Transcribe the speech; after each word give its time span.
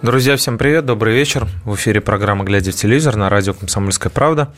Друзья, 0.00 0.36
всем 0.36 0.58
привет, 0.58 0.86
добрый 0.86 1.12
вечер. 1.12 1.48
В 1.64 1.74
эфире 1.74 2.00
программа 2.00 2.44
«Глядя 2.44 2.70
в 2.70 2.74
телевизор» 2.76 3.16
на 3.16 3.28
радио 3.28 3.52
«Комсомольская 3.52 4.12
правда». 4.12 4.54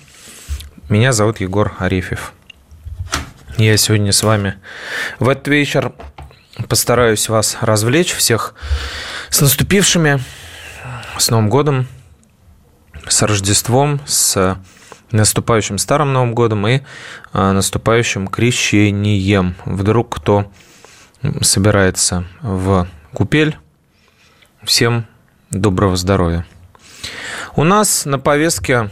Меня 0.91 1.13
зовут 1.13 1.41
Егор 1.41 1.73
Арефьев. 1.79 2.35
Я 3.57 3.75
сегодня 3.79 4.13
с 4.13 4.23
вами 4.23 4.57
в 5.19 5.31
этот 5.31 5.49
вечер 5.49 5.95
постараюсь 6.69 7.31
вас 7.31 7.57
развлечь 7.63 8.13
всех 8.13 8.55
с 9.31 9.41
наступившими, 9.41 10.21
с 11.17 11.31
Новым 11.31 11.49
годом, 11.49 11.87
с 13.09 13.23
Рождеством, 13.23 13.99
с 14.05 14.59
наступающим 15.11 15.79
Старым 15.79 16.13
Новым 16.13 16.35
годом 16.35 16.69
и 16.69 16.83
а, 17.33 17.53
наступающим 17.53 18.29
крещением. 18.29 19.55
Вдруг 19.65 20.17
кто 20.17 20.53
собирается 21.41 22.27
в 22.43 22.87
купель, 23.15 23.57
всем 24.65 25.07
доброго 25.51 25.97
здоровья. 25.97 26.47
У 27.57 27.65
нас 27.65 28.05
на 28.05 28.19
повестке 28.19 28.91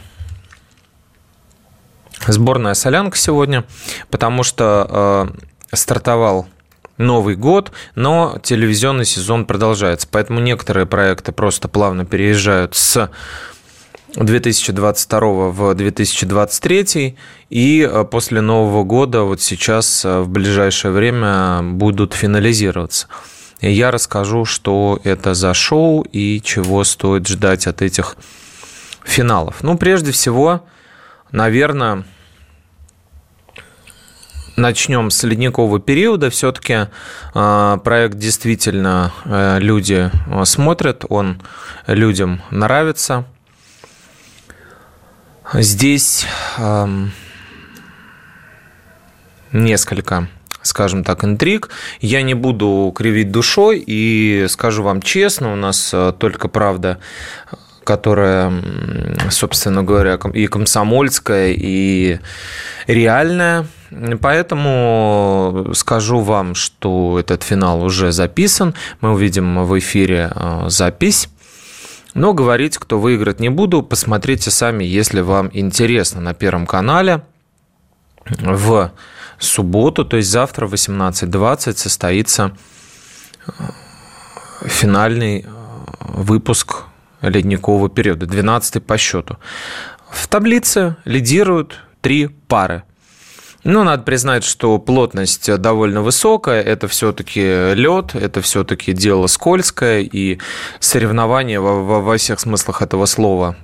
сборная 2.27 2.73
солянка 2.73 3.17
сегодня, 3.17 3.63
потому 4.09 4.43
что 4.43 5.31
э, 5.71 5.75
стартовал 5.75 6.47
Новый 6.97 7.37
год, 7.37 7.71
но 7.95 8.39
телевизионный 8.43 9.05
сезон 9.05 9.45
продолжается. 9.45 10.05
Поэтому 10.11 10.41
некоторые 10.41 10.85
проекты 10.85 11.31
просто 11.31 11.69
плавно 11.69 12.03
переезжают 12.03 12.75
с 12.75 13.09
2022 14.15 15.19
в 15.21 15.73
2023 15.75 17.17
и 17.49 17.89
э, 17.89 18.03
после 18.03 18.41
Нового 18.41 18.83
года 18.83 19.21
вот 19.21 19.41
сейчас 19.41 20.03
э, 20.03 20.19
в 20.19 20.27
ближайшее 20.27 20.91
время 20.91 21.61
будут 21.61 22.13
финализироваться. 22.13 23.07
Я 23.61 23.91
расскажу, 23.91 24.45
что 24.45 24.99
это 25.03 25.33
за 25.33 25.53
шоу 25.53 26.01
и 26.01 26.41
чего 26.41 26.83
стоит 26.83 27.27
ждать 27.27 27.67
от 27.67 27.81
этих 27.81 28.15
финалов. 29.03 29.63
Ну, 29.63 29.77
прежде 29.77 30.11
всего, 30.11 30.65
наверное, 31.31 32.03
начнем 34.55 35.09
с 35.09 35.23
ледникового 35.23 35.79
периода. 35.79 36.29
Все-таки 36.29 36.87
э, 37.33 37.77
проект 37.83 38.17
действительно 38.17 39.11
люди 39.25 40.09
смотрят, 40.45 41.05
он 41.09 41.41
людям 41.87 42.41
нравится– 42.51 43.25
Здесь 45.53 46.27
несколько 49.51 50.27
скажем 50.61 51.03
так, 51.03 51.23
интриг. 51.23 51.69
Я 52.01 52.21
не 52.21 52.33
буду 52.33 52.91
кривить 52.95 53.31
душой 53.31 53.83
и 53.85 54.45
скажу 54.49 54.83
вам 54.83 55.01
честно, 55.01 55.53
у 55.53 55.55
нас 55.55 55.91
э, 55.93 56.13
только 56.17 56.47
правда 56.47 56.99
которая, 57.85 58.53
собственно 59.31 59.81
говоря, 59.81 60.19
и 60.33 60.45
комсомольская, 60.45 61.53
и 61.57 62.19
реальная. 62.85 63.65
Поэтому 64.21 65.71
скажу 65.73 66.19
вам, 66.19 66.53
что 66.53 67.17
этот 67.19 67.41
финал 67.41 67.81
уже 67.83 68.11
записан. 68.11 68.75
Мы 69.01 69.13
увидим 69.13 69.65
в 69.65 69.79
эфире 69.79 70.31
э, 70.35 70.65
запись. 70.67 71.29
Но 72.13 72.33
говорить, 72.33 72.77
кто 72.77 72.99
выиграет, 72.99 73.39
не 73.39 73.49
буду. 73.49 73.81
Посмотрите 73.81 74.51
сами, 74.51 74.83
если 74.83 75.21
вам 75.21 75.49
интересно 75.53 76.21
на 76.21 76.35
Первом 76.35 76.67
канале. 76.67 77.23
В 78.27 78.91
субботу, 79.39 80.05
то 80.05 80.17
есть 80.17 80.29
завтра 80.29 80.67
в 80.67 80.73
18.20 80.73 81.77
состоится 81.77 82.51
э, 83.47 83.51
финальный 84.65 85.41
э, 85.41 85.45
выпуск 85.99 86.83
ледникового 87.21 87.89
периода, 87.89 88.25
12 88.25 88.83
по 88.83 88.97
счету. 88.97 89.37
В 90.11 90.27
таблице 90.27 90.95
лидируют 91.05 91.79
три 92.01 92.27
пары. 92.27 92.83
Ну, 93.65 93.83
надо 93.83 94.03
признать, 94.03 94.45
что 94.45 94.79
плотность 94.79 95.53
довольно 95.57 96.01
высокая. 96.01 96.61
Это 96.61 96.87
все-таки 96.87 97.73
лед, 97.73 98.15
это 98.15 98.41
все-таки 98.41 98.93
дело 98.93 99.27
скользкое, 99.27 99.99
и 100.01 100.39
соревнования 100.79 101.59
во, 101.59 101.83
во, 101.83 102.01
во 102.01 102.17
всех 102.17 102.39
смыслах 102.39 102.81
этого 102.81 103.05
слова 103.05 103.57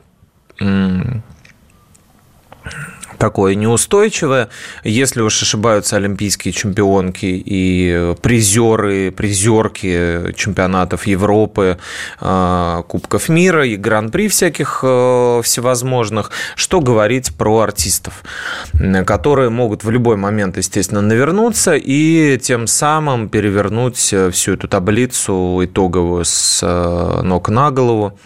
такое 3.18 3.56
неустойчивое. 3.56 4.50
Если 4.84 5.22
уж 5.22 5.42
ошибаются 5.42 5.98
олимпийские 5.98 6.54
чемпионки 6.54 7.26
и 7.46 8.16
призеры, 8.22 9.12
призерки 9.12 10.34
чемпионатов 10.36 11.08
Европы, 11.08 11.78
а, 12.20 12.84
Кубков 12.84 13.30
мира 13.30 13.66
и 13.66 13.76
гран-при 13.76 14.28
всяких 14.28 14.80
э, 14.84 15.42
всевозможных, 15.44 16.32
что 16.56 16.80
говорить 16.80 17.36
про 17.36 17.60
артистов, 17.60 18.24
которые 19.06 19.50
могут 19.50 19.84
в 19.84 19.90
любой 19.90 20.18
момент, 20.18 20.58
естественно, 20.58 21.02
навернуться 21.02 21.76
и 21.76 22.38
тем 22.42 22.68
самым 22.68 23.30
перевернуть 23.30 23.98
всю 24.32 24.54
эту 24.54 24.68
таблицу 24.68 25.62
итоговую 25.64 26.26
с 26.26 26.62
э, 26.64 27.22
ног 27.24 27.50
на 27.50 27.72
голову 27.72 28.18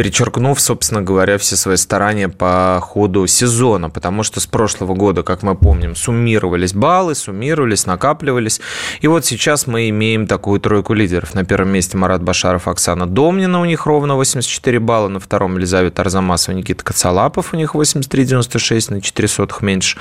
перечеркнув, 0.00 0.58
собственно 0.58 1.02
говоря, 1.02 1.36
все 1.36 1.56
свои 1.56 1.76
старания 1.76 2.30
по 2.30 2.78
ходу 2.80 3.26
сезона, 3.26 3.90
потому 3.90 4.22
что 4.22 4.40
с 4.40 4.46
прошлого 4.46 4.94
года, 4.94 5.22
как 5.22 5.42
мы 5.42 5.54
помним, 5.54 5.94
суммировались 5.94 6.72
баллы, 6.72 7.14
суммировались, 7.14 7.84
накапливались, 7.84 8.62
и 9.02 9.08
вот 9.08 9.26
сейчас 9.26 9.66
мы 9.66 9.90
имеем 9.90 10.26
такую 10.26 10.58
тройку 10.58 10.94
лидеров. 10.94 11.34
На 11.34 11.44
первом 11.44 11.68
месте 11.72 11.98
Марат 11.98 12.22
Башаров, 12.22 12.66
Оксана 12.66 13.06
Домнина, 13.06 13.60
у 13.60 13.66
них 13.66 13.84
ровно 13.84 14.14
84 14.14 14.78
балла, 14.78 15.08
на 15.08 15.20
втором 15.20 15.58
Елизавета 15.58 16.00
Арзамасова, 16.00 16.56
Никита 16.56 16.82
Кацалапов, 16.82 17.52
у 17.52 17.58
них 17.58 17.74
83,96, 17.74 18.94
на 18.94 19.02
4 19.02 19.28
сотых 19.28 19.60
меньше. 19.60 19.98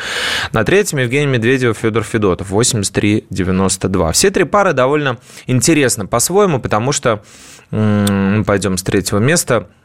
На 0.54 0.64
третьем 0.64 1.00
Евгений 1.00 1.28
Медведев, 1.28 1.78
Федор 1.78 2.04
Федотов, 2.04 2.54
83,92. 2.54 4.14
Все 4.14 4.32
три 4.32 4.46
пары 4.46 4.72
довольно 4.72 5.18
интересны 5.46 6.08
по-своему, 6.08 6.62
потому 6.62 6.94
что 6.94 7.22
пойдем 7.70 8.78
с 8.78 8.84
третьего 8.84 9.20
места– 9.20 9.68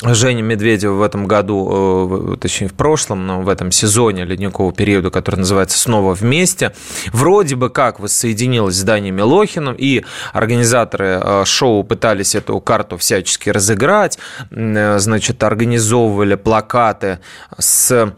Женя 0.00 0.42
Медведева 0.42 0.94
в 0.94 1.02
этом 1.02 1.26
году, 1.26 2.32
э, 2.32 2.36
точнее 2.38 2.68
в 2.68 2.74
прошлом, 2.74 3.26
но 3.26 3.42
в 3.42 3.48
этом 3.48 3.70
сезоне 3.70 4.24
ледникового 4.24 4.72
периода, 4.72 5.10
который 5.10 5.36
называется 5.36 5.78
«Снова 5.78 6.14
вместе», 6.14 6.72
вроде 7.12 7.54
бы 7.54 7.70
как 7.70 8.00
воссоединилась 8.00 8.76
с 8.76 8.82
Даней 8.82 9.12
Милохиным, 9.12 9.76
и 9.78 10.04
организаторы 10.32 11.20
э, 11.22 11.44
шоу 11.44 11.84
пытались 11.84 12.34
эту 12.34 12.58
карту 12.60 12.96
всячески 12.96 13.50
разыграть, 13.50 14.18
э, 14.50 14.98
значит, 14.98 15.42
организовывали 15.44 16.34
плакаты 16.34 17.20
с 17.58 18.12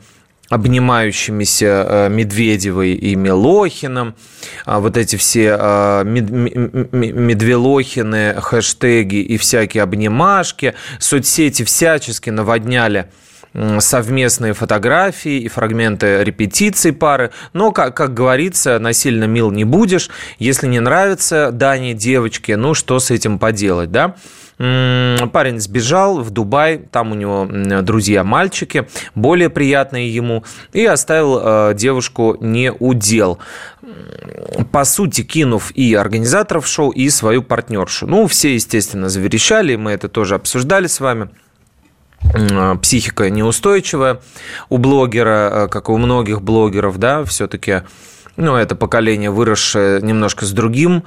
обнимающимися 0.54 1.86
э, 1.88 2.08
Медведевой 2.08 2.92
и 2.92 3.16
Милохиным, 3.16 4.14
а 4.64 4.78
вот 4.78 4.96
эти 4.96 5.16
все 5.16 5.56
э, 5.58 6.04
Медвелохины, 7.24 8.36
хэштеги 8.40 9.16
и 9.16 9.36
всякие 9.36 9.82
обнимашки, 9.82 10.74
соцсети 11.00 11.64
всячески 11.64 12.30
наводняли 12.30 13.08
совместные 13.78 14.52
фотографии 14.52 15.38
и 15.38 15.48
фрагменты 15.48 16.24
репетиций 16.24 16.92
пары. 16.92 17.30
Но, 17.52 17.70
как, 17.70 17.96
как 17.96 18.12
говорится, 18.12 18.78
насильно 18.80 19.24
мил 19.24 19.52
не 19.52 19.64
будешь. 19.64 20.10
Если 20.38 20.66
не 20.66 20.80
нравится 20.80 21.50
Дане, 21.52 21.94
девочке, 21.94 22.56
ну 22.56 22.74
что 22.74 22.98
с 22.98 23.12
этим 23.12 23.38
поделать, 23.38 23.92
да? 23.92 24.16
Парень 24.56 25.58
сбежал 25.58 26.20
в 26.20 26.30
Дубай, 26.30 26.78
там 26.78 27.10
у 27.10 27.14
него 27.14 27.48
друзья-мальчики, 27.82 28.88
более 29.14 29.50
приятные 29.50 30.14
ему, 30.14 30.44
и 30.72 30.84
оставил 30.84 31.40
э, 31.42 31.74
девушку 31.74 32.36
не 32.40 32.70
удел. 32.72 33.38
По 34.70 34.84
сути, 34.84 35.22
кинув 35.22 35.72
и 35.72 35.94
организаторов 35.94 36.66
шоу, 36.68 36.90
и 36.90 37.10
свою 37.10 37.42
партнершу. 37.42 38.06
Ну, 38.06 38.26
все, 38.28 38.54
естественно, 38.54 39.08
заверещали, 39.08 39.74
мы 39.74 39.90
это 39.90 40.08
тоже 40.08 40.36
обсуждали 40.36 40.86
с 40.86 41.00
вами 41.00 41.30
психика 42.80 43.28
неустойчивая 43.28 44.20
у 44.68 44.78
блогера, 44.78 45.50
э, 45.52 45.68
как 45.68 45.88
и 45.88 45.92
у 45.92 45.98
многих 45.98 46.42
блогеров, 46.42 46.98
да, 46.98 47.24
все-таки, 47.24 47.82
ну, 48.36 48.56
это 48.56 48.76
поколение, 48.76 49.30
выросшее 49.30 50.00
немножко 50.00 50.46
с 50.46 50.52
другим 50.52 51.04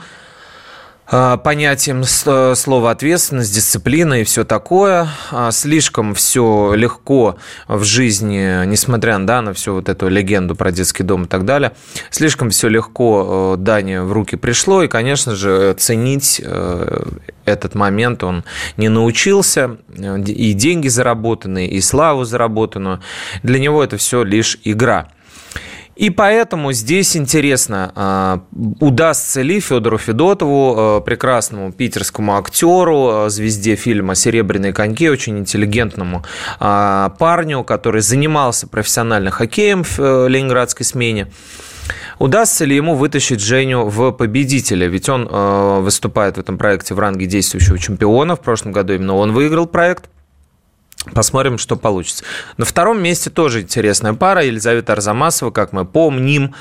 понятием 1.10 2.04
слова 2.04 2.92
ответственность, 2.92 3.54
дисциплина 3.54 4.22
и 4.22 4.24
все 4.24 4.44
такое. 4.44 5.08
А, 5.32 5.52
слишком 5.52 6.14
все 6.14 6.74
легко 6.74 7.38
в 7.68 7.84
жизни, 7.84 8.66
несмотря 8.66 9.18
да, 9.20 9.42
на 9.42 9.54
всю 9.54 9.74
вот 9.74 9.90
эту 9.90 10.10
легенду 10.10 10.56
про 10.56 10.72
детский 10.72 11.04
дом 11.04 11.24
и 11.24 11.28
так 11.28 11.46
далее, 11.46 11.74
слишком 12.10 12.50
все 12.50 12.68
легко 12.68 13.56
э, 13.56 13.62
Дане 13.62 14.02
в 14.02 14.12
руки 14.12 14.36
пришло. 14.36 14.84
И, 14.84 14.88
конечно 14.88 15.36
же, 15.36 15.74
ценить 15.78 16.42
э, 16.44 17.04
этот 17.46 17.76
момент 17.76 18.24
он 18.24 18.44
не 18.76 18.90
научился. 18.90 19.78
И 19.98 20.54
деньги 20.54 20.90
заработанные, 20.90 21.70
и 21.70 21.82
славу 21.82 22.26
заработанную. 22.26 23.02
Для 23.44 23.60
него 23.60 23.84
это 23.84 23.98
все 23.98 24.24
лишь 24.24 24.60
игра. 24.64 25.08
И 25.98 26.12
поэтому 26.12 26.74
здесь 26.74 27.18
интересно, 27.18 27.92
а, 27.96 28.44
удастся 28.80 29.42
ли 29.42 29.60
Федору 29.60 29.98
Федотову, 29.98 30.76
а, 30.78 31.02
прекрасному 31.02 31.72
питерскому 31.72 32.38
актеру, 32.38 33.10
а, 33.10 33.30
звезде 33.30 33.76
фильма 33.76 34.14
«Серебряные 34.14 34.74
коньки», 34.74 35.10
очень 35.10 35.40
интеллигентному 35.40 36.24
парню, 36.60 37.64
который 37.64 38.02
занимался 38.02 38.68
профессионально 38.68 39.32
хоккеем 39.32 39.84
в 39.84 40.00
э, 40.00 40.28
ленинградской 40.30 40.86
смене, 40.86 41.28
Удастся 42.20 42.66
ли 42.66 42.76
ему 42.76 42.96
вытащить 42.96 43.40
Женю 43.40 43.86
в 43.86 44.12
победителя? 44.12 44.88
Ведь 44.88 45.08
он 45.08 45.26
выступает 45.84 46.36
в 46.36 46.40
этом 46.40 46.58
проекте 46.58 46.94
в 46.94 47.00
ранге 47.00 47.28
действующего 47.28 47.78
чемпиона. 47.80 48.36
В 48.36 48.42
прошлом 48.42 48.74
году 48.74 48.94
именно 48.94 49.16
он 49.16 49.32
выиграл 49.32 49.68
проект. 49.68 50.10
Посмотрим, 51.14 51.58
что 51.58 51.76
получится. 51.76 52.24
На 52.58 52.66
втором 52.66 53.02
месте 53.02 53.30
тоже 53.30 53.62
интересная 53.62 54.14
пара. 54.14 54.44
Елизавета 54.44 54.94
Арзамасова, 54.94 55.52
как 55.52 55.74
мы 55.74 55.86
помним, 55.86 56.54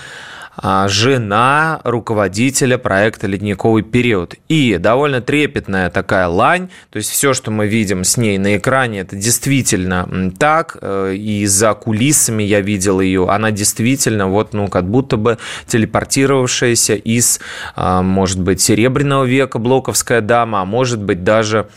а, 0.59 0.89
жена 0.89 1.81
руководителя 1.85 2.79
проекта 2.79 3.27
«Ледниковый 3.27 3.83
период». 3.83 4.37
И 4.49 4.79
довольно 4.79 5.21
трепетная 5.21 5.91
такая 5.91 6.29
лань, 6.29 6.71
то 6.91 6.97
есть 6.97 7.11
все, 7.11 7.35
что 7.35 7.51
мы 7.51 7.67
видим 7.67 8.05
с 8.05 8.17
ней 8.17 8.39
на 8.39 8.57
экране, 8.57 9.01
это 9.01 9.17
действительно 9.17 10.33
так, 10.39 10.79
э, 10.81 11.15
и 11.15 11.45
за 11.45 11.75
кулисами 11.75 12.43
я 12.43 12.63
видел 12.63 13.01
ее, 13.01 13.29
она 13.29 13.51
действительно 13.51 14.29
вот, 14.29 14.55
ну, 14.55 14.69
как 14.69 14.89
будто 14.89 15.19
бы 15.19 15.37
телепортировавшаяся 15.67 16.95
из, 16.95 17.39
а, 17.75 18.01
может 18.01 18.41
быть, 18.41 18.63
Серебряного 18.63 19.25
века, 19.25 19.59
Блоковская 19.59 20.23
дама, 20.23 20.63
а 20.63 20.65
может 20.65 21.03
быть, 21.03 21.23
даже 21.23 21.69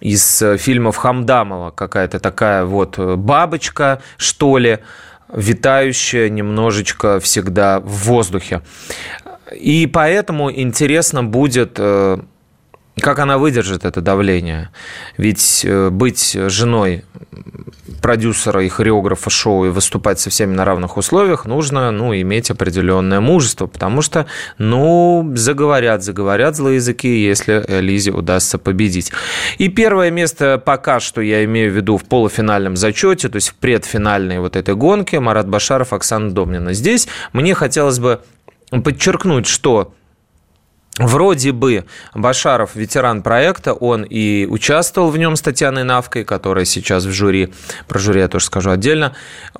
из 0.00 0.42
э, 0.42 0.56
фильмов 0.58 0.96
Хамдамова 0.96 1.70
какая-то 1.70 2.18
такая 2.20 2.64
вот 2.64 2.98
э, 2.98 3.16
бабочка, 3.16 4.02
что 4.16 4.58
ли, 4.58 4.80
витающая 5.32 6.28
немножечко 6.28 7.18
всегда 7.20 7.80
в 7.80 8.06
воздухе. 8.06 8.62
И 9.54 9.86
поэтому 9.86 10.52
интересно 10.52 11.24
будет 11.24 11.76
э, 11.78 12.18
как 13.00 13.18
она 13.18 13.36
выдержит 13.38 13.84
это 13.84 14.00
давление? 14.00 14.70
Ведь 15.18 15.64
э, 15.64 15.90
быть 15.90 16.36
женой 16.48 17.04
продюсера 18.00 18.62
и 18.64 18.68
хореографа 18.68 19.30
шоу 19.30 19.66
и 19.66 19.68
выступать 19.68 20.18
со 20.18 20.30
всеми 20.30 20.54
на 20.54 20.64
равных 20.64 20.96
условиях 20.96 21.44
нужно 21.44 21.90
ну, 21.90 22.14
иметь 22.14 22.50
определенное 22.50 23.20
мужество, 23.20 23.66
потому 23.66 24.00
что, 24.00 24.26
ну, 24.58 25.32
заговорят, 25.34 26.02
заговорят 26.02 26.56
злые 26.56 26.76
языки, 26.76 27.08
если 27.08 27.64
Лизе 27.80 28.12
удастся 28.12 28.58
победить. 28.58 29.12
И 29.58 29.68
первое 29.68 30.10
место 30.10 30.60
пока 30.64 31.00
что 31.00 31.20
я 31.20 31.44
имею 31.44 31.72
в 31.72 31.76
виду 31.76 31.98
в 31.98 32.04
полуфинальном 32.04 32.76
зачете, 32.76 33.28
то 33.28 33.36
есть 33.36 33.50
в 33.50 33.54
предфинальной 33.56 34.38
вот 34.38 34.56
этой 34.56 34.74
гонке 34.74 35.20
Марат 35.20 35.48
Башаров, 35.48 35.92
Оксана 35.92 36.30
Домнина. 36.30 36.72
Здесь 36.72 37.08
мне 37.32 37.54
хотелось 37.54 37.98
бы 37.98 38.20
подчеркнуть, 38.70 39.46
что 39.46 39.92
Вроде 40.98 41.52
бы 41.52 41.84
Башаров 42.14 42.74
ветеран 42.74 43.22
проекта, 43.22 43.74
он 43.74 44.02
и 44.02 44.46
участвовал 44.48 45.10
в 45.10 45.18
нем 45.18 45.36
с 45.36 45.42
Татьяной 45.42 45.84
Навкой, 45.84 46.24
которая 46.24 46.64
сейчас 46.64 47.04
в 47.04 47.12
жюри, 47.12 47.52
про 47.86 47.98
жюри 47.98 48.20
я 48.20 48.28
тоже 48.28 48.46
скажу 48.46 48.70
отдельно, 48.70 49.14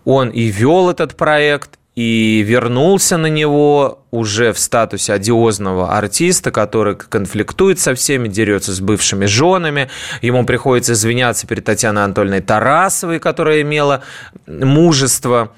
он 0.04 0.30
и 0.30 0.44
вел 0.44 0.88
этот 0.88 1.14
проект, 1.14 1.78
и 1.96 2.44
вернулся 2.46 3.16
на 3.16 3.26
него 3.26 4.04
уже 4.10 4.52
в 4.52 4.58
статусе 4.58 5.14
одиозного 5.14 5.96
артиста, 5.96 6.50
который 6.50 6.94
конфликтует 6.94 7.80
со 7.80 7.94
всеми, 7.94 8.28
дерется 8.28 8.72
с 8.72 8.80
бывшими 8.80 9.24
женами. 9.24 9.88
Ему 10.20 10.44
приходится 10.44 10.92
извиняться 10.92 11.46
перед 11.46 11.64
Татьяной 11.64 12.04
Анатольевной 12.04 12.42
Тарасовой, 12.42 13.18
которая 13.18 13.62
имела 13.62 14.02
мужество 14.46 15.52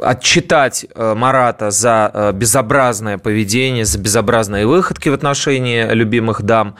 отчитать 0.00 0.86
э, 0.94 1.14
Марата 1.14 1.70
за 1.70 2.10
э, 2.12 2.32
безобразное 2.32 3.18
поведение, 3.18 3.84
за 3.84 3.98
безобразные 3.98 4.66
выходки 4.66 5.08
в 5.08 5.14
отношении 5.14 5.86
любимых 5.92 6.42
дам. 6.42 6.76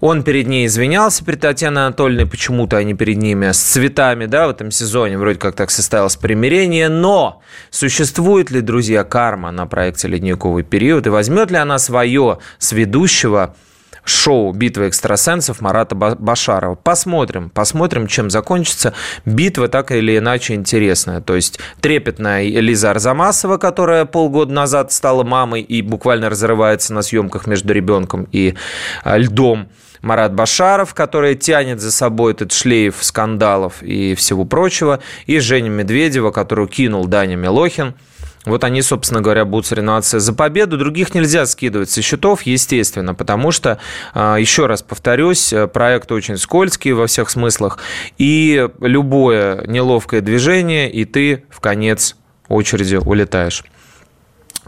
Он 0.00 0.22
перед 0.22 0.46
ней 0.46 0.66
извинялся, 0.66 1.24
перед 1.24 1.40
Татьяной 1.40 1.86
Анатольевной, 1.86 2.26
почему-то 2.26 2.76
они 2.76 2.94
перед 2.94 3.18
ними 3.18 3.52
с 3.52 3.58
цветами, 3.58 4.26
да, 4.26 4.46
в 4.46 4.50
этом 4.50 4.70
сезоне, 4.70 5.18
вроде 5.18 5.38
как 5.38 5.54
так 5.54 5.70
состоялось 5.70 6.16
примирение, 6.16 6.88
но 6.88 7.42
существует 7.70 8.50
ли, 8.50 8.60
друзья, 8.60 9.04
карма 9.04 9.50
на 9.50 9.66
проекте 9.66 10.08
«Ледниковый 10.08 10.64
период» 10.64 11.06
и 11.06 11.10
возьмет 11.10 11.50
ли 11.50 11.56
она 11.56 11.78
свое 11.78 12.38
с 12.58 12.72
ведущего 12.72 13.54
шоу 14.08 14.52
«Битва 14.52 14.88
экстрасенсов» 14.88 15.60
Марата 15.60 15.94
Башарова. 15.94 16.74
Посмотрим, 16.74 17.50
посмотрим, 17.50 18.06
чем 18.06 18.30
закончится. 18.30 18.94
Битва 19.24 19.68
так 19.68 19.92
или 19.92 20.16
иначе 20.18 20.54
интересная. 20.54 21.20
То 21.20 21.36
есть 21.36 21.58
трепетная 21.80 22.44
Лиза 22.44 22.90
Арзамасова, 22.92 23.58
которая 23.58 24.04
полгода 24.04 24.52
назад 24.52 24.92
стала 24.92 25.24
мамой 25.24 25.62
и 25.62 25.82
буквально 25.82 26.30
разрывается 26.30 26.94
на 26.94 27.02
съемках 27.02 27.46
между 27.46 27.72
ребенком 27.72 28.26
и 28.32 28.54
а, 29.04 29.18
льдом. 29.18 29.68
Марат 30.02 30.34
Башаров, 30.34 30.94
который 30.94 31.34
тянет 31.34 31.80
за 31.80 31.90
собой 31.90 32.32
этот 32.34 32.52
шлейф 32.52 32.96
скандалов 33.00 33.82
и 33.82 34.14
всего 34.14 34.44
прочего, 34.44 35.00
и 35.26 35.40
Женя 35.40 35.70
Медведева, 35.70 36.30
которую 36.30 36.68
кинул 36.68 37.06
Даня 37.06 37.36
Милохин– 37.36 37.94
вот 38.46 38.62
они, 38.62 38.80
собственно 38.80 39.20
говоря, 39.20 39.44
будут 39.44 39.66
соревноваться 39.66 40.20
за 40.20 40.32
победу. 40.32 40.78
Других 40.78 41.14
нельзя 41.14 41.46
скидывать 41.46 41.90
со 41.90 42.00
счетов, 42.00 42.42
естественно, 42.42 43.12
потому 43.12 43.50
что, 43.50 43.78
а, 44.14 44.36
еще 44.36 44.66
раз 44.66 44.82
повторюсь, 44.82 45.52
проект 45.72 46.12
очень 46.12 46.38
скользкий 46.38 46.92
во 46.92 47.08
всех 47.08 47.28
смыслах. 47.28 47.78
И 48.18 48.68
любое 48.80 49.66
неловкое 49.66 50.20
движение, 50.20 50.90
и 50.90 51.04
ты 51.04 51.44
в 51.50 51.58
конец 51.58 52.16
очереди 52.46 52.96
улетаешь. 52.96 53.64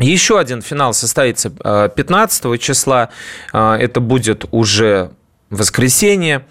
Еще 0.01 0.41
один 0.41 0.61
финал 0.61 0.93
состоится 0.93 1.49
15 1.49 2.45
а, 2.47 2.59
числа. 2.59 3.11
А, 3.53 3.79
это 3.79 4.01
будет 4.01 4.45
уже 4.51 5.13
воскресенье. 5.51 6.45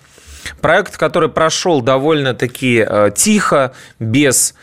Проект, 0.62 0.96
который 0.96 1.28
прошел 1.28 1.82
довольно-таки 1.82 2.88
тихо, 3.16 3.74
без 4.00 4.56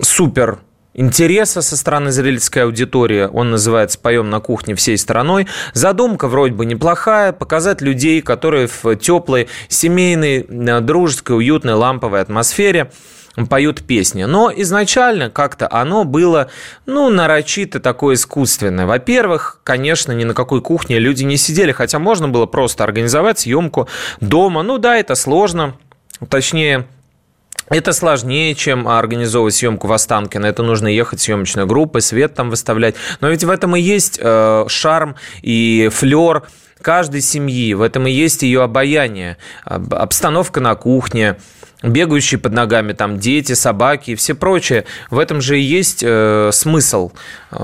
супер 0.00 0.58
интереса 0.98 1.62
со 1.62 1.76
стороны 1.76 2.10
зрительской 2.10 2.64
аудитории. 2.64 3.28
Он 3.32 3.50
называется 3.50 3.98
«Поем 3.98 4.28
на 4.30 4.40
кухне 4.40 4.74
всей 4.74 4.98
страной». 4.98 5.46
Задумка 5.72 6.28
вроде 6.28 6.54
бы 6.54 6.66
неплохая. 6.66 7.32
Показать 7.32 7.80
людей, 7.80 8.20
которые 8.20 8.68
в 8.68 8.96
теплой, 8.96 9.48
семейной, 9.68 10.46
э, 10.48 10.80
дружеской, 10.80 11.36
уютной, 11.36 11.74
ламповой 11.74 12.20
атмосфере 12.20 12.90
поют 13.48 13.82
песни. 13.82 14.24
Но 14.24 14.50
изначально 14.54 15.30
как-то 15.30 15.68
оно 15.70 16.02
было, 16.04 16.50
ну, 16.86 17.08
нарочито 17.08 17.78
такое 17.78 18.16
искусственное. 18.16 18.86
Во-первых, 18.86 19.60
конечно, 19.62 20.10
ни 20.12 20.24
на 20.24 20.34
какой 20.34 20.60
кухне 20.60 20.98
люди 20.98 21.22
не 21.22 21.36
сидели, 21.36 21.70
хотя 21.70 22.00
можно 22.00 22.28
было 22.28 22.46
просто 22.46 22.82
организовать 22.82 23.38
съемку 23.38 23.88
дома. 24.20 24.62
Ну 24.62 24.78
да, 24.78 24.96
это 24.96 25.14
сложно. 25.14 25.76
Точнее, 26.28 26.88
это 27.70 27.92
сложнее, 27.92 28.54
чем 28.54 28.88
организовывать 28.88 29.54
съемку 29.54 29.86
в 29.86 29.92
Останкино. 29.92 30.46
Это 30.46 30.62
нужно 30.62 30.88
ехать 30.88 31.20
съемочной 31.20 31.66
группой, 31.66 32.00
свет 32.00 32.34
там 32.34 32.50
выставлять. 32.50 32.94
Но 33.20 33.28
ведь 33.28 33.44
в 33.44 33.50
этом 33.50 33.76
и 33.76 33.80
есть 33.80 34.18
э, 34.22 34.64
шарм 34.68 35.16
и 35.42 35.90
флер 35.92 36.44
каждой 36.80 37.20
семьи. 37.20 37.74
В 37.74 37.82
этом 37.82 38.06
и 38.06 38.10
есть 38.10 38.42
ее 38.42 38.62
обаяние. 38.62 39.36
Обстановка 39.64 40.60
на 40.60 40.74
кухне, 40.76 41.36
бегающие 41.82 42.38
под 42.38 42.52
ногами 42.52 42.92
там 42.92 43.18
дети, 43.18 43.52
собаки 43.52 44.12
и 44.12 44.14
все 44.14 44.34
прочее. 44.34 44.84
В 45.10 45.18
этом 45.18 45.40
же 45.40 45.58
и 45.58 45.62
есть 45.62 46.02
э, 46.04 46.50
смысл 46.52 47.12
э, 47.50 47.56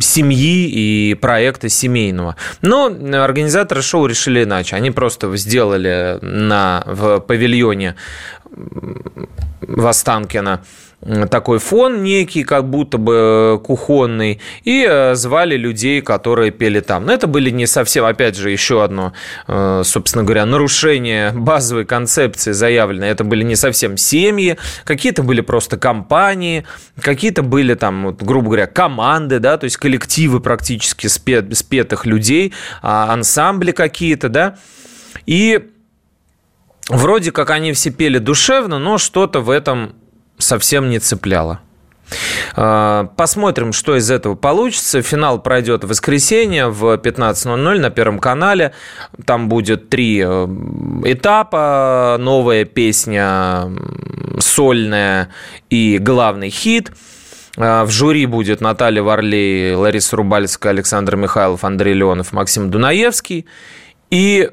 семьи 0.00 0.68
и 0.68 1.14
проекта 1.14 1.68
семейного. 1.68 2.36
Но 2.62 2.86
организаторы 2.86 3.82
шоу 3.82 4.06
решили 4.06 4.44
иначе. 4.44 4.76
Они 4.76 4.90
просто 4.90 5.34
сделали 5.36 6.18
на, 6.22 6.82
в 6.86 7.20
павильоне 7.20 7.96
в 9.60 9.86
Останкино 9.86 10.62
такой 11.30 11.58
фон 11.58 12.02
некий, 12.02 12.44
как 12.44 12.68
будто 12.68 12.98
бы 12.98 13.60
кухонный, 13.62 14.40
и 14.62 14.86
э, 14.88 15.14
звали 15.14 15.56
людей, 15.56 16.00
которые 16.00 16.50
пели 16.50 16.80
там. 16.80 17.04
Но 17.04 17.12
это 17.12 17.26
были 17.26 17.50
не 17.50 17.66
совсем, 17.66 18.04
опять 18.04 18.36
же, 18.36 18.50
еще 18.50 18.82
одно, 18.82 19.12
э, 19.46 19.82
собственно 19.84 20.24
говоря, 20.24 20.46
нарушение 20.46 21.30
базовой 21.32 21.84
концепции 21.84 22.52
заявленной. 22.52 23.08
Это 23.08 23.22
были 23.24 23.42
не 23.42 23.56
совсем 23.56 23.96
семьи, 23.96 24.56
какие-то 24.84 25.22
были 25.22 25.42
просто 25.42 25.76
компании, 25.76 26.64
какие-то 27.00 27.42
были 27.42 27.74
там, 27.74 28.04
вот, 28.06 28.22
грубо 28.22 28.46
говоря, 28.46 28.66
команды, 28.66 29.40
да, 29.40 29.58
то 29.58 29.64
есть 29.64 29.76
коллективы 29.76 30.40
практически 30.40 31.06
спет, 31.08 31.54
спетых 31.56 32.06
людей, 32.06 32.54
а, 32.82 33.12
ансамбли 33.12 33.72
какие-то, 33.72 34.28
да, 34.30 34.56
и 35.26 35.68
вроде 36.88 37.32
как 37.32 37.50
они 37.50 37.72
все 37.72 37.90
пели 37.90 38.18
душевно, 38.18 38.78
но 38.78 38.98
что-то 38.98 39.40
в 39.40 39.50
этом 39.50 39.94
совсем 40.38 40.90
не 40.90 40.98
цепляло. 40.98 41.60
А, 42.54 43.04
посмотрим, 43.16 43.72
что 43.72 43.96
из 43.96 44.10
этого 44.10 44.34
получится. 44.34 45.02
Финал 45.02 45.40
пройдет 45.40 45.84
в 45.84 45.88
воскресенье 45.88 46.68
в 46.68 46.94
15.00 46.96 47.78
на 47.78 47.90
Первом 47.90 48.18
канале. 48.18 48.72
Там 49.24 49.48
будет 49.48 49.88
три 49.88 50.22
э, 50.24 50.46
этапа. 51.04 52.16
Новая 52.20 52.64
песня, 52.64 53.70
сольная 54.38 55.30
и 55.70 55.98
главный 55.98 56.50
хит. 56.50 56.92
А, 57.56 57.84
в 57.84 57.90
жюри 57.90 58.26
будет 58.26 58.60
Наталья 58.60 59.02
Варлей, 59.02 59.74
Лариса 59.74 60.16
Рубальская, 60.16 60.72
Александр 60.72 61.16
Михайлов, 61.16 61.64
Андрей 61.64 61.94
Леонов, 61.94 62.32
Максим 62.32 62.70
Дунаевский. 62.70 63.46
И 64.10 64.50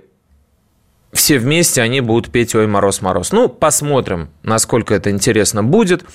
все 1.13 1.39
вместе 1.39 1.81
они 1.81 2.01
будут 2.01 2.31
петь 2.31 2.55
«Ой, 2.55 2.67
мороз, 2.67 3.01
мороз». 3.01 3.31
Ну, 3.31 3.49
посмотрим, 3.49 4.29
насколько 4.43 4.93
это 4.93 5.09
интересно 5.09 5.63
будет. 5.63 6.05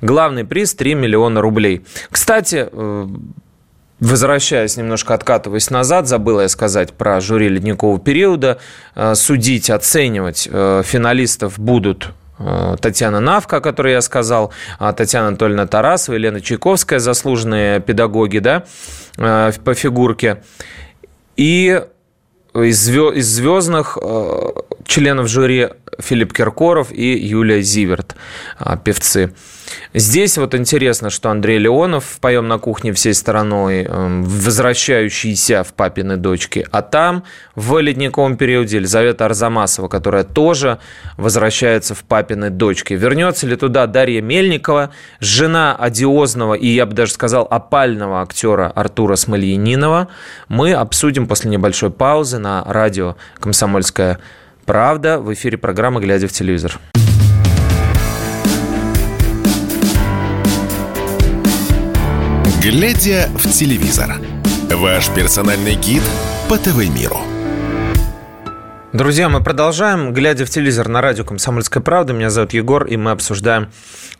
Главный 0.00 0.44
приз– 0.44 0.74
3 0.76 0.94
миллиона 0.94 1.40
рублей. 1.40 1.84
Кстати, 2.10 2.68
э, 2.70 3.06
Возвращаясь, 3.98 4.76
немножко 4.76 5.14
откатываясь 5.14 5.70
назад, 5.70 6.06
забыла 6.06 6.42
я 6.42 6.48
сказать 6.50 6.92
про 6.92 7.18
жюри 7.22 7.48
ледникового 7.48 7.98
периода. 7.98 8.58
Э, 8.94 9.14
судить, 9.14 9.70
оценивать 9.70 10.46
э, 10.52 10.82
финалистов 10.84 11.58
будут 11.58 12.12
Татьяна 12.82 13.18
Навка, 13.20 13.56
о 13.56 13.60
которой 13.62 13.94
я 13.94 14.02
сказал, 14.02 14.52
а 14.78 14.92
Татьяна 14.92 15.28
Анатольевна 15.28 15.66
Тарасова, 15.66 16.16
Елена 16.16 16.42
Чайковская, 16.42 16.98
заслуженные 16.98 17.80
педагоги 17.80 18.40
да, 18.40 18.64
по 19.16 19.74
фигурке. 19.74 20.42
И 21.38 21.82
из, 22.62 22.78
звезд, 22.80 23.16
из 23.16 23.26
звездных 23.26 23.98
э, 24.00 24.50
членов 24.84 25.28
жюри 25.28 25.68
Филипп 25.98 26.32
Киркоров 26.32 26.92
и 26.92 27.16
Юлия 27.16 27.62
Зиверт, 27.62 28.16
э, 28.58 28.76
певцы. 28.82 29.32
Здесь 29.94 30.38
вот 30.38 30.54
интересно, 30.54 31.10
что 31.10 31.30
Андрей 31.30 31.58
Леонов 31.58 32.18
«Поем 32.20 32.48
на 32.48 32.58
кухне 32.58 32.92
всей 32.92 33.14
стороной», 33.14 33.84
эм, 33.84 34.24
возвращающийся 34.24 35.64
в 35.64 35.72
«Папины 35.72 36.16
дочки», 36.16 36.66
а 36.70 36.82
там 36.82 37.24
в 37.54 37.78
ледниковом 37.78 38.36
периоде 38.36 38.76
Елизавета 38.76 39.24
Арзамасова, 39.24 39.88
которая 39.88 40.24
тоже 40.24 40.78
возвращается 41.16 41.94
в 41.94 42.04
«Папины 42.04 42.50
дочки». 42.50 42.94
Вернется 42.94 43.46
ли 43.46 43.56
туда 43.56 43.86
Дарья 43.86 44.20
Мельникова, 44.20 44.90
жена 45.20 45.74
одиозного 45.74 46.54
и, 46.54 46.68
я 46.68 46.86
бы 46.86 46.94
даже 46.94 47.12
сказал, 47.12 47.46
опального 47.50 48.22
актера 48.22 48.70
Артура 48.74 49.16
Смольянинова, 49.16 50.08
мы 50.48 50.72
обсудим 50.74 51.26
после 51.26 51.50
небольшой 51.50 51.90
паузы 51.90 52.38
на 52.38 52.64
радио 52.66 53.16
«Комсомольская 53.40 54.18
правда» 54.64 55.18
в 55.18 55.32
эфире 55.32 55.56
программы 55.56 56.00
«Глядя 56.00 56.28
в 56.28 56.32
телевизор». 56.32 56.78
Глядя 62.68 63.28
в 63.38 63.48
телевизор. 63.48 64.16
Ваш 64.72 65.08
персональный 65.14 65.76
гид 65.76 66.02
по 66.48 66.58
ТВ-миру. 66.58 67.20
Друзья, 68.92 69.28
мы 69.28 69.40
продолжаем. 69.40 70.12
Глядя 70.12 70.44
в 70.44 70.50
телевизор 70.50 70.88
на 70.88 71.00
радио 71.00 71.22
«Комсомольская 71.22 71.80
правда», 71.80 72.12
меня 72.12 72.28
зовут 72.28 72.54
Егор, 72.54 72.84
и 72.84 72.96
мы 72.96 73.12
обсуждаем 73.12 73.70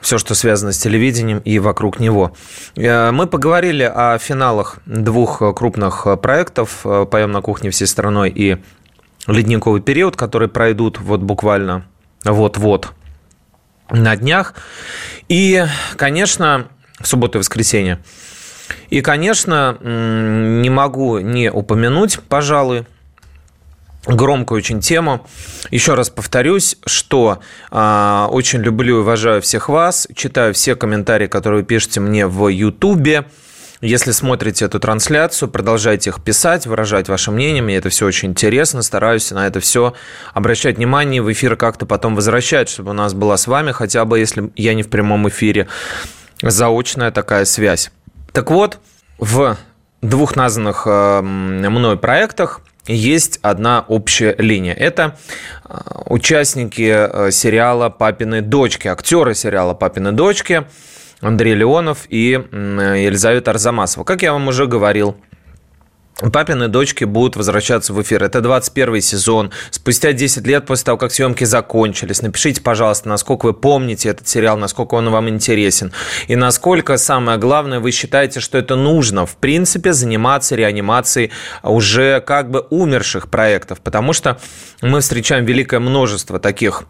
все, 0.00 0.16
что 0.18 0.36
связано 0.36 0.70
с 0.70 0.78
телевидением 0.78 1.38
и 1.38 1.58
вокруг 1.58 1.98
него. 1.98 2.36
Э, 2.76 3.10
мы 3.10 3.26
поговорили 3.26 3.82
о 3.82 4.16
финалах 4.18 4.76
двух 4.86 5.42
крупных 5.56 6.06
проектов 6.22 6.86
«Поем 7.10 7.32
на 7.32 7.40
кухне 7.40 7.70
всей 7.70 7.86
страной» 7.86 8.30
и 8.30 8.58
«Ледниковый 9.26 9.80
период», 9.80 10.14
которые 10.14 10.48
пройдут 10.48 11.00
вот 11.00 11.20
буквально 11.20 11.84
вот-вот 12.22 12.92
на 13.90 14.14
днях. 14.14 14.54
И, 15.28 15.64
конечно, 15.96 16.68
в 17.00 17.08
субботу 17.08 17.38
и 17.38 17.40
воскресенье– 17.40 17.98
и, 18.90 19.00
конечно, 19.00 19.78
не 19.80 20.70
могу 20.70 21.18
не 21.18 21.50
упомянуть, 21.50 22.18
пожалуй, 22.28 22.86
громкую 24.06 24.58
очень 24.58 24.80
тему. 24.80 25.26
Еще 25.70 25.94
раз 25.94 26.10
повторюсь, 26.10 26.76
что 26.86 27.40
э, 27.70 28.26
очень 28.30 28.60
люблю 28.60 28.98
и 28.98 29.00
уважаю 29.00 29.42
всех 29.42 29.68
вас, 29.68 30.06
читаю 30.14 30.54
все 30.54 30.76
комментарии, 30.76 31.26
которые 31.26 31.62
вы 31.62 31.66
пишете 31.66 32.00
мне 32.00 32.26
в 32.26 32.48
Ютубе. 32.48 33.26
Если 33.82 34.12
смотрите 34.12 34.64
эту 34.64 34.80
трансляцию, 34.80 35.50
продолжайте 35.50 36.08
их 36.08 36.22
писать, 36.22 36.66
выражать 36.66 37.08
ваше 37.08 37.30
мнение. 37.30 37.62
Мне 37.62 37.76
это 37.76 37.90
все 37.90 38.06
очень 38.06 38.30
интересно. 38.30 38.80
Стараюсь 38.80 39.30
на 39.32 39.46
это 39.46 39.60
все 39.60 39.92
обращать 40.32 40.78
внимание, 40.78 41.20
в 41.20 41.30
эфир 41.30 41.56
как-то 41.56 41.84
потом 41.84 42.14
возвращать, 42.14 42.70
чтобы 42.70 42.90
у 42.90 42.94
нас 42.94 43.12
была 43.12 43.36
с 43.36 43.46
вами, 43.46 43.72
хотя 43.72 44.06
бы 44.06 44.18
если 44.18 44.50
я 44.56 44.72
не 44.72 44.82
в 44.82 44.88
прямом 44.88 45.28
эфире, 45.28 45.68
заочная 46.40 47.10
такая 47.10 47.44
связь. 47.44 47.90
Так 48.36 48.50
вот, 48.50 48.80
в 49.16 49.56
двух 50.02 50.36
названных 50.36 50.82
э, 50.84 51.22
мной 51.22 51.96
проектах 51.96 52.60
есть 52.86 53.38
одна 53.40 53.82
общая 53.88 54.34
линия. 54.36 54.74
Это 54.74 55.16
э, 55.64 55.78
участники 56.04 56.82
э, 56.82 57.30
сериала 57.30 57.88
«Папины 57.88 58.42
дочки», 58.42 58.88
актеры 58.88 59.34
сериала 59.34 59.72
«Папины 59.72 60.12
дочки», 60.12 60.66
Андрей 61.22 61.54
Леонов 61.54 62.04
и 62.10 62.32
Елизавета 62.32 63.52
Арзамасова. 63.52 64.04
Как 64.04 64.20
я 64.20 64.34
вам 64.34 64.48
уже 64.48 64.66
говорил, 64.66 65.16
Папины 66.18 66.68
дочки 66.68 67.04
будут 67.04 67.36
возвращаться 67.36 67.92
в 67.92 68.00
эфир. 68.00 68.24
Это 68.24 68.40
21 68.40 69.02
сезон. 69.02 69.50
Спустя 69.70 70.14
10 70.14 70.46
лет 70.46 70.64
после 70.64 70.86
того, 70.86 70.96
как 70.96 71.12
съемки 71.12 71.44
закончились. 71.44 72.22
Напишите, 72.22 72.62
пожалуйста, 72.62 73.10
насколько 73.10 73.46
вы 73.46 73.52
помните 73.52 74.08
этот 74.08 74.26
сериал, 74.26 74.56
насколько 74.56 74.94
он 74.94 75.10
вам 75.10 75.28
интересен. 75.28 75.92
И 76.26 76.34
насколько, 76.34 76.96
самое 76.96 77.38
главное, 77.38 77.80
вы 77.80 77.90
считаете, 77.90 78.40
что 78.40 78.56
это 78.56 78.76
нужно, 78.76 79.26
в 79.26 79.36
принципе, 79.36 79.92
заниматься 79.92 80.56
реанимацией 80.56 81.32
уже 81.62 82.22
как 82.22 82.50
бы 82.50 82.60
умерших 82.70 83.28
проектов. 83.28 83.82
Потому 83.82 84.14
что 84.14 84.38
мы 84.80 85.02
встречаем 85.02 85.44
великое 85.44 85.80
множество 85.80 86.38
таких 86.38 86.84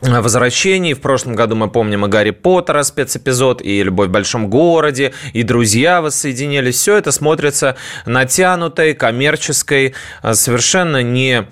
возвращений. 0.00 0.94
В 0.94 1.00
прошлом 1.00 1.34
году 1.34 1.56
мы 1.56 1.68
помним 1.68 2.04
и 2.04 2.08
Гарри 2.08 2.30
Поттера 2.30 2.82
спецэпизод, 2.82 3.62
и 3.62 3.82
«Любовь 3.82 4.08
в 4.08 4.12
большом 4.12 4.48
городе», 4.48 5.12
и 5.32 5.42
«Друзья» 5.42 6.00
воссоединились. 6.00 6.76
Все 6.76 6.96
это 6.96 7.12
смотрится 7.12 7.76
натянутой, 8.06 8.94
коммерческой, 8.94 9.94
совершенно 10.32 11.02
не 11.02 11.46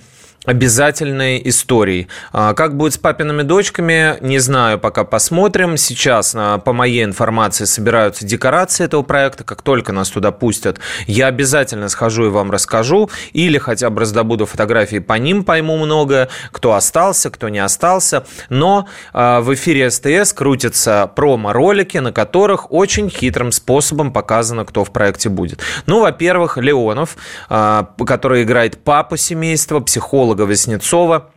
обязательной 0.46 1.42
историей. 1.44 2.08
А, 2.32 2.54
как 2.54 2.76
будет 2.76 2.94
с 2.94 2.98
папиными 2.98 3.42
дочками, 3.42 4.16
не 4.20 4.38
знаю, 4.38 4.78
пока 4.78 5.04
посмотрим. 5.04 5.76
Сейчас, 5.76 6.34
а, 6.34 6.58
по 6.58 6.72
моей 6.72 7.04
информации, 7.04 7.64
собираются 7.64 8.24
декорации 8.24 8.84
этого 8.84 9.02
проекта. 9.02 9.44
Как 9.44 9.62
только 9.62 9.92
нас 9.92 10.08
туда 10.08 10.30
пустят, 10.30 10.78
я 11.06 11.26
обязательно 11.26 11.88
схожу 11.88 12.26
и 12.26 12.30
вам 12.30 12.50
расскажу. 12.50 13.10
Или 13.32 13.58
хотя 13.58 13.90
бы 13.90 14.00
раздобуду 14.00 14.46
фотографии 14.46 15.00
по 15.00 15.14
ним, 15.14 15.44
пойму 15.44 15.76
много, 15.76 16.28
кто 16.52 16.74
остался, 16.74 17.30
кто 17.30 17.48
не 17.48 17.58
остался. 17.58 18.24
Но 18.48 18.88
а, 19.12 19.40
в 19.40 19.52
эфире 19.54 19.90
СТС 19.90 20.32
крутятся 20.32 21.10
промо-ролики, 21.14 21.98
на 21.98 22.12
которых 22.12 22.72
очень 22.72 23.10
хитрым 23.10 23.50
способом 23.50 24.12
показано, 24.12 24.64
кто 24.64 24.84
в 24.84 24.92
проекте 24.92 25.28
будет. 25.28 25.60
Ну, 25.86 26.00
во-первых, 26.02 26.56
Леонов, 26.56 27.16
который 27.48 28.42
играет 28.44 28.82
папу 28.84 29.16
семейства, 29.16 29.80
психолог 29.80 30.35
психолога 30.36 30.42
Васнецова, 30.42 31.30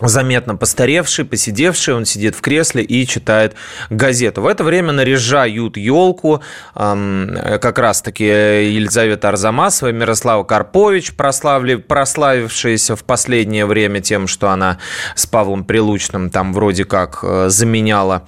заметно 0.00 0.56
постаревший, 0.56 1.24
посидевший, 1.24 1.94
он 1.94 2.06
сидит 2.06 2.34
в 2.34 2.40
кресле 2.40 2.82
и 2.82 3.06
читает 3.06 3.54
газету. 3.90 4.40
В 4.42 4.46
это 4.46 4.64
время 4.64 4.92
наряжают 4.92 5.76
елку 5.76 6.42
как 6.74 7.78
раз-таки 7.78 8.24
Елизавета 8.24 9.28
Арзамасова, 9.28 9.92
Мирослава 9.92 10.44
Карпович, 10.44 11.14
прославли, 11.14 11.74
прославившаяся 11.74 12.96
в 12.96 13.04
последнее 13.04 13.66
время 13.66 14.00
тем, 14.00 14.28
что 14.28 14.48
она 14.50 14.78
с 15.14 15.26
Павлом 15.26 15.64
Прилучным 15.64 16.30
там 16.30 16.54
вроде 16.54 16.84
как 16.84 17.20
э, 17.22 17.48
заменяла 17.50 18.26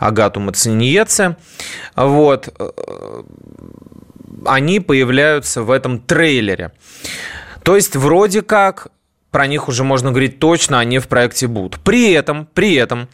Агату 0.00 0.40
Мациньеце. 0.40 1.36
Вот. 1.96 2.48
Э, 2.58 3.22
они 4.44 4.80
появляются 4.80 5.62
в 5.62 5.70
этом 5.70 6.00
трейлере. 6.00 6.72
То 7.62 7.76
есть 7.76 7.96
вроде 7.96 8.42
как 8.42 8.88
про 9.30 9.46
них 9.46 9.68
уже 9.68 9.82
можно 9.82 10.10
говорить 10.10 10.38
точно, 10.38 10.78
они 10.78 10.98
в 10.98 11.08
проекте 11.08 11.46
будут. 11.46 11.80
При 11.80 12.12
этом, 12.12 12.46
при 12.52 12.74
этом 12.74 13.08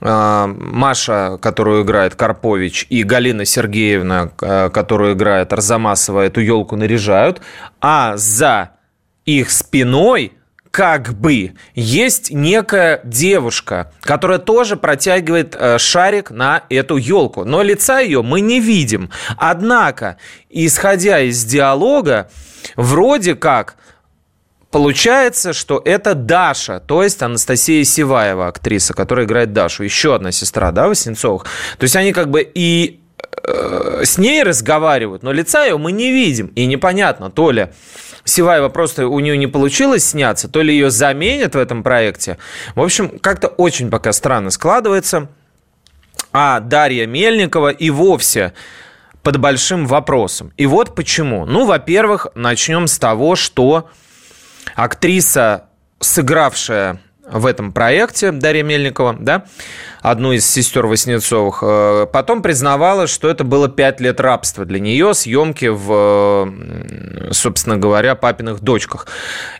э, 0.00 0.46
Маша, 0.46 1.38
которую 1.40 1.84
играет 1.84 2.16
Карпович, 2.16 2.86
и 2.90 3.04
Галина 3.04 3.44
Сергеевна, 3.44 4.30
э, 4.40 4.70
которую 4.70 5.14
играет 5.14 5.52
Арзамасова, 5.52 6.22
эту 6.22 6.40
елку 6.40 6.76
наряжают, 6.76 7.40
а 7.80 8.16
за 8.16 8.70
их 9.24 9.50
спиной 9.50 10.32
как 10.72 11.12
бы 11.12 11.52
есть 11.74 12.32
некая 12.32 13.00
девушка, 13.04 13.92
которая 14.00 14.38
тоже 14.38 14.76
протягивает 14.76 15.54
э, 15.56 15.78
шарик 15.78 16.30
на 16.30 16.64
эту 16.70 16.96
елку, 16.96 17.44
но 17.44 17.62
лица 17.62 18.00
ее 18.00 18.22
мы 18.22 18.40
не 18.40 18.58
видим. 18.58 19.10
Однако, 19.36 20.16
исходя 20.48 21.20
из 21.20 21.44
диалога, 21.44 22.30
вроде 22.76 23.34
как 23.34 23.76
Получается, 24.72 25.52
что 25.52 25.82
это 25.84 26.14
Даша, 26.14 26.80
то 26.80 27.02
есть 27.02 27.20
Анастасия 27.20 27.84
Сиваева, 27.84 28.48
актриса, 28.48 28.94
которая 28.94 29.26
играет 29.26 29.52
Дашу, 29.52 29.82
еще 29.82 30.14
одна 30.14 30.32
сестра, 30.32 30.72
да, 30.72 30.88
Васнецовых. 30.88 31.44
То 31.76 31.84
есть 31.84 31.94
они 31.94 32.14
как 32.14 32.30
бы 32.30 32.40
и 32.40 33.00
э, 33.44 34.00
с 34.02 34.16
ней 34.16 34.42
разговаривают, 34.42 35.22
но 35.22 35.30
лица 35.30 35.66
ее 35.66 35.76
мы 35.76 35.92
не 35.92 36.10
видим. 36.10 36.46
И 36.54 36.64
непонятно, 36.64 37.30
то 37.30 37.50
ли 37.50 37.68
Сиваева 38.24 38.70
просто 38.70 39.08
у 39.08 39.20
нее 39.20 39.36
не 39.36 39.46
получилось 39.46 40.06
сняться, 40.06 40.48
то 40.48 40.62
ли 40.62 40.72
ее 40.72 40.90
заменят 40.90 41.54
в 41.54 41.58
этом 41.58 41.82
проекте. 41.82 42.38
В 42.74 42.80
общем, 42.80 43.18
как-то 43.18 43.48
очень 43.48 43.90
пока 43.90 44.12
странно 44.12 44.48
складывается. 44.48 45.28
А 46.32 46.60
Дарья 46.60 47.06
Мельникова 47.06 47.68
и 47.68 47.90
вовсе 47.90 48.54
под 49.22 49.38
большим 49.38 49.86
вопросом. 49.86 50.52
И 50.56 50.66
вот 50.66 50.94
почему. 50.94 51.44
Ну, 51.46 51.64
во-первых, 51.64 52.26
начнем 52.34 52.86
с 52.86 52.98
того, 52.98 53.36
что 53.36 53.88
актриса, 54.74 55.66
сыгравшая 56.00 57.00
в 57.32 57.46
этом 57.46 57.72
проекте 57.72 58.30
Дарья 58.30 58.62
Мельникова, 58.62 59.16
да, 59.18 59.44
одну 60.00 60.32
из 60.32 60.48
сестер 60.48 60.86
Васнецовых, 60.86 61.60
э, 61.62 62.06
потом 62.12 62.42
признавала, 62.42 63.06
что 63.06 63.28
это 63.28 63.42
было 63.44 63.68
пять 63.68 64.00
лет 64.00 64.20
рабства 64.20 64.64
для 64.64 64.78
нее, 64.78 65.14
съемки 65.14 65.66
в, 65.66 66.52
собственно 67.32 67.76
говоря, 67.76 68.14
папиных 68.14 68.60
дочках. 68.60 69.06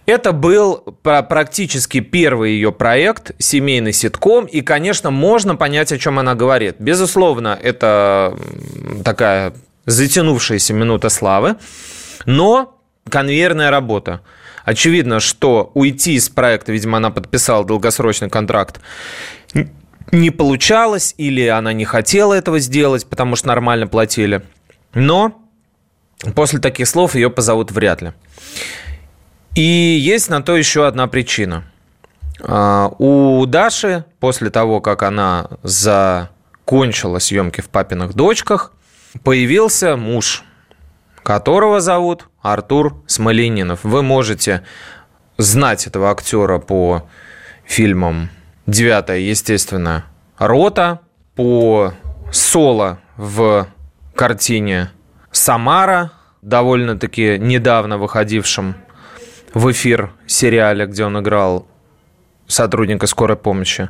Это 0.07 0.33
был 0.33 0.97
практически 1.03 2.01
первый 2.01 2.53
ее 2.53 2.73
проект, 2.73 3.33
семейный 3.39 3.93
ситком, 3.93 4.45
и, 4.45 4.61
конечно, 4.61 5.11
можно 5.11 5.57
понять, 5.57 5.93
о 5.93 5.99
чем 5.99 6.19
она 6.19 6.35
говорит. 6.35 6.77
Безусловно, 6.79 7.59
это 7.61 8.37
такая 9.05 9.55
затянувшаяся 9.87 10.75
минута 10.75 11.09
славы, 11.09 11.57
но 12.27 12.79
конвейерная 13.09 13.71
работа– 13.71 14.21
Очевидно, 14.65 15.21
что 15.21 15.71
уйти 15.75 16.15
из 16.15 16.29
проекта, 16.29 16.73
видимо, 16.73 16.99
она 16.99 17.11
подписала 17.11 17.65
долгосрочный 17.65 18.31
контракт, 18.31 18.81
не 20.13 20.31
получалось, 20.31 21.15
или 21.17 21.47
она 21.47 21.73
не 21.73 21.85
хотела 21.85 22.35
этого 22.35 22.59
сделать, 22.59 23.07
потому 23.07 23.35
что 23.37 23.49
нормально 23.49 23.87
платили. 23.87 24.43
Но 24.95 25.43
после 26.35 26.59
таких 26.59 26.87
слов 26.87 27.15
ее 27.15 27.31
позовут 27.31 27.71
вряд 27.71 28.03
ли. 28.03 28.13
И 29.55 29.63
есть 29.63 30.29
на 30.29 30.43
то 30.43 30.57
еще 30.57 30.87
одна 30.87 31.07
причина. 31.07 31.65
А, 32.41 32.91
у 32.99 33.45
Даши, 33.47 34.05
после 34.21 34.51
того, 34.51 34.81
как 34.81 35.03
она 35.03 35.49
закончила 35.63 37.19
съемки 37.19 37.61
в 37.61 37.69
«Папиных 37.69 38.15
дочках», 38.15 38.73
появился 39.25 39.97
муж, 39.97 40.45
которого 41.23 41.81
зовут 41.81 42.29
Артур 42.43 43.01
Смоленинов. 43.07 43.85
Вы 43.85 44.03
можете 44.03 44.65
знать 45.39 45.87
этого 45.87 46.11
актера 46.11 46.59
по 46.59 47.09
фильмам 47.65 48.31
«Девятая, 48.67 49.19
естественно, 49.19 50.05
рота», 50.39 51.01
по 51.37 51.95
соло 52.33 52.99
в 53.17 53.69
картине 54.15 54.91
«Самара», 55.31 56.13
довольно-таки 56.43 57.39
недавно 57.39 57.97
выходившем 57.97 58.75
в 59.55 59.71
эфир 59.71 60.13
сериале, 60.27 60.87
где 60.87 61.05
он 61.05 61.21
играл 61.21 61.67
сотрудника 62.49 63.07
скорой 63.07 63.37
помощи. 63.37 63.89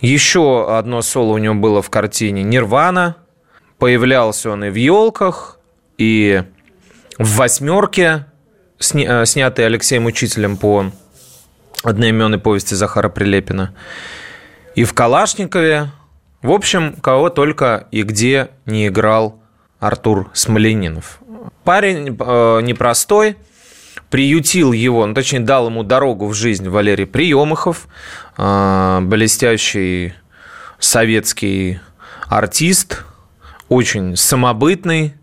Еще 0.00 0.76
одно 0.78 1.02
соло 1.02 1.32
у 1.32 1.38
него 1.38 1.54
было 1.54 1.82
в 1.82 1.90
картине 1.90 2.42
«Нирвана». 2.42 3.16
Появлялся 3.78 4.50
он 4.50 4.64
и 4.64 4.70
в 4.70 4.74
«Елках», 4.74 5.58
и 5.98 6.44
в 7.18 7.36
«Восьмерке», 7.36 8.26
сня, 8.78 9.22
э, 9.22 9.26
снятой 9.26 9.66
Алексеем 9.66 10.06
Учителем 10.06 10.56
по 10.56 10.90
одноименной 11.82 12.38
повести 12.38 12.74
Захара 12.74 13.08
Прилепина, 13.08 13.74
и 14.74 14.84
в 14.84 14.94
«Калашникове». 14.94 15.90
В 16.42 16.50
общем, 16.50 16.94
кого 17.00 17.30
только 17.30 17.88
и 17.90 18.02
где 18.02 18.50
не 18.66 18.88
играл 18.88 19.40
Артур 19.80 20.30
Смоленинов. 20.32 21.18
Парень 21.64 22.16
э, 22.18 22.60
непростой, 22.62 23.36
приютил 24.10 24.72
его, 24.72 25.04
ну, 25.06 25.14
точнее, 25.14 25.40
дал 25.40 25.66
ему 25.66 25.82
дорогу 25.82 26.26
в 26.26 26.34
жизнь 26.34 26.68
Валерий 26.68 27.06
Приемыхов, 27.06 27.88
э, 28.36 29.00
блестящий 29.02 30.14
советский 30.78 31.80
артист, 32.28 33.04
очень 33.68 34.16
самобытный, 34.16 35.14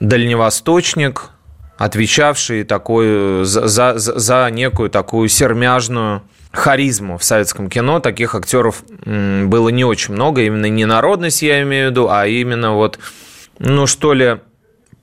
дальневосточник, 0.00 1.30
отвечавший 1.78 2.64
такой, 2.64 3.44
за, 3.44 3.68
за, 3.68 3.94
за 3.96 4.48
некую 4.50 4.90
такую 4.90 5.28
сермяжную 5.28 6.22
харизму 6.52 7.18
в 7.18 7.24
советском 7.24 7.68
кино. 7.68 8.00
Таких 8.00 8.34
актеров 8.34 8.82
было 9.04 9.68
не 9.68 9.84
очень 9.84 10.14
много. 10.14 10.42
Именно 10.42 10.66
не 10.66 10.84
народность, 10.84 11.42
я 11.42 11.62
имею 11.62 11.88
в 11.88 11.90
виду, 11.90 12.08
а 12.10 12.26
именно 12.26 12.72
вот, 12.72 12.98
ну 13.58 13.86
что 13.86 14.12
ли, 14.14 14.38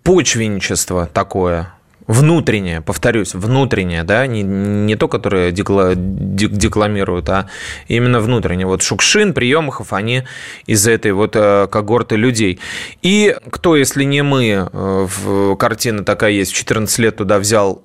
почвенничество 0.03 1.05
такое 1.05 1.73
внутреннее, 2.07 2.81
повторюсь, 2.81 3.33
внутреннее, 3.33 4.03
да, 4.03 4.27
не, 4.27 4.43
не 4.43 4.95
то, 4.95 5.07
которое 5.07 5.51
декла, 5.51 5.93
декламируют, 5.95 7.29
а 7.29 7.47
именно 7.87 8.19
внутреннее. 8.19 8.67
Вот 8.67 8.81
Шукшин, 8.81 9.33
Приемахов, 9.33 9.93
они 9.93 10.23
из 10.65 10.87
этой 10.87 11.11
вот 11.11 11.35
э, 11.35 11.67
когорты 11.67 12.15
людей. 12.15 12.59
И 13.01 13.35
кто, 13.49 13.75
если 13.75 14.03
не 14.03 14.23
мы, 14.23 14.69
э, 14.71 15.55
картина 15.57 16.03
такая 16.03 16.31
есть, 16.31 16.51
в 16.51 16.55
14 16.55 16.99
лет 16.99 17.17
туда 17.17 17.39
взял 17.39 17.83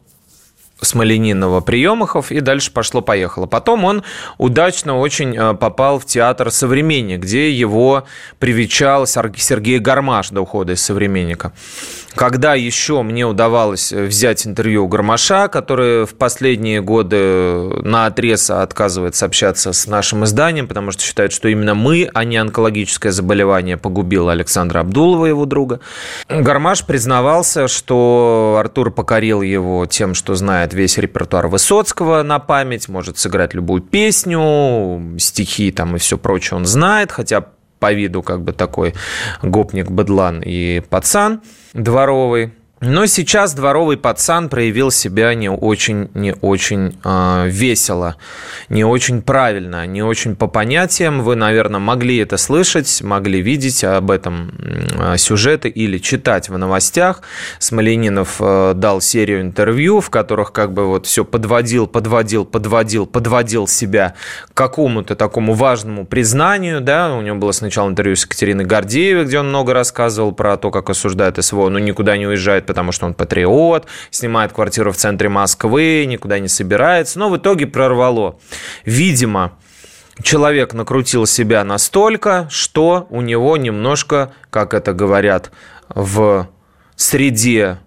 Смоленинова 0.81 1.61
Приемахов, 1.61 2.31
и 2.31 2.40
дальше 2.40 2.72
пошло-поехало. 2.72 3.46
Потом 3.46 3.85
он 3.85 4.04
удачно 4.38 4.98
очень 4.98 5.37
э, 5.37 5.54
попал 5.54 5.98
в 5.98 6.07
театр 6.07 6.50
«Современник», 6.50 7.20
где 7.20 7.50
его 7.50 8.04
привечал 8.38 9.07
Сергей 9.07 9.78
Гармаш 9.81 10.31
до 10.31 10.42
ухода 10.42 10.74
из 10.74 10.83
«Современника». 10.83 11.52
Когда 12.18 12.57
еще 12.57 13.02
мне 13.02 13.24
удавалось 13.24 13.92
взять 13.92 14.44
интервью 14.44 14.87
у 14.87 14.88
Гармаша, 14.88 15.46
который 15.46 16.04
в 16.04 16.16
последние 16.16 16.81
годы 16.81 17.81
на 17.85 18.07
отрез 18.07 18.50
отказывается 18.50 19.24
общаться 19.24 19.72
с 19.72 19.87
нашим 19.87 20.24
изданием, 20.24 20.66
потому 20.66 20.90
что 20.90 21.04
считает, 21.04 21.31
что 21.31 21.46
именно 21.46 21.76
мы, 21.76 22.11
а 22.12 22.24
не 22.24 22.37
онкологическое 22.37 23.12
заболевание, 23.12 23.76
погубило 23.76 24.33
Александра 24.33 24.81
Абдулова, 24.81 25.26
его 25.26 25.44
друга. 25.44 25.78
Гармаш 26.28 26.85
признавался, 26.87 27.68
что 27.68 28.57
Артур 28.59 28.90
покорил 28.90 29.40
его 29.40 29.87
тем, 29.87 30.14
что 30.14 30.35
знает 30.35 30.74
весь 30.74 30.98
репертуар 30.98 31.46
Высоцкого 31.46 32.24
на 32.24 32.40
память, 32.40 32.88
может 32.88 33.16
сыграть 33.18 33.54
любую 33.54 33.81
песню, 33.81 35.16
стихи 35.20 35.70
там 35.70 35.94
и 35.94 36.00
все 36.00 36.18
прочее 36.18 36.57
он 36.57 36.66
знает, 36.66 37.12
хотя 37.12 37.44
по 37.78 37.92
виду 37.92 38.22
как 38.22 38.42
бы 38.42 38.52
такой 38.52 38.94
гопник, 39.42 39.90
быдлан 39.90 40.42
и 40.44 40.80
пацан 40.88 41.42
дворовый. 41.72 42.52
Но 42.80 43.06
сейчас 43.06 43.54
дворовый 43.54 43.96
пацан 43.96 44.48
проявил 44.48 44.92
себя 44.92 45.34
не 45.34 45.50
очень, 45.50 46.10
не 46.14 46.32
очень 46.40 46.96
э, 47.04 47.48
весело, 47.48 48.16
не 48.68 48.84
очень 48.84 49.20
правильно, 49.20 49.84
не 49.84 50.02
очень 50.02 50.36
по 50.36 50.46
понятиям. 50.46 51.22
Вы, 51.22 51.34
наверное, 51.34 51.80
могли 51.80 52.18
это 52.18 52.36
слышать, 52.36 53.02
могли 53.02 53.42
видеть 53.42 53.82
об 53.82 54.12
этом 54.12 54.52
э, 54.60 55.16
сюжеты 55.16 55.68
или 55.68 55.98
читать 55.98 56.48
в 56.48 56.56
новостях. 56.56 57.22
Смоленинов 57.58 58.36
э, 58.38 58.74
дал 58.76 59.00
серию 59.00 59.40
интервью, 59.40 60.00
в 60.00 60.10
которых 60.10 60.52
как 60.52 60.72
бы 60.72 60.86
вот 60.86 61.06
все 61.06 61.24
подводил, 61.24 61.88
подводил, 61.88 62.44
подводил, 62.44 63.06
подводил 63.06 63.66
себя 63.66 64.14
к 64.50 64.54
какому-то 64.54 65.16
такому 65.16 65.54
важному 65.54 66.06
признанию. 66.06 66.80
Да? 66.80 67.12
У 67.16 67.22
него 67.22 67.38
было 67.38 67.50
сначала 67.50 67.88
интервью 67.88 68.14
с 68.14 68.22
Екатериной 68.22 68.66
Гордеевой, 68.66 69.24
где 69.24 69.40
он 69.40 69.48
много 69.48 69.74
рассказывал 69.74 70.30
про 70.30 70.56
то, 70.56 70.70
как 70.70 70.90
осуждает 70.90 71.42
СВО, 71.44 71.70
но 71.70 71.80
никуда 71.80 72.16
не 72.16 72.28
уезжает 72.28 72.67
потому 72.68 72.92
что 72.92 73.07
он 73.07 73.14
патриот, 73.14 73.87
снимает 74.11 74.52
квартиру 74.52 74.92
в 74.92 74.96
центре 74.96 75.28
Москвы, 75.28 76.04
никуда 76.07 76.38
не 76.38 76.48
собирается, 76.48 77.18
но 77.18 77.31
в 77.31 77.37
итоге 77.37 77.66
прорвало. 77.66 78.38
Видимо, 78.85 79.54
человек 80.22 80.74
накрутил 80.74 81.26
себя 81.26 81.64
настолько, 81.64 82.46
что 82.50 83.07
у 83.11 83.22
него 83.22 83.57
немножко, 83.57 84.33
как 84.50 84.74
это 84.74 84.92
говорят 84.92 85.50
в 85.88 86.48
среде 86.94 87.78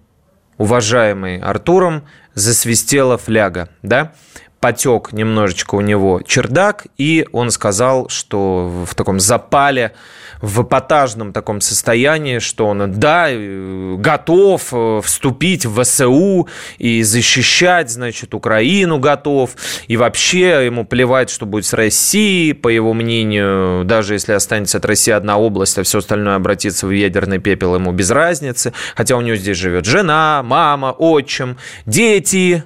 уважаемой 0.57 1.39
Артуром, 1.39 2.03
засвистела 2.33 3.17
фляга, 3.17 3.69
да? 3.83 4.13
потек 4.59 5.11
немножечко 5.11 5.75
у 5.75 5.81
него 5.81 6.21
чердак, 6.25 6.85
и 6.97 7.27
он 7.31 7.51
сказал, 7.51 8.09
что 8.09 8.85
в 8.87 8.95
таком 8.95 9.19
запале 9.19 9.93
в 10.41 10.63
эпатажном 10.63 11.33
таком 11.33 11.61
состоянии, 11.61 12.39
что 12.39 12.67
он, 12.67 12.91
да, 12.93 13.29
готов 13.31 14.69
э, 14.71 15.01
вступить 15.03 15.65
в 15.65 15.83
ВСУ 15.83 16.47
и 16.77 17.03
защищать, 17.03 17.91
значит, 17.91 18.33
Украину 18.33 18.99
готов, 18.99 19.51
и 19.87 19.97
вообще 19.97 20.65
ему 20.65 20.85
плевать, 20.85 21.29
что 21.29 21.45
будет 21.45 21.65
с 21.65 21.73
Россией, 21.73 22.53
по 22.53 22.67
его 22.67 22.93
мнению, 22.93 23.83
даже 23.85 24.13
если 24.13 24.33
останется 24.33 24.77
от 24.77 24.85
России 24.85 25.11
одна 25.11 25.37
область, 25.37 25.77
а 25.77 25.83
все 25.83 25.99
остальное 25.99 26.35
обратится 26.35 26.87
в 26.87 26.91
ядерный 26.91 27.39
пепел, 27.39 27.75
ему 27.75 27.91
без 27.91 28.09
разницы, 28.11 28.73
хотя 28.95 29.15
у 29.15 29.21
него 29.21 29.35
здесь 29.35 29.57
живет 29.57 29.85
жена, 29.85 30.41
мама, 30.43 30.91
отчим, 30.97 31.57
дети, 31.85 32.63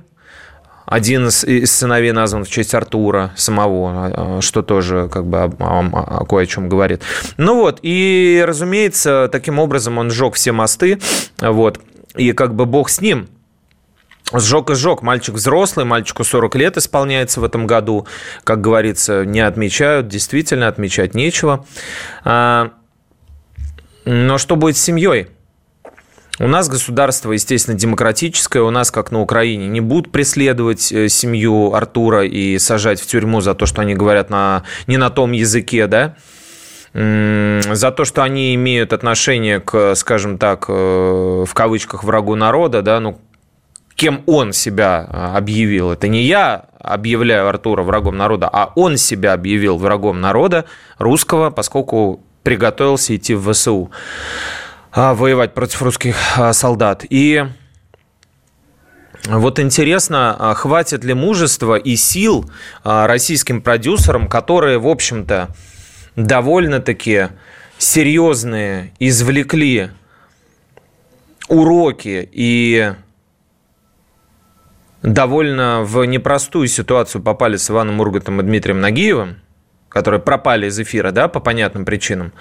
один 0.85 1.27
из 1.27 1.71
сыновей 1.71 2.11
назван 2.11 2.45
в 2.45 2.49
честь 2.49 2.73
Артура 2.73 3.31
самого, 3.35 4.37
а, 4.37 4.41
что 4.41 4.61
тоже 4.61 5.09
как 5.11 5.25
бы 5.25 5.51
кое 6.27 6.43
о 6.43 6.45
чем 6.45 6.69
говорит. 6.69 7.01
Ну 7.37 7.55
вот, 7.55 7.79
и, 7.81 8.43
разумеется, 8.45 9.29
таким 9.31 9.59
образом 9.59 9.97
он 9.97 10.11
сжег 10.11 10.35
все 10.35 10.51
мосты, 10.51 10.99
вот, 11.39 11.79
и 12.15 12.31
как 12.31 12.55
бы 12.55 12.65
бог 12.65 12.89
с 12.89 13.01
ним, 13.01 13.27
Сжег 14.33 14.71
и 14.71 14.73
сжег. 14.73 15.03
Мальчик 15.03 15.35
взрослый, 15.35 15.85
мальчику 15.85 16.23
40 16.23 16.55
лет 16.55 16.77
исполняется 16.77 17.39
в 17.41 17.43
этом 17.43 17.67
году. 17.67 18.07
Как 18.43 18.59
говорится, 18.59 19.23
не 19.23 19.39
отмечают, 19.39 20.07
действительно 20.07 20.67
отмечать 20.67 21.13
нечего. 21.13 21.65
А, 22.23 22.71
но 24.03 24.39
что 24.39 24.55
будет 24.55 24.77
с 24.77 24.81
семьей? 24.81 25.27
У 26.39 26.47
нас 26.47 26.67
государство, 26.67 27.31
естественно, 27.31 27.77
демократическое. 27.77 28.61
У 28.61 28.69
нас, 28.69 28.91
как 28.91 29.11
на 29.11 29.21
Украине, 29.21 29.67
не 29.67 29.79
будут 29.79 30.11
преследовать 30.11 30.91
э, 30.91 31.07
семью 31.07 31.73
Артура 31.73 32.25
и 32.25 32.57
сажать 32.59 32.99
в 32.99 33.07
тюрьму 33.07 33.39
за 33.41 33.53
то, 33.55 33.65
что 33.65 33.81
они 33.81 33.95
говорят 33.95 34.29
на, 34.29 34.63
не 34.87 34.97
на 34.97 35.09
том 35.09 35.31
языке, 35.31 35.87
да? 35.87 36.15
за 36.93 37.91
то, 37.91 38.05
что 38.05 38.23
они 38.23 38.55
имеют 38.55 38.93
отношение 38.93 39.59
к, 39.59 39.95
скажем 39.95 40.37
так, 40.37 40.65
э, 40.69 40.71
в 41.45 41.53
кавычках, 41.53 42.05
врагу 42.05 42.35
народа, 42.35 42.81
да, 42.81 43.01
ну, 43.01 43.19
кем 43.95 44.23
он 44.27 44.53
себя 44.53 45.05
э, 45.09 45.37
объявил. 45.37 45.91
Это 45.91 46.07
не 46.07 46.23
я 46.23 46.65
объявляю 46.79 47.49
Артура 47.49 47.83
врагом 47.83 48.15
народа, 48.15 48.49
а 48.51 48.71
он 48.75 48.95
себя 48.95 49.33
объявил 49.33 49.77
врагом 49.77 50.21
народа 50.21 50.65
русского, 50.97 51.49
поскольку 51.49 52.21
приготовился 52.43 53.15
идти 53.15 53.33
в 53.33 53.51
ВСУ. 53.51 53.91
А, 54.97 55.13
воевать 55.13 55.53
против 55.53 55.81
русских 55.81 56.15
а, 56.37 56.53
солдат. 56.53 57.03
И 57.09 57.43
вот 59.25 59.59
интересно, 59.59 60.33
а, 60.39 60.53
хватит 60.53 61.03
ли 61.03 61.13
мужества 61.13 61.75
и 61.75 61.97
сил 61.97 62.49
российским 62.85 63.61
продюсерам, 63.61 64.29
которые, 64.29 64.77
в 64.79 64.87
общем-то, 64.87 65.49
довольно-таки 66.15 67.27
серьезные 67.77 68.93
извлекли 68.99 69.89
уроки 71.49 72.29
и 72.31 72.93
довольно 75.01 75.81
в 75.83 76.05
непростую 76.05 76.69
ситуацию 76.69 77.21
попали 77.21 77.57
с 77.57 77.69
Иваном 77.69 77.99
Ургатом 77.99 78.39
и 78.39 78.43
Дмитрием 78.43 78.79
Нагиевым, 78.79 79.41
которые 79.95 80.19
пропали 80.19 80.67
из 80.67 80.77
эфира, 80.77 81.11
да, 81.11 81.29
по 81.29 81.39
понятным 81.39 81.85
причинам. 81.85 82.33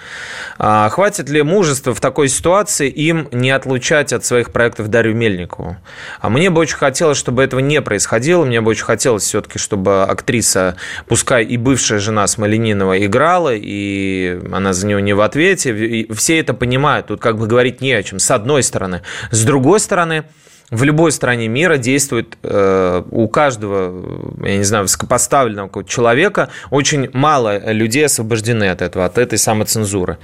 А 0.57 0.89
хватит 0.89 1.29
ли 1.29 1.41
мужества 1.41 1.95
в 1.95 2.01
такой 2.01 2.27
ситуации 2.27 2.89
им 2.89 3.29
не 3.31 3.49
отлучать 3.49 4.11
от 4.11 4.25
своих 4.25 4.51
проектов 4.51 4.89
Дарью 4.89 5.15
Мельникову? 5.15 5.77
А 6.19 6.29
мне 6.29 6.49
бы 6.49 6.59
очень 6.59 6.75
хотелось, 6.75 7.17
чтобы 7.17 7.43
этого 7.43 7.61
не 7.61 7.81
происходило. 7.81 8.43
Мне 8.43 8.59
бы 8.59 8.71
очень 8.71 8.83
хотелось 8.83 9.23
все-таки, 9.23 9.57
чтобы 9.57 10.03
актриса, 10.03 10.75
пускай 11.07 11.45
и 11.45 11.55
бывшая 11.55 11.99
жена 11.99 12.27
Смоленинова, 12.27 13.01
играла, 13.05 13.53
и 13.55 14.37
она 14.51 14.73
за 14.73 14.85
нее 14.85 15.01
не 15.01 15.13
в 15.13 15.21
ответе. 15.21 15.71
И 15.73 16.11
все 16.11 16.37
это 16.39 16.53
понимают. 16.53 17.07
Тут 17.07 17.21
как 17.21 17.37
бы 17.37 17.47
говорить 17.47 17.79
не 17.79 17.93
о 17.93 18.03
чем, 18.03 18.19
с 18.19 18.31
одной 18.31 18.63
стороны. 18.63 19.01
С 19.31 19.45
другой 19.45 19.79
стороны, 19.79 20.25
в 20.71 20.83
любой 20.83 21.11
стране 21.11 21.47
мира 21.47 21.77
действует 21.77 22.37
э, 22.41 23.03
у 23.11 23.27
каждого, 23.27 24.35
я 24.43 24.57
не 24.57 24.63
знаю, 24.63 24.85
высокопоставленного 24.85 25.83
человека 25.83 26.49
очень 26.71 27.09
мало 27.13 27.71
людей 27.71 28.05
освобождены 28.05 28.69
от 28.69 28.81
этого, 28.81 29.05
от 29.05 29.17
этой 29.17 29.37
самоцензуры. 29.37 30.17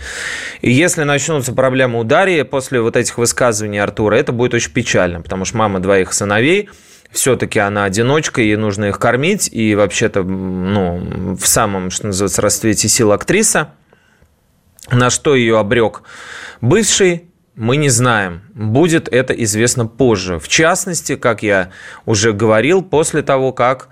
И 0.62 0.72
если 0.72 1.04
начнутся 1.04 1.54
проблемы 1.54 2.00
у 2.00 2.04
Дарьи 2.04 2.42
после 2.44 2.82
вот 2.82 2.96
этих 2.96 3.18
высказываний 3.18 3.80
Артура, 3.80 4.16
это 4.16 4.32
будет 4.32 4.54
очень 4.56 4.72
печально, 4.72 5.22
потому 5.22 5.46
что 5.46 5.58
мама 5.58 5.80
двоих 5.80 6.12
сыновей, 6.12 6.70
все-таки 7.12 7.60
она 7.60 7.84
одиночка, 7.84 8.42
ей 8.42 8.56
нужно 8.56 8.86
их 8.86 8.98
кормить, 8.98 9.50
и 9.52 9.76
вообще-то, 9.76 10.24
ну, 10.24 11.36
в 11.36 11.46
самом, 11.46 11.92
что 11.92 12.08
называется, 12.08 12.42
расцвете 12.42 12.88
сил 12.88 13.12
актриса, 13.12 13.74
на 14.90 15.10
что 15.10 15.36
ее 15.36 15.60
обрек 15.60 16.02
бывший 16.62 17.31
мы 17.56 17.78
не 17.78 17.90
знаем. 17.90 18.42
Будет 18.54 19.08
это 19.08 19.34
известно 19.34 19.86
позже. 19.86 20.40
В 20.40 20.48
частности, 20.48 21.16
как 21.16 21.44
я 21.44 21.72
уже 22.06 22.34
говорил, 22.34 22.82
после 22.82 23.22
того, 23.22 23.52
как 23.52 23.90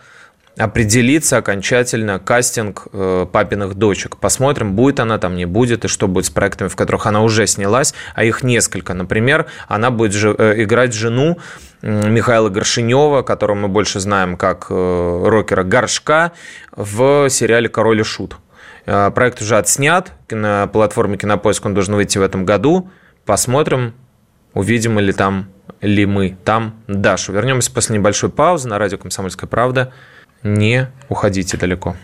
определится 0.57 1.37
окончательно 1.37 2.19
кастинг 2.19 2.87
э, 2.91 3.25
папиных 3.31 3.75
дочек. 3.75 4.17
Посмотрим, 4.17 4.73
будет 4.75 4.99
она 4.99 5.17
там, 5.17 5.35
не 5.35 5.45
будет, 5.45 5.85
и 5.85 5.87
что 5.87 6.07
будет 6.07 6.25
с 6.25 6.29
проектами, 6.29 6.67
в 6.67 6.75
которых 6.75 7.05
она 7.05 7.21
уже 7.21 7.47
снялась, 7.47 7.93
а 8.13 8.25
их 8.25 8.43
несколько. 8.43 8.93
Например, 8.93 9.45
она 9.69 9.89
будет 9.89 10.13
же, 10.13 10.35
э, 10.37 10.63
играть 10.63 10.93
жену 10.93 11.37
Михаила 11.81 12.49
Горшинева, 12.49 13.21
которого 13.21 13.55
мы 13.55 13.67
больше 13.69 14.01
знаем 14.01 14.35
как 14.35 14.67
э, 14.69 15.23
рокера 15.25 15.63
Горшка, 15.63 16.33
в 16.75 17.29
сериале 17.29 17.69
«Король 17.69 18.01
и 18.01 18.03
Шут». 18.03 18.35
Проект 18.85 19.41
уже 19.41 19.57
отснят 19.57 20.13
на 20.31 20.65
платформе 20.65 21.17
Кинопоиск, 21.17 21.63
он 21.63 21.75
должен 21.75 21.93
выйти 21.93 22.17
в 22.17 22.23
этом 22.23 22.43
году. 22.43 22.89
Посмотрим, 23.25 23.93
увидим 24.53 24.99
ли 24.99 25.13
там 25.13 25.49
ли 25.81 26.05
мы 26.05 26.37
там 26.43 26.75
Дашу. 26.87 27.33
Вернемся 27.33 27.71
после 27.71 27.97
небольшой 27.97 28.29
паузы 28.29 28.67
на 28.67 28.77
радио 28.77 28.97
«Комсомольская 28.97 29.47
правда». 29.47 29.93
Не 30.43 30.89
уходите 31.09 31.57
далеко. 31.57 31.95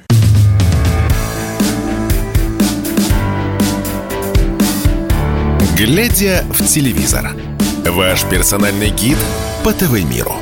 Глядя 5.78 6.44
в 6.50 6.66
телевизор. 6.66 7.32
Ваш 7.86 8.24
персональный 8.26 8.90
гид 8.90 9.18
по 9.64 9.74
ТВ-миру. 9.74 10.34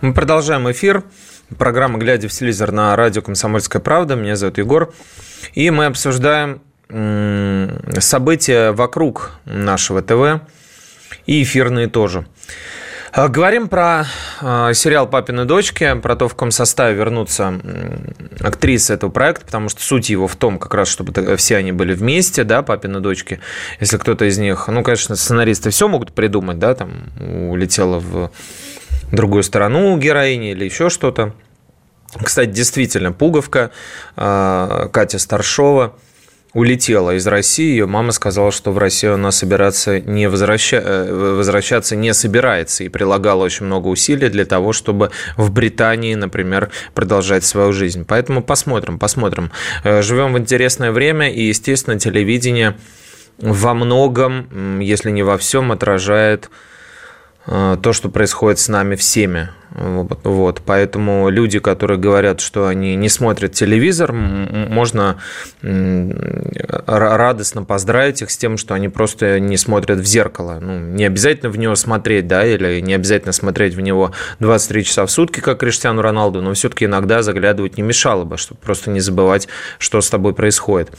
Мы 0.00 0.14
продолжаем 0.14 0.70
эфир. 0.70 1.04
Программа 1.58 1.98
«Глядя 1.98 2.28
в 2.28 2.32
телевизор» 2.32 2.72
на 2.72 2.94
радио 2.96 3.20
«Комсомольская 3.20 3.82
правда». 3.82 4.14
Меня 4.14 4.36
зовут 4.36 4.58
Егор. 4.58 4.94
И 5.54 5.70
мы 5.70 5.86
обсуждаем 5.86 6.62
события 6.88 8.72
вокруг 8.72 9.32
нашего 9.44 10.02
ТВ 10.02 10.42
и 11.26 11.42
эфирные 11.42 11.86
тоже. 11.88 12.26
А, 13.14 13.28
говорим 13.28 13.68
про 13.68 14.06
а, 14.40 14.72
сериал 14.72 15.06
«Папины 15.06 15.44
дочки», 15.44 15.94
про 16.00 16.16
то, 16.16 16.28
в 16.28 16.32
каком 16.32 16.50
составе 16.50 16.96
вернутся 16.96 17.60
актрисы 18.40 18.94
этого 18.94 19.10
проекта, 19.10 19.44
потому 19.44 19.68
что 19.68 19.82
суть 19.82 20.08
его 20.08 20.26
в 20.26 20.34
том, 20.34 20.58
как 20.58 20.72
раз, 20.72 20.88
чтобы 20.88 21.36
все 21.36 21.56
они 21.58 21.72
были 21.72 21.92
вместе, 21.92 22.42
да, 22.44 22.62
«Папины 22.62 23.00
дочки». 23.00 23.40
Если 23.80 23.98
кто-то 23.98 24.24
из 24.24 24.38
них, 24.38 24.66
ну, 24.68 24.82
конечно, 24.82 25.14
сценаристы 25.14 25.68
все 25.68 25.88
могут 25.88 26.12
придумать, 26.12 26.58
да, 26.58 26.74
там 26.74 27.10
улетела 27.20 27.98
в 27.98 28.30
другую 29.10 29.42
сторону 29.42 29.98
героини 29.98 30.52
или 30.52 30.64
еще 30.64 30.88
что-то. 30.88 31.34
Кстати, 32.22 32.48
действительно, 32.48 33.12
пуговка 33.12 33.72
а, 34.16 34.88
Катя 34.88 35.18
Старшова– 35.18 35.96
улетела 36.54 37.14
из 37.16 37.26
России. 37.26 37.70
Ее 37.70 37.86
мама 37.86 38.12
сказала, 38.12 38.52
что 38.52 38.72
в 38.72 38.78
Россию 38.78 39.14
она 39.14 39.30
собираться 39.30 40.00
не 40.00 40.28
возвраща... 40.28 40.80
Э, 40.84 41.34
возвращаться 41.36 41.96
не 41.96 42.12
собирается 42.14 42.84
и 42.84 42.88
прилагала 42.88 43.44
очень 43.44 43.66
много 43.66 43.88
усилий 43.88 44.28
для 44.28 44.44
того, 44.44 44.72
чтобы 44.72 45.10
в 45.36 45.50
Британии, 45.50 46.14
например, 46.14 46.70
продолжать 46.94 47.44
свою 47.44 47.72
жизнь. 47.72 48.04
Поэтому 48.06 48.42
посмотрим, 48.42 48.98
посмотрим. 48.98 49.50
Э, 49.84 50.02
живем 50.02 50.34
в 50.34 50.38
интересное 50.38 50.92
время, 50.92 51.32
и, 51.32 51.44
естественно, 51.44 51.98
телевидение 51.98 52.76
во 53.38 53.74
многом, 53.74 54.80
если 54.80 55.10
не 55.10 55.22
во 55.22 55.38
всем, 55.38 55.72
отражает 55.72 56.50
то, 57.46 57.92
что 57.92 58.08
происходит 58.08 58.58
с 58.58 58.68
нами 58.68 58.94
всеми. 58.94 59.50
Вот. 59.74 60.60
Поэтому 60.64 61.30
люди, 61.30 61.58
которые 61.58 61.98
говорят, 61.98 62.40
что 62.40 62.66
они 62.66 62.94
не 62.94 63.08
смотрят 63.08 63.52
телевизор, 63.52 64.12
можно 64.12 65.16
радостно 65.62 67.64
поздравить 67.64 68.22
их 68.22 68.30
с 68.30 68.36
тем, 68.36 68.58
что 68.58 68.74
они 68.74 68.88
просто 68.88 69.40
не 69.40 69.56
смотрят 69.56 69.98
в 69.98 70.04
зеркало. 70.04 70.58
Ну, 70.60 70.78
не 70.78 71.04
обязательно 71.04 71.50
в 71.50 71.58
него 71.58 71.74
смотреть, 71.74 72.26
да, 72.26 72.44
или 72.44 72.80
не 72.80 72.94
обязательно 72.94 73.32
смотреть 73.32 73.74
в 73.74 73.80
него 73.80 74.12
23 74.40 74.84
часа 74.84 75.06
в 75.06 75.10
сутки, 75.10 75.40
как 75.40 75.60
Криштиану 75.60 76.02
Роналду, 76.02 76.42
но 76.42 76.52
все-таки 76.52 76.84
иногда 76.84 77.22
заглядывать 77.22 77.76
не 77.76 77.82
мешало 77.82 78.24
бы, 78.24 78.36
чтобы 78.36 78.60
просто 78.60 78.90
не 78.90 79.00
забывать, 79.00 79.48
что 79.78 80.00
с 80.00 80.10
тобой 80.10 80.34
происходит. 80.34 80.92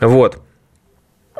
Вот. 0.00 0.38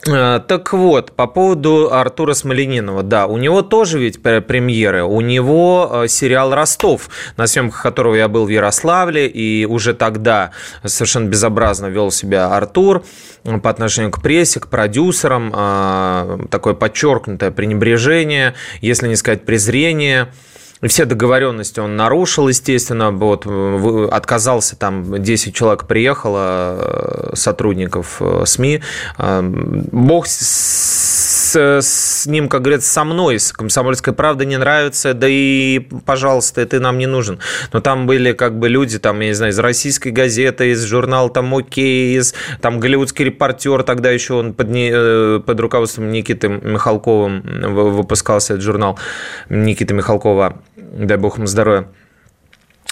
Э, 0.07 0.41
так 0.47 0.73
вот, 0.73 1.13
по 1.13 1.27
поводу 1.27 1.93
Артура 1.93 2.33
Смоленинова, 2.33 3.03
да, 3.03 3.27
у 3.27 3.37
него 3.37 3.63
тоже 3.63 3.99
ведь 3.99 4.23
премьеры, 4.23 5.05
у 5.05 5.21
него 5.21 5.91
э, 5.93 6.09
сериал 6.09 6.55
«Ростов», 6.55 7.11
на 7.37 7.47
съемках 7.47 7.83
которого 7.83 8.15
я 8.15 8.29
был 8.29 8.47
в 8.47 8.49
Ярославле, 8.49 9.27
и 9.29 9.67
уже 9.67 9.93
тогда 9.95 10.53
совершенно 10.85 11.29
безобразно 11.29 11.87
вел 11.87 12.11
себя 12.11 12.49
Артур 12.49 13.05
по 13.63 13.71
отношению 13.71 14.11
к 14.11 14.23
прессе, 14.23 14.61
к 14.61 14.69
продюсерам, 14.69 15.53
э, 15.55 16.39
такое 16.51 16.75
подчеркнутое 16.75 17.51
пренебрежение, 17.51 18.55
если 18.81 19.09
не 19.09 19.17
сказать 19.17 19.45
презрение– 19.45 20.33
все 20.89 21.05
договоренности 21.05 21.79
он 21.81 21.97
нарушил, 21.97 22.49
естественно. 22.49 23.11
Вот, 23.11 23.47
отказался, 24.11 24.77
там 24.77 25.23
10 25.23 25.55
человек 25.55 25.87
приехало, 25.87 26.79
э, 26.79 27.31
сотрудников 27.35 28.17
э, 28.21 28.45
СМИ. 28.47 28.81
Э, 29.19 29.43
бог 29.43 30.27
с, 30.27 31.55
с 31.55 32.27
ним, 32.27 32.49
как 32.49 32.63
говорится, 32.63 32.91
со 32.91 33.05
мной, 33.05 33.39
с 33.39 33.53
«Комсомольской 33.53 34.15
правдой» 34.15 34.47
не 34.47 34.57
нравится, 34.57 35.13
да 35.13 35.27
и, 35.29 35.81
пожалуйста, 36.07 36.65
ты 36.65 36.81
нам 36.81 36.97
не 36.97 37.07
нужен. 37.07 37.41
Но 37.73 37.81
там 37.81 38.07
были 38.07 38.33
как 38.33 38.59
бы 38.59 38.69
люди, 38.69 38.99
там, 38.99 39.21
я 39.21 39.29
не 39.29 39.35
знаю, 39.35 39.53
из 39.53 39.59
российской 39.59 40.09
газеты, 40.09 40.71
из 40.71 40.83
журнала 40.85 41.29
там 41.29 41.55
«Окей», 41.55 42.17
из 42.17 42.35
там 42.63 42.81
голливудский 42.81 43.27
репортер, 43.27 43.83
тогда 43.83 44.11
еще 44.11 44.35
он 44.35 44.55
под, 44.55 44.71
не, 44.71 45.41
под 45.41 45.61
руководством 45.61 46.11
Никиты 46.11 46.49
Михалковым 46.49 47.43
выпускался 47.97 48.55
этот 48.55 48.65
журнал 48.65 48.99
Никиты 49.51 49.93
Михалкова 49.93 50.57
дай 50.81 51.17
бог 51.17 51.37
ему 51.37 51.47
здоровья. 51.47 51.89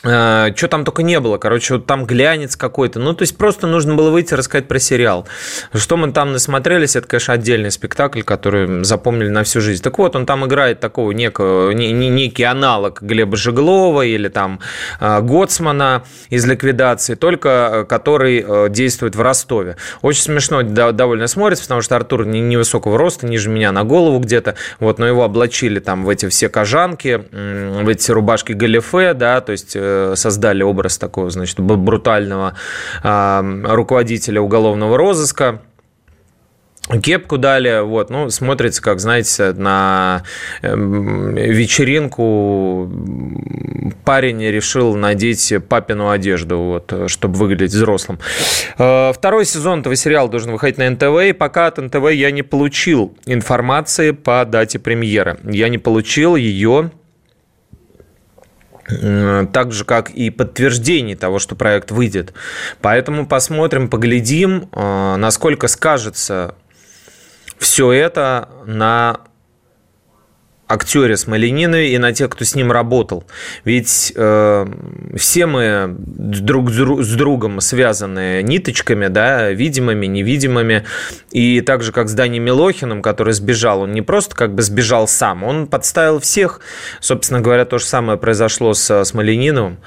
А, 0.04 0.54
что 0.54 0.68
там 0.68 0.84
только 0.84 1.02
не 1.02 1.18
было, 1.18 1.38
короче, 1.38 1.74
вот 1.74 1.87
там 1.87 2.04
глянец 2.04 2.54
какой-то. 2.54 3.00
Ну, 3.00 3.14
то 3.14 3.22
есть 3.22 3.37
просто 3.37 3.66
нужно 3.66 3.96
было 3.96 4.11
выйти 4.11 4.34
рассказать 4.34 4.68
про 4.68 4.78
сериал. 4.78 5.26
Что 5.74 5.96
мы 5.96 6.12
там 6.12 6.32
насмотрелись, 6.32 6.94
это, 6.94 7.08
конечно, 7.08 7.34
отдельный 7.34 7.72
спектакль, 7.72 8.22
который 8.22 8.84
запомнили 8.84 9.28
на 9.28 9.42
всю 9.42 9.61
жизнь. 9.61 9.82
Так 9.82 9.98
вот, 9.98 10.14
он 10.14 10.24
там 10.24 10.46
играет 10.46 10.78
такого 10.78 11.11
некого, 11.11 11.72
не, 11.72 11.90
не, 11.90 12.11
некий 12.11 12.44
аналог 12.44 13.02
Глеба 13.02 13.37
Жеглова 13.37 14.02
или 14.02 14.28
там 14.28 14.61
а, 15.00 15.20
Гоцмана 15.20 16.04
из 16.30 16.46
«Ликвидации», 16.46 17.16
только 17.16 17.80
а, 17.80 17.84
который 17.84 18.68
действует 18.70 19.16
в 19.16 19.20
Ростове. 19.20 19.76
Очень 20.02 20.22
смешно 20.22 20.62
довольно 20.62 21.26
смотрится, 21.26 21.64
потому 21.64 21.82
что 21.82 21.96
Артур 21.96 22.24
невысокого 22.24 22.98
роста, 22.98 23.26
ниже 23.26 23.48
меня 23.48 23.72
на 23.72 23.82
голову 23.82 24.20
где-то, 24.20 24.54
вот, 24.78 25.00
но 25.00 25.08
его 25.08 25.24
облачили 25.24 25.80
там 25.80 26.04
в 26.04 26.08
эти 26.08 26.28
все 26.28 26.48
кожанки, 26.48 27.24
в 27.32 27.88
эти 27.88 28.12
рубашки 28.12 28.52
галифе, 28.52 29.14
да, 29.14 29.40
то 29.40 29.52
есть 29.52 29.74
э, 29.74 29.88
создали 30.16 30.62
образ 30.62 30.98
такого, 30.98 31.31
значит, 31.31 31.61
брутального 31.61 32.55
руководителя 33.03 34.40
уголовного 34.40 34.96
розыска 34.96 35.61
кепку 37.03 37.38
дали, 37.38 37.83
вот, 37.83 38.11
ну, 38.11 38.31
смотрится, 38.31 38.83
как, 38.83 39.01
знаете, 39.01 39.53
на 39.53 40.22
эм, 40.62 41.35
вечеринку 41.35 42.90
парень 44.05 44.42
решил 44.42 44.96
надеть 44.96 45.53
папину 45.68 46.09
одежду, 46.09 46.59
вот, 46.59 47.11
чтобы 47.11 47.35
выглядеть 47.38 47.72
взрослым. 47.72 48.18
Э, 48.79 49.12
второй 49.12 49.44
сезон 49.44 49.81
этого 49.81 49.96
сериала 49.96 50.29
должен 50.29 50.53
выходить 50.53 50.79
на 50.79 50.88
НТВ, 50.88 51.29
и 51.29 51.33
пока 51.33 51.66
от 51.66 51.79
НТВ 51.79 52.11
я 52.12 52.31
не 52.31 52.42
получил 52.42 53.14
информации 53.27 54.12
по 54.12 54.44
дате 54.44 54.79
премьеры. 54.79 55.38
Я 55.44 55.68
не 55.68 55.79
получил 55.79 56.37
ее 56.37 56.90
так 58.88 59.72
же, 59.72 59.85
как 59.85 60.11
и 60.11 60.31
подтверждение 60.31 61.16
того, 61.16 61.38
что 61.38 61.55
проект 61.55 61.90
выйдет. 61.90 62.33
Поэтому 62.81 63.27
посмотрим, 63.27 63.88
поглядим, 63.88 64.68
э, 64.72 65.16
насколько 65.16 65.68
скажется 65.68 66.55
все 67.59 67.92
это 67.92 68.48
на 68.64 69.20
актере 70.68 71.16
Смоленинове 71.16 71.94
и 71.94 71.98
на 71.98 72.12
тех, 72.12 72.31
кто 72.31 72.44
с 72.44 72.54
ним 72.54 72.70
работал. 72.70 73.24
Ведь 73.64 74.12
э, 74.14 74.66
все 75.16 75.46
мы 75.46 75.96
друг 75.98 76.70
с 76.70 77.14
другом 77.14 77.61
связаны 77.61 78.42
ниточками, 78.42 79.09
да, 79.09 79.50
видимыми, 79.50 80.07
невидимыми. 80.07 80.85
И 81.31 81.61
так 81.62 81.83
же, 81.83 81.92
как 81.92 82.09
с 82.09 82.12
Даней 82.12 82.38
Милохиным, 82.38 83.02
который 83.02 83.33
сбежал, 83.33 83.83
он 83.83 83.92
не 83.92 84.02
просто 84.02 84.37
как 84.37 84.54
бы 84.54 84.62
сбежал 84.62 85.09
сам, 85.09 85.42
он 85.42 85.66
подставил 85.66 86.20
всех. 86.20 86.61
Собственно 87.00 87.40
говоря, 87.40 87.64
то 87.64 87.78
же 87.78 87.85
самое 87.87 88.18
произошло 88.18 88.74
с 88.74 89.04
Смолениновым. 89.04 89.78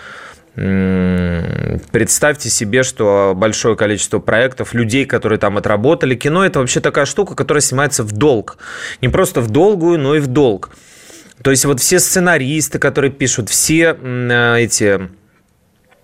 Представьте 0.56 2.50
себе, 2.50 2.84
что 2.84 3.34
большое 3.36 3.78
количество 3.78 4.20
проектов, 4.20 4.74
людей, 4.74 5.06
которые 5.06 5.40
там 5.40 5.58
отработали. 5.58 6.16
Кино– 6.16 6.46
это 6.46 6.60
вообще 6.60 6.82
такая 6.82 7.06
штука, 7.06 7.36
которая 7.36 7.62
снимается 7.62 8.04
в 8.04 8.12
долг. 8.12 8.58
Не 9.02 9.08
просто 9.08 9.40
в 9.40 9.50
долгую, 9.50 9.98
но 9.98 10.16
и 10.16 10.20
в 10.20 10.28
долг. 10.28 10.72
То 11.42 11.52
есть 11.52 11.66
вот 11.66 11.80
все 11.80 12.00
сценаристы, 12.00 12.80
которые 12.80 13.12
пишут, 13.12 13.50
все 13.50 13.98
э, 14.00 14.60
эти 14.60 15.10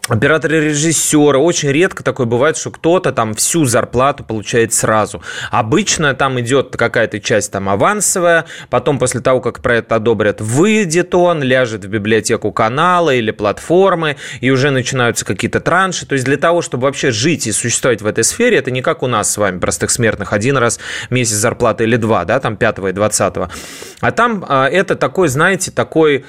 операторы 0.08 0.70
режиссера. 0.70 1.38
Очень 1.38 1.70
редко 1.70 2.04
такое 2.04 2.26
бывает, 2.26 2.58
что 2.58 2.72
кто-то 2.72 3.12
там 3.12 3.34
всю 3.34 3.66
зарплату 3.66 4.24
получает 4.24 4.74
сразу. 4.74 5.22
Обычно 5.52 6.14
там 6.14 6.40
идет 6.40 6.76
какая-то 6.76 7.20
часть 7.20 7.52
там 7.52 7.70
авансовая, 7.70 8.46
потом 8.70 9.00
после 9.00 9.22
того, 9.22 9.42
как 9.42 9.62
проект 9.62 9.92
одобрят, 9.92 10.42
выйдет 10.42 11.14
он, 11.16 11.44
ляжет 11.44 11.86
в 11.86 11.90
библиотеку 11.90 12.52
канала 12.52 13.14
или 13.14 13.32
платформы, 13.32 14.18
и 14.42 14.50
уже 14.50 14.72
начинаются 14.72 15.26
какие-то 15.26 15.60
транши. 15.60 16.06
То 16.06 16.14
есть 16.14 16.26
для 16.26 16.38
того, 16.38 16.62
чтобы 16.62 16.84
вообще 16.84 17.12
жить 17.12 17.48
и 17.48 17.52
существовать 17.52 18.02
в 18.02 18.08
этой 18.08 18.24
сфере, 18.24 18.58
это 18.58 18.72
не 18.72 18.82
как 18.82 19.04
у 19.04 19.08
нас 19.08 19.32
с 19.32 19.38
вами, 19.38 19.60
простых 19.60 19.92
смертных, 19.92 20.34
один 20.34 20.58
раз 20.58 20.80
месяц 21.10 21.36
зарплаты 21.36 21.84
или 21.84 21.96
два, 21.98 22.26
да, 22.26 22.40
там 22.40 22.58
5 22.58 22.80
и 22.90 22.92
20. 22.92 23.34
А 24.00 24.12
там 24.12 24.46
а, 24.48 24.68
это 24.68 24.96
такой, 24.96 25.28
знаете, 25.28 25.72
такой 25.72 26.26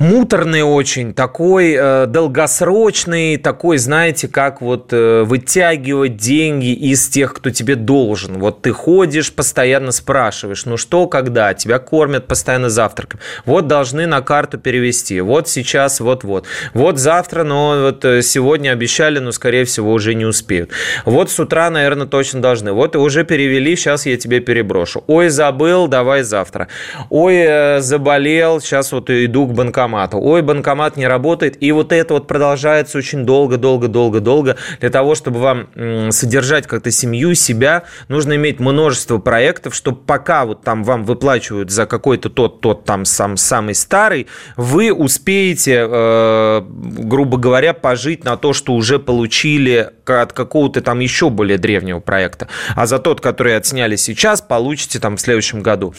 муторный 0.00 0.62
очень, 0.62 1.12
такой 1.12 1.76
э, 1.78 2.06
долгосрочный, 2.06 3.36
такой, 3.36 3.76
знаете, 3.76 4.28
как 4.28 4.62
вот 4.62 4.92
э, 4.92 5.22
вытягивать 5.24 6.16
деньги 6.16 6.72
из 6.72 7.06
тех, 7.08 7.34
кто 7.34 7.50
тебе 7.50 7.76
должен. 7.76 8.38
Вот 8.38 8.62
ты 8.62 8.72
ходишь, 8.72 9.32
постоянно 9.32 9.92
спрашиваешь, 9.92 10.64
ну 10.64 10.78
что, 10.78 11.06
когда, 11.06 11.52
тебя 11.52 11.78
кормят 11.78 12.26
постоянно 12.26 12.70
завтраком. 12.70 13.20
Вот 13.44 13.66
должны 13.66 14.06
на 14.06 14.22
карту 14.22 14.58
перевести, 14.58 15.20
вот 15.20 15.48
сейчас, 15.48 16.00
вот-вот. 16.00 16.46
Вот 16.72 16.98
завтра, 16.98 17.44
но 17.44 17.76
вот 17.82 18.04
э, 18.06 18.22
сегодня 18.22 18.70
обещали, 18.70 19.18
но, 19.18 19.32
скорее 19.32 19.66
всего, 19.66 19.92
уже 19.92 20.14
не 20.14 20.24
успеют. 20.24 20.70
Вот 21.04 21.30
с 21.30 21.38
утра, 21.38 21.68
наверное, 21.68 22.06
точно 22.06 22.40
должны. 22.40 22.72
Вот 22.72 22.96
уже 22.96 23.24
перевели, 23.24 23.76
сейчас 23.76 24.06
я 24.06 24.16
тебе 24.16 24.40
переброшу. 24.40 25.04
Ой, 25.06 25.28
забыл, 25.28 25.88
давай 25.88 26.22
завтра. 26.22 26.68
Ой, 27.10 27.34
э, 27.36 27.80
заболел, 27.80 28.62
сейчас 28.62 28.92
вот 28.92 29.10
иду 29.10 29.46
к 29.46 29.52
банкомату 29.52 29.89
банкомату. 29.90 30.18
Ой, 30.20 30.42
банкомат 30.42 30.96
не 30.96 31.06
работает. 31.06 31.62
И 31.62 31.72
вот 31.72 31.92
это 31.92 32.14
вот 32.14 32.26
продолжается 32.26 32.98
очень 32.98 33.24
долго, 33.24 33.56
долго, 33.56 33.88
долго, 33.88 34.20
долго. 34.20 34.56
Для 34.80 34.90
того, 34.90 35.14
чтобы 35.14 35.40
вам 35.40 36.12
содержать 36.12 36.66
как-то 36.66 36.90
семью, 36.90 37.34
себя, 37.34 37.84
нужно 38.08 38.36
иметь 38.36 38.60
множество 38.60 39.18
проектов, 39.18 39.74
чтобы 39.74 39.98
пока 39.98 40.44
вот 40.44 40.62
там 40.62 40.84
вам 40.84 41.04
выплачивают 41.04 41.70
за 41.70 41.86
какой-то 41.86 42.30
тот, 42.30 42.60
тот 42.60 42.84
там 42.84 43.04
сам, 43.04 43.36
самый 43.36 43.74
старый, 43.74 44.26
вы 44.56 44.92
успеете, 44.92 45.86
э, 45.88 46.62
грубо 46.62 47.36
говоря, 47.36 47.74
пожить 47.74 48.24
на 48.24 48.36
то, 48.36 48.52
что 48.52 48.74
уже 48.74 48.98
получили 48.98 49.90
от 50.06 50.32
какого-то 50.32 50.80
там 50.80 50.98
еще 51.00 51.30
более 51.30 51.58
древнего 51.58 52.00
проекта. 52.00 52.48
А 52.74 52.86
за 52.86 52.98
тот, 52.98 53.20
который 53.20 53.56
отсняли 53.56 53.96
сейчас, 53.96 54.40
получите 54.40 54.98
там 54.98 55.16
в 55.16 55.20
следующем 55.20 55.62
году. 55.62 55.94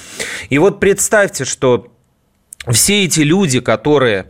И 0.49 0.58
вот 0.58 0.80
представьте, 0.80 1.45
что 1.45 1.90
все 2.69 3.06
эти 3.06 3.21
люди, 3.21 3.60
которые 3.60 4.28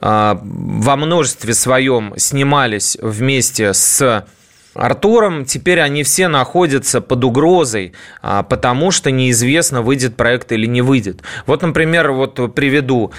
а, 0.00 0.40
во 0.42 0.96
множестве 0.96 1.54
своем 1.54 2.14
снимались 2.16 2.96
вместе 3.00 3.72
с 3.72 4.26
Артуром, 4.74 5.44
теперь 5.44 5.80
они 5.80 6.02
все 6.02 6.26
находятся 6.26 7.00
под 7.00 7.22
угрозой, 7.22 7.92
а, 8.22 8.42
потому 8.42 8.90
что 8.90 9.10
неизвестно, 9.10 9.82
выйдет 9.82 10.16
проект 10.16 10.50
или 10.50 10.66
не 10.66 10.82
выйдет. 10.82 11.22
Вот, 11.46 11.62
например, 11.62 12.10
вот 12.10 12.54
приведу 12.54 13.12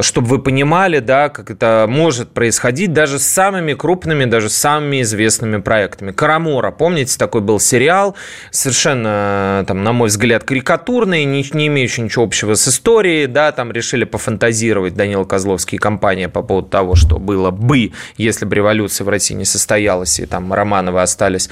чтобы 0.00 0.28
вы 0.28 0.38
понимали, 0.38 0.98
да, 0.98 1.28
как 1.28 1.50
это 1.50 1.86
может 1.88 2.30
происходить 2.30 2.92
даже 2.92 3.18
с 3.18 3.26
самыми 3.26 3.74
крупными, 3.74 4.24
даже 4.24 4.48
с 4.48 4.56
самыми 4.56 5.02
известными 5.02 5.60
проектами. 5.60 6.12
Карамора, 6.12 6.70
помните, 6.70 7.18
такой 7.18 7.40
был 7.40 7.60
сериал, 7.60 8.14
совершенно, 8.50 9.64
там, 9.66 9.84
на 9.84 9.92
мой 9.92 10.08
взгляд, 10.08 10.44
карикатурный, 10.44 11.24
не, 11.24 11.44
не 11.52 11.66
имеющий 11.66 12.02
ничего 12.02 12.24
общего 12.24 12.54
с 12.54 12.66
историей, 12.68 13.26
да, 13.26 13.52
там 13.52 13.72
решили 13.72 14.04
пофантазировать 14.04 14.94
Данила 14.94 15.24
Козловский 15.24 15.76
и 15.76 15.78
компания 15.78 16.28
по 16.28 16.42
поводу 16.42 16.68
того, 16.68 16.94
что 16.94 17.18
было 17.18 17.50
бы, 17.50 17.92
если 18.16 18.44
бы 18.44 18.56
революция 18.56 19.04
в 19.04 19.08
России 19.08 19.34
не 19.34 19.44
состоялась, 19.44 20.18
и 20.20 20.26
там 20.26 20.52
Романовы 20.52 21.02
остались 21.02 21.50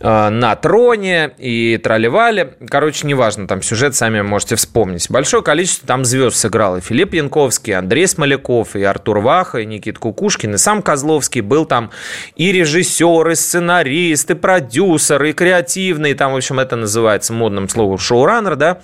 э, 0.00 0.28
на 0.28 0.54
троне 0.56 1.32
и 1.38 1.78
тролливали. 1.82 2.54
Короче, 2.68 3.06
неважно, 3.06 3.46
там 3.46 3.62
сюжет 3.62 3.94
сами 3.94 4.20
можете 4.20 4.56
вспомнить. 4.56 5.10
Большое 5.10 5.42
количество 5.42 5.86
там 5.86 6.04
звезд 6.04 6.36
сыграл. 6.36 6.76
И 6.76 6.80
Филипп 6.80 7.14
Янковский, 7.14 7.55
и 7.64 7.72
Андрей 7.72 8.06
Смоляков, 8.06 8.76
и 8.76 8.82
Артур 8.82 9.18
Ваха, 9.18 9.58
и 9.58 9.66
Никит 9.66 9.98
Кукушкин, 9.98 10.54
и 10.54 10.58
сам 10.58 10.82
Козловский. 10.82 11.40
Был 11.40 11.64
там 11.64 11.90
и 12.36 12.52
режиссер, 12.52 13.28
и 13.30 13.34
сценарист, 13.34 14.30
и 14.30 14.34
продюсер, 14.34 15.22
и 15.24 15.32
креативный. 15.32 16.14
Там, 16.14 16.32
в 16.32 16.36
общем, 16.36 16.58
это 16.58 16.76
называется 16.76 17.32
модным 17.32 17.68
словом 17.68 17.98
шоураннер, 17.98 18.56
да. 18.56 18.80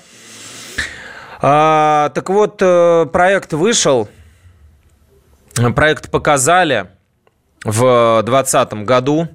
А, 1.41 2.11
так 2.15 2.31
вот, 2.31 2.59
э, 2.61 3.07
проект 3.13 3.53
вышел, 3.53 4.09
проект 5.75 6.11
показали 6.11 6.87
в 7.65 8.23
2020 8.25 8.85
году. 8.85 9.29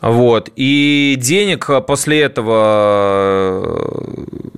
Вот. 0.00 0.50
И 0.56 1.16
денег 1.18 1.68
после 1.86 2.22
этого 2.22 3.62
э, 3.62 4.49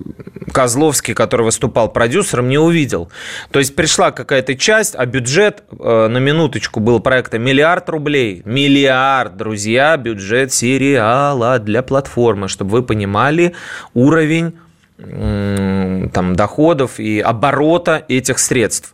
Козловский, 0.53 1.13
который 1.13 1.41
выступал 1.41 1.89
продюсером, 1.91 2.47
не 2.47 2.57
увидел. 2.57 3.11
То 3.51 3.59
есть 3.59 3.75
пришла 3.75 4.11
какая-то 4.11 4.55
часть, 4.55 4.95
а 4.95 5.05
бюджет 5.05 5.63
э, 5.77 6.07
на 6.07 6.17
минуточку 6.19 6.79
был 6.79 7.01
проекта 7.01 7.39
миллиард 7.39 7.89
рублей. 7.89 8.41
Миллиард, 8.45 9.35
друзья, 9.35 9.97
бюджет 9.97 10.53
сериала 10.53 11.59
для 11.59 11.83
платформы, 11.83 12.47
чтобы 12.47 12.71
вы 12.71 12.83
понимали 12.83 13.53
уровень 13.93 14.53
там, 14.97 16.35
доходов 16.35 16.99
и 16.99 17.19
оборота 17.19 18.05
этих 18.07 18.39
средств. 18.39 18.93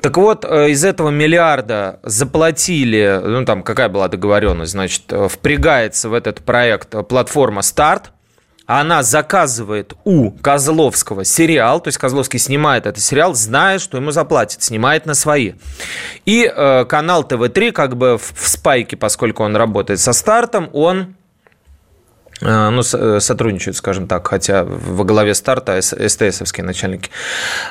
Так 0.00 0.16
вот, 0.16 0.44
э, 0.44 0.70
из 0.70 0.84
этого 0.84 1.10
миллиарда 1.10 2.00
заплатили, 2.02 3.20
ну 3.22 3.44
там 3.44 3.62
какая 3.62 3.88
была 3.88 4.08
договоренность, 4.08 4.72
значит, 4.72 5.04
э, 5.10 5.28
впрягается 5.28 6.08
в 6.08 6.14
этот 6.14 6.40
проект 6.40 7.06
платформа 7.06 7.62
«Старт», 7.62 8.10
она 8.66 9.02
заказывает 9.02 9.94
у 10.04 10.30
Козловского 10.30 11.24
сериал, 11.24 11.80
то 11.80 11.88
есть 11.88 11.98
Козловский 11.98 12.38
снимает 12.38 12.86
этот 12.86 13.02
сериал, 13.02 13.34
зная, 13.34 13.78
что 13.78 13.98
ему 13.98 14.10
заплатят, 14.10 14.62
снимает 14.62 15.06
на 15.06 15.14
свои. 15.14 15.54
И 16.24 16.44
э, 16.44 16.84
канал 16.84 17.24
ТВ-3 17.24 17.72
как 17.72 17.96
бы 17.96 18.18
в, 18.18 18.32
в 18.34 18.48
спайке, 18.48 18.96
поскольку 18.96 19.42
он 19.42 19.56
работает 19.56 20.00
со 20.00 20.12
стартом, 20.12 20.70
он 20.72 21.16
э, 22.40 22.68
ну, 22.70 22.82
э, 22.82 23.20
сотрудничают, 23.20 23.76
скажем 23.76 24.06
так, 24.06 24.26
хотя 24.28 24.64
во 24.64 25.04
главе 25.04 25.34
старта 25.34 25.80
СТСовские 25.82 26.64
начальники, 26.64 27.10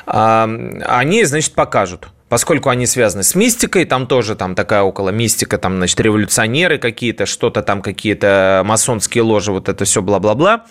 они, 0.04 1.24
значит, 1.24 1.54
покажут 1.54 2.08
поскольку 2.32 2.70
они 2.70 2.86
связаны 2.86 3.24
с 3.24 3.34
мистикой, 3.34 3.84
там 3.84 4.06
тоже 4.06 4.36
там 4.36 4.54
такая 4.54 4.80
около 4.80 5.10
мистика, 5.10 5.58
там, 5.58 5.76
значит, 5.76 6.00
революционеры 6.00 6.78
какие-то, 6.78 7.26
что-то 7.26 7.60
там, 7.60 7.82
какие-то 7.82 8.62
масонские 8.64 9.22
ложи, 9.22 9.52
вот 9.52 9.68
это 9.68 9.84
все 9.84 10.00
бла-бла-бла. 10.00 10.64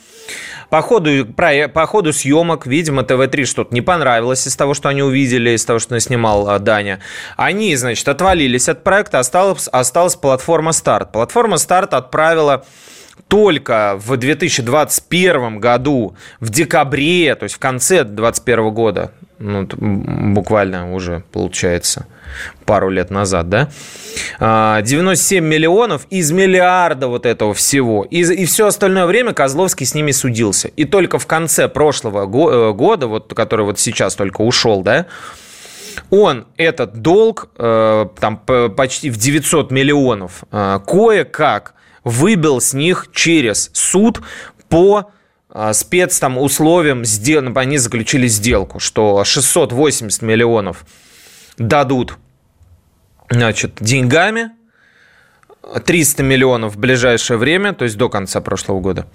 По 0.71 0.81
ходу, 0.81 1.27
по 1.27 1.85
ходу 1.85 2.13
съемок, 2.13 2.65
видимо, 2.65 3.03
ТВ-3 3.03 3.45
что-то 3.45 3.75
не 3.75 3.81
понравилось 3.81 4.47
из 4.47 4.55
того, 4.55 4.73
что 4.73 4.89
они 4.89 5.03
увидели, 5.03 5.51
из 5.51 5.63
того, 5.63 5.77
что 5.77 5.99
снимал 5.99 6.49
а, 6.49 6.57
Даня. 6.57 6.99
Они, 7.37 7.75
значит, 7.75 8.07
отвалились 8.07 8.67
от 8.67 8.83
проекта, 8.83 9.19
осталась, 9.19 9.67
осталась 9.67 10.15
платформа 10.15 10.71
«Старт». 10.71 11.11
Платформа 11.11 11.57
«Старт» 11.57 11.93
отправила 11.93 12.65
только 13.27 13.99
в 14.03 14.17
2021 14.17 15.59
году, 15.59 16.15
в 16.39 16.49
декабре, 16.49 17.35
то 17.35 17.43
есть 17.43 17.53
в 17.53 17.59
конце 17.59 18.03
2021 18.03 18.73
года, 18.73 19.11
ну, 19.41 19.67
буквально 20.33 20.93
уже 20.93 21.23
получается 21.31 22.05
пару 22.65 22.89
лет 22.89 23.09
назад, 23.09 23.49
да, 23.49 23.69
97 24.39 25.43
а, 25.43 25.47
миллионов 25.47 26.05
из 26.09 26.31
миллиарда 26.31 27.07
вот 27.07 27.25
этого 27.25 27.53
всего. 27.53 28.03
И, 28.03 28.21
и 28.21 28.45
все 28.45 28.67
остальное 28.67 29.05
время 29.05 29.33
Козловский 29.33 29.85
с 29.85 29.93
ними 29.93 30.11
судился. 30.11 30.69
И 30.69 30.85
только 30.85 31.19
в 31.19 31.27
конце 31.27 31.67
прошлого 31.67 32.23
э, 32.23 32.73
года, 32.73 33.07
вот, 33.07 33.33
который 33.33 33.65
вот 33.65 33.79
сейчас 33.79 34.15
только 34.15 34.41
ушел, 34.41 34.81
да, 34.83 35.07
он 36.09 36.45
этот 36.57 37.01
долг 37.01 37.49
э, 37.57 38.05
там 38.19 38.37
почти 38.37 39.09
в 39.09 39.17
900 39.17 39.71
миллионов 39.71 40.43
э, 40.51 40.79
кое-как 40.85 41.73
выбил 42.03 42.61
с 42.61 42.73
них 42.73 43.07
через 43.13 43.69
суд 43.73 44.21
по 44.69 45.11
спец 45.73 46.19
там 46.19 46.37
условиям, 46.37 47.03
они 47.55 47.77
заключили 47.77 48.27
сделку, 48.27 48.79
что 48.79 49.23
680 49.23 50.21
миллионов 50.21 50.85
дадут 51.57 52.17
значит, 53.29 53.77
деньгами, 53.79 54.51
300 55.85 56.23
миллионов 56.23 56.75
в 56.75 56.79
ближайшее 56.79 57.37
время, 57.37 57.73
то 57.73 57.85
есть 57.85 57.97
до 57.97 58.09
конца 58.09 58.41
прошлого 58.41 58.79
года. 58.79 59.07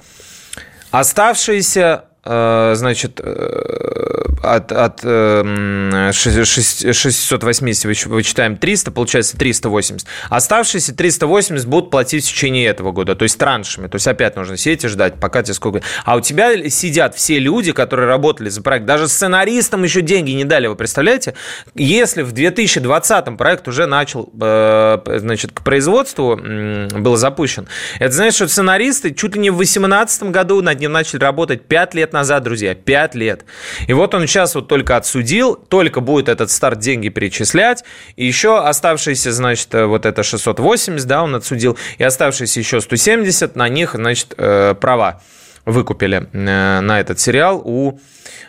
Оставшиеся 0.90 2.05
значит, 2.26 3.20
э, 3.22 4.16
от, 4.42 4.72
от 4.72 5.00
680 5.00 7.84
эм, 7.84 8.12
вычитаем 8.12 8.56
300, 8.56 8.90
получается 8.90 9.38
380. 9.38 10.06
Оставшиеся 10.28 10.92
380 10.94 11.66
будут 11.66 11.90
платить 11.90 12.24
в 12.24 12.28
течение 12.28 12.66
этого 12.66 12.92
года, 12.92 13.14
то 13.14 13.22
есть 13.22 13.38
траншами. 13.38 13.86
То 13.86 13.96
есть 13.96 14.08
опять 14.08 14.36
нужно 14.36 14.56
сидеть 14.56 14.84
и 14.84 14.88
ждать, 14.88 15.20
пока 15.20 15.42
тебе 15.42 15.54
сколько... 15.54 15.82
А 16.04 16.16
у 16.16 16.20
тебя 16.20 16.68
сидят 16.68 17.14
все 17.14 17.38
люди, 17.38 17.72
которые 17.72 18.08
работали 18.08 18.48
за 18.48 18.62
проект, 18.62 18.86
даже 18.86 19.08
сценаристам 19.08 19.84
еще 19.84 20.00
деньги 20.00 20.32
не 20.32 20.44
дали, 20.44 20.66
вы 20.66 20.76
представляете? 20.76 21.34
Если 21.74 22.22
в 22.22 22.32
2020 22.32 23.36
проект 23.36 23.68
уже 23.68 23.86
начал, 23.86 24.32
э, 24.40 24.98
значит, 25.18 25.52
к 25.52 25.62
производству 25.62 26.36
был 26.36 27.16
запущен, 27.16 27.68
это 28.00 28.12
значит, 28.12 28.34
что 28.34 28.48
сценаристы 28.48 29.12
чуть 29.12 29.34
ли 29.34 29.40
не 29.40 29.50
в 29.50 29.56
2018 29.56 30.24
году 30.24 30.62
над 30.62 30.80
ним 30.80 30.92
начали 30.92 31.20
работать 31.20 31.66
5 31.66 31.94
лет 31.94 32.12
назад, 32.16 32.42
друзья, 32.42 32.74
5 32.74 33.14
лет. 33.14 33.44
И 33.86 33.92
вот 33.92 34.14
он 34.14 34.26
сейчас 34.26 34.54
вот 34.54 34.68
только 34.68 34.96
отсудил, 34.96 35.54
только 35.54 36.00
будет 36.00 36.28
этот 36.28 36.50
старт 36.50 36.78
деньги 36.78 37.10
перечислять, 37.10 37.84
и 38.16 38.26
еще 38.26 38.58
оставшиеся, 38.58 39.32
значит, 39.32 39.74
э, 39.74 39.84
вот 39.84 40.06
это 40.06 40.22
680, 40.22 41.06
да, 41.06 41.22
он 41.22 41.34
отсудил, 41.34 41.76
и 41.98 42.04
оставшиеся 42.04 42.60
еще 42.60 42.80
170, 42.80 43.54
на 43.54 43.68
них, 43.68 43.92
значит, 43.94 44.34
э, 44.38 44.74
права 44.80 45.20
выкупили 45.66 46.28
э, 46.32 46.80
на 46.80 47.00
этот 47.00 47.20
сериал 47.20 47.60
у 47.64 47.98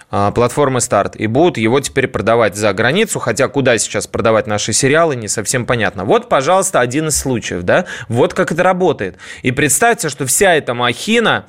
платформы 0.09 0.79
«Старт». 0.79 1.17
И 1.17 1.27
будут 1.27 1.57
его 1.57 1.81
теперь 1.81 2.07
продавать 2.07 2.55
за 2.55 2.71
границу, 2.71 3.19
хотя 3.19 3.49
куда 3.49 3.77
сейчас 3.77 4.07
продавать 4.07 4.47
наши 4.47 4.71
сериалы, 4.71 5.17
не 5.17 5.27
совсем 5.27 5.65
понятно. 5.65 6.05
Вот, 6.05 6.29
пожалуйста, 6.29 6.79
один 6.79 7.09
из 7.09 7.17
случаев, 7.17 7.63
да, 7.63 7.87
вот 8.07 8.33
как 8.33 8.53
это 8.53 8.63
работает. 8.63 9.17
И 9.41 9.51
представьте, 9.51 10.07
что 10.07 10.25
вся 10.25 10.55
эта 10.55 10.73
махина 10.73 11.47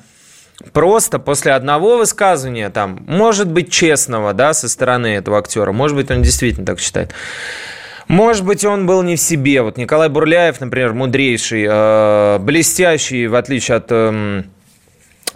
просто 0.73 1.19
после 1.19 1.53
одного 1.53 1.97
высказывания, 1.97 2.69
там, 2.69 3.03
может 3.07 3.49
быть, 3.51 3.71
честного, 3.71 4.33
да, 4.33 4.53
со 4.53 4.69
стороны 4.69 5.07
этого 5.15 5.37
актера, 5.37 5.71
может 5.71 5.95
быть, 5.95 6.11
он 6.11 6.21
действительно 6.21 6.65
так 6.65 6.79
считает, 6.79 7.13
может 8.07 8.43
быть, 8.43 8.65
он 8.65 8.87
был 8.87 9.03
не 9.03 9.15
в 9.15 9.21
себе. 9.21 9.61
Вот 9.61 9.77
Николай 9.77 10.09
Бурляев, 10.09 10.59
например, 10.59 10.93
мудрейший, 10.93 11.67
э, 11.69 12.39
блестящий, 12.39 13.27
в 13.27 13.35
отличие 13.35 13.77
от... 13.77 13.85
Э, 13.89 14.43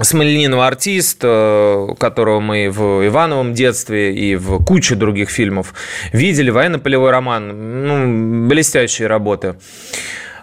Смольянинова 0.01 0.65
артист, 0.65 1.19
которого 1.19 2.39
мы 2.39 2.71
в 2.71 3.05
Ивановом 3.05 3.53
детстве 3.53 4.12
и 4.12 4.36
в 4.36 4.63
куче 4.63 4.95
других 4.95 5.29
фильмов 5.29 5.75
видели. 6.12 6.49
Военно-полевой 6.49 7.12
роман. 7.12 7.86
Ну, 7.86 8.47
блестящие 8.47 9.07
работы. 9.07 9.55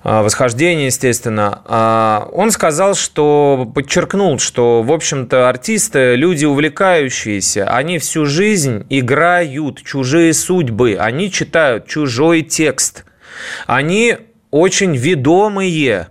А, 0.02 0.22
восхождение, 0.22 0.86
естественно, 0.86 1.62
а, 1.66 2.28
он 2.32 2.50
сказал, 2.52 2.94
что 2.94 3.70
подчеркнул, 3.74 4.38
что, 4.38 4.82
в 4.82 4.92
общем-то, 4.92 5.48
артисты, 5.48 6.14
люди 6.14 6.46
увлекающиеся, 6.46 7.68
они 7.70 7.98
всю 7.98 8.24
жизнь 8.24 8.86
играют 8.88 9.82
чужие 9.82 10.32
судьбы, 10.32 10.96
они 10.98 11.30
читают 11.30 11.86
чужой 11.86 12.40
текст, 12.40 13.04
они 13.66 14.16
очень 14.50 14.96
ведомые, 14.96 16.08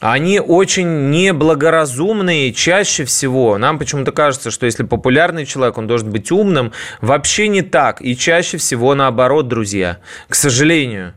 они 0.00 0.40
очень 0.40 1.10
неблагоразумные 1.10 2.52
чаще 2.52 3.04
всего. 3.04 3.56
Нам 3.56 3.78
почему-то 3.78 4.10
кажется, 4.12 4.50
что 4.50 4.66
если 4.66 4.82
популярный 4.82 5.46
человек, 5.46 5.76
он 5.76 5.86
должен 5.86 6.10
быть 6.10 6.32
умным. 6.32 6.72
Вообще 7.02 7.48
не 7.48 7.60
так. 7.60 8.00
И 8.00 8.16
чаще 8.16 8.56
всего 8.56 8.94
наоборот, 8.94 9.48
друзья. 9.48 9.98
К 10.26 10.34
сожалению. 10.34 11.12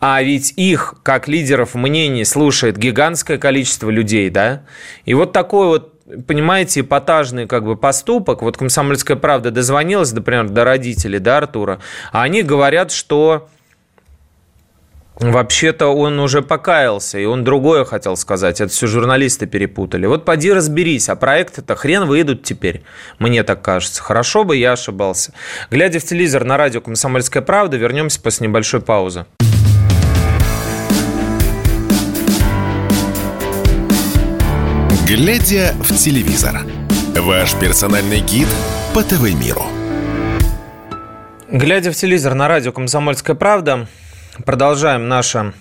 А 0.00 0.22
ведь 0.22 0.52
их, 0.56 0.94
как 1.02 1.28
лидеров 1.28 1.74
мнений, 1.74 2.24
слушает 2.24 2.76
гигантское 2.76 3.38
количество 3.38 3.90
людей, 3.90 4.30
да? 4.30 4.62
И 5.04 5.14
вот 5.14 5.32
такой 5.32 5.66
вот 5.66 5.92
понимаете, 6.26 6.80
эпатажный 6.80 7.46
как 7.46 7.64
бы 7.64 7.76
поступок. 7.76 8.42
Вот 8.42 8.56
«Комсомольская 8.56 9.16
правда» 9.16 9.50
дозвонилась, 9.50 10.12
например, 10.12 10.48
до 10.48 10.64
родителей, 10.64 11.18
да, 11.18 11.38
Артура, 11.38 11.80
а 12.12 12.22
они 12.22 12.42
говорят, 12.42 12.90
что 12.90 13.48
Вообще-то 15.20 15.88
он 15.88 16.18
уже 16.18 16.42
покаялся, 16.42 17.18
и 17.18 17.26
он 17.26 17.44
другое 17.44 17.84
хотел 17.84 18.16
сказать. 18.16 18.60
Это 18.60 18.72
все 18.72 18.86
журналисты 18.86 19.46
перепутали. 19.46 20.06
Вот 20.06 20.24
поди 20.24 20.52
разберись, 20.52 21.08
а 21.08 21.16
проекты-то 21.16 21.76
хрен 21.76 22.06
выйдут 22.06 22.42
теперь. 22.42 22.82
Мне 23.18 23.42
так 23.42 23.62
кажется. 23.62 24.02
Хорошо 24.02 24.44
бы 24.44 24.56
я 24.56 24.72
ошибался. 24.72 25.32
Глядя 25.70 26.00
в 26.00 26.04
телевизор 26.04 26.44
на 26.44 26.56
радио 26.56 26.80
«Комсомольская 26.80 27.42
правда», 27.42 27.76
вернемся 27.76 28.20
после 28.20 28.48
небольшой 28.48 28.80
паузы. 28.80 29.26
Глядя 35.14 35.74
в 35.78 35.94
телевизор. 35.94 36.62
Ваш 37.14 37.54
персональный 37.60 38.20
гид 38.20 38.48
по 38.94 39.02
ТВ-миру. 39.02 39.66
Глядя 41.50 41.92
в 41.92 41.94
телевизор 41.94 42.32
на 42.32 42.48
радио 42.48 42.72
«Комсомольская 42.72 43.36
правда», 43.36 43.88
продолжаем 44.46 45.08
наше 45.08 45.52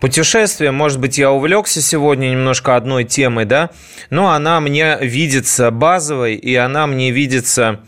путешествие. 0.00 0.72
Может 0.72 0.98
быть, 0.98 1.16
я 1.16 1.30
увлекся 1.30 1.80
сегодня 1.80 2.30
немножко 2.30 2.74
одной 2.74 3.04
темой, 3.04 3.44
да, 3.44 3.70
но 4.10 4.32
она 4.32 4.60
мне 4.60 4.98
видится 5.00 5.70
базовой, 5.70 6.34
и 6.34 6.56
она 6.56 6.88
мне 6.88 7.12
видится, 7.12 7.78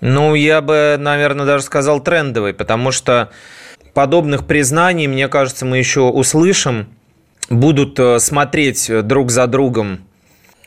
ну, 0.00 0.34
я 0.34 0.62
бы, 0.62 0.96
наверное, 0.98 1.44
даже 1.44 1.64
сказал 1.64 2.00
трендовой, 2.00 2.54
потому 2.54 2.90
что 2.90 3.30
подобных 3.92 4.46
признаний, 4.46 5.08
мне 5.08 5.28
кажется, 5.28 5.66
мы 5.66 5.76
еще 5.76 6.00
услышим. 6.00 6.88
Будут 7.50 7.98
э, 7.98 8.18
смотреть 8.18 8.90
друг 9.04 9.30
за 9.30 9.46
другом 9.46 10.06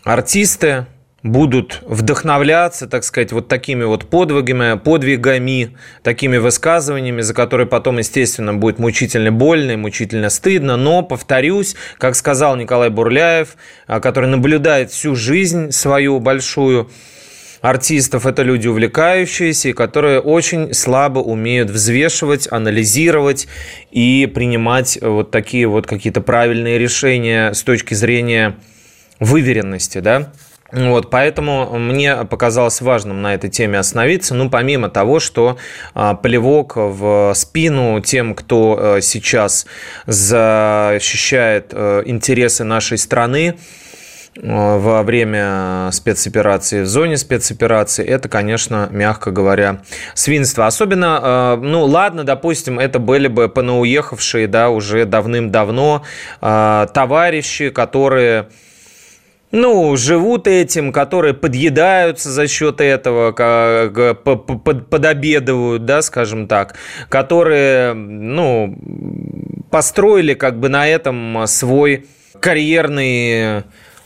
артисты, 0.06 0.86
будут 1.24 1.82
вдохновляться, 1.88 2.86
так 2.86 3.04
сказать, 3.04 3.32
вот 3.32 3.48
такими 3.48 3.84
вот 3.84 4.08
подвигами, 4.08 4.78
подвигами, 4.78 5.76
такими 6.04 6.38
высказываниями, 6.38 7.22
за 7.22 7.34
которые 7.34 7.66
потом, 7.66 7.98
естественно, 7.98 8.54
будет 8.54 8.78
мучительно 8.78 9.32
больно 9.32 9.72
и 9.72 9.76
мучительно 9.76 10.30
стыдно. 10.30 10.78
Но, 10.78 11.02
повторюсь, 11.02 11.76
как 11.98 12.16
сказал 12.16 12.56
Николай 12.56 12.92
Бурляев, 12.92 13.58
а, 13.88 14.00
который 14.00 14.30
наблюдает 14.30 14.92
всю 14.92 15.16
жизнь 15.16 15.72
свою 15.72 16.20
большую, 16.20 16.92
артистов 17.62 18.28
это 18.28 18.44
люди 18.44 18.68
увлекающиеся, 18.68 19.74
которые 19.74 20.20
очень 20.20 20.76
слабо 20.76 21.18
умеют 21.18 21.72
взвешивать, 21.72 22.48
анализировать 22.52 23.48
и 23.90 24.32
принимать 24.32 25.00
вот 25.02 25.32
такие 25.32 25.66
вот 25.66 25.88
какие-то 25.88 26.22
правильные 26.22 26.78
решения 26.78 27.54
с 27.54 27.64
точки 27.64 27.96
зрения 27.96 28.58
выверенности, 29.20 30.00
да. 30.00 30.32
Вот, 30.72 31.12
поэтому 31.12 31.78
мне 31.78 32.26
показалось 32.26 32.82
важным 32.82 33.22
на 33.22 33.36
этой 33.36 33.50
теме 33.50 33.80
остановиться. 33.80 34.34
Ну, 34.34 34.50
помимо 34.50 34.90
того, 34.90 35.20
что 35.20 35.58
а, 35.94 36.16
плевок 36.16 36.74
в 36.76 37.34
спину 37.36 38.02
тем, 38.02 38.34
кто 38.34 38.78
а, 38.78 39.02
сейчас 39.02 39.68
защищает 40.08 41.72
а, 41.72 42.02
интересы 42.06 42.64
нашей 42.64 42.98
страны, 42.98 43.58
во 44.38 45.02
время 45.04 45.88
спецоперации, 45.94 46.82
в 46.82 46.88
зоне 46.88 47.16
спецоперации, 47.16 48.04
это, 48.06 48.28
конечно, 48.28 48.90
мягко 48.92 49.32
говоря, 49.32 49.80
свинство. 50.14 50.68
Особенно, 50.68 51.56
ну 51.56 51.86
ладно, 51.86 52.26
допустим, 52.26 52.78
это 52.78 53.00
были 53.00 53.30
бы 53.30 53.48
понауехавшие, 53.48 54.48
да, 54.48 54.72
уже 54.72 55.06
давным-давно 55.06 56.04
товарищи, 56.42 57.70
которые 57.70 58.50
ну, 59.52 59.96
живут 59.96 60.48
этим, 60.48 60.92
которые 60.92 61.34
подъедаются 61.34 62.30
за 62.32 62.48
счет 62.48 62.82
этого, 62.82 63.32
подобедывают, 64.90 65.86
да, 65.86 66.02
скажем 66.02 66.48
так, 66.48 66.76
которые, 67.10 67.94
ну, 67.94 68.76
построили 69.70 70.34
как 70.34 70.60
бы 70.60 70.70
на 70.70 70.88
этом 70.88 71.46
свой 71.48 72.06
карьерный 72.40 73.64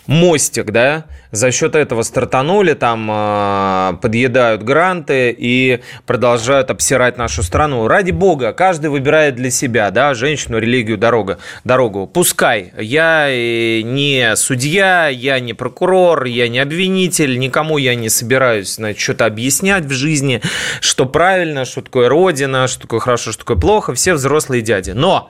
мостик, 0.10 0.72
да, 0.72 1.06
за 1.32 1.52
счет 1.52 1.76
этого 1.76 2.02
стартанули, 2.02 2.74
там 2.74 3.08
э, 3.12 3.98
подъедают 4.02 4.64
гранты 4.64 5.34
и 5.38 5.82
продолжают 6.08 6.72
обсирать 6.72 7.20
нашу 7.20 7.44
страну. 7.44 7.88
Ради 7.88 8.10
бога, 8.10 8.52
каждый 8.52 8.90
выбирает 8.90 9.36
для 9.36 9.52
себя, 9.52 9.92
да, 9.92 10.16
женщину, 10.16 10.58
религию, 10.58 10.98
дорога, 10.98 11.38
дорогу. 11.64 12.08
Пускай. 12.08 12.74
Я 12.80 13.28
не 13.30 14.34
судья, 14.36 15.10
я 15.10 15.40
не 15.40 15.54
прокурор, 15.54 16.26
я 16.26 16.48
не 16.48 16.58
обвинитель, 16.58 17.38
никому 17.38 17.78
я 17.78 17.94
не 17.94 18.10
собираюсь, 18.10 18.76
значит, 18.76 19.00
что-то 19.00 19.28
объяснять 19.28 19.86
в 19.86 19.92
жизни, 19.92 20.42
что 20.82 21.06
правильно, 21.06 21.66
что 21.66 21.84
такое 21.84 22.10
родина, 22.10 22.68
что 22.68 22.82
такое 22.82 23.00
хорошо, 23.00 23.32
что 23.32 23.42
такое 23.42 23.58
плохо. 23.58 23.94
Все 23.94 24.16
взрослые 24.16 24.64
дяди. 24.64 24.92
Но 24.92 25.30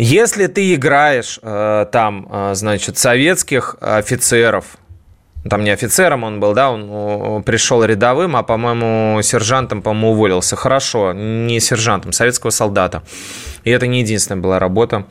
если 0.00 0.46
ты 0.46 0.74
играешь 0.74 1.40
э, 1.42 1.86
там, 1.90 2.28
э, 2.30 2.54
значит, 2.54 2.98
советских 2.98 3.74
офицеров, 3.80 4.78
там 5.50 5.64
не 5.64 5.70
офицером 5.70 6.22
он 6.22 6.38
был, 6.38 6.54
да, 6.54 6.70
он 6.70 7.42
пришел 7.42 7.82
рядовым, 7.82 8.36
а, 8.36 8.44
по-моему, 8.44 9.20
сержантом, 9.22 9.82
по-моему, 9.82 10.12
уволился. 10.12 10.54
Хорошо, 10.54 11.12
не 11.12 11.58
сержантом, 11.58 12.12
советского 12.12 12.50
солдата. 12.50 13.02
И 13.64 13.70
это 13.70 13.88
не 13.88 14.00
единственная 14.02 14.40
была 14.40 14.60
работа 14.60 15.04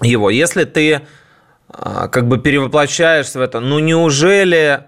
его. 0.00 0.30
Если 0.30 0.62
ты 0.62 0.92
э, 0.92 1.00
как 2.12 2.28
бы 2.28 2.38
перевоплощаешься 2.38 3.40
в 3.40 3.42
это, 3.42 3.58
ну 3.58 3.80
неужели 3.80 4.84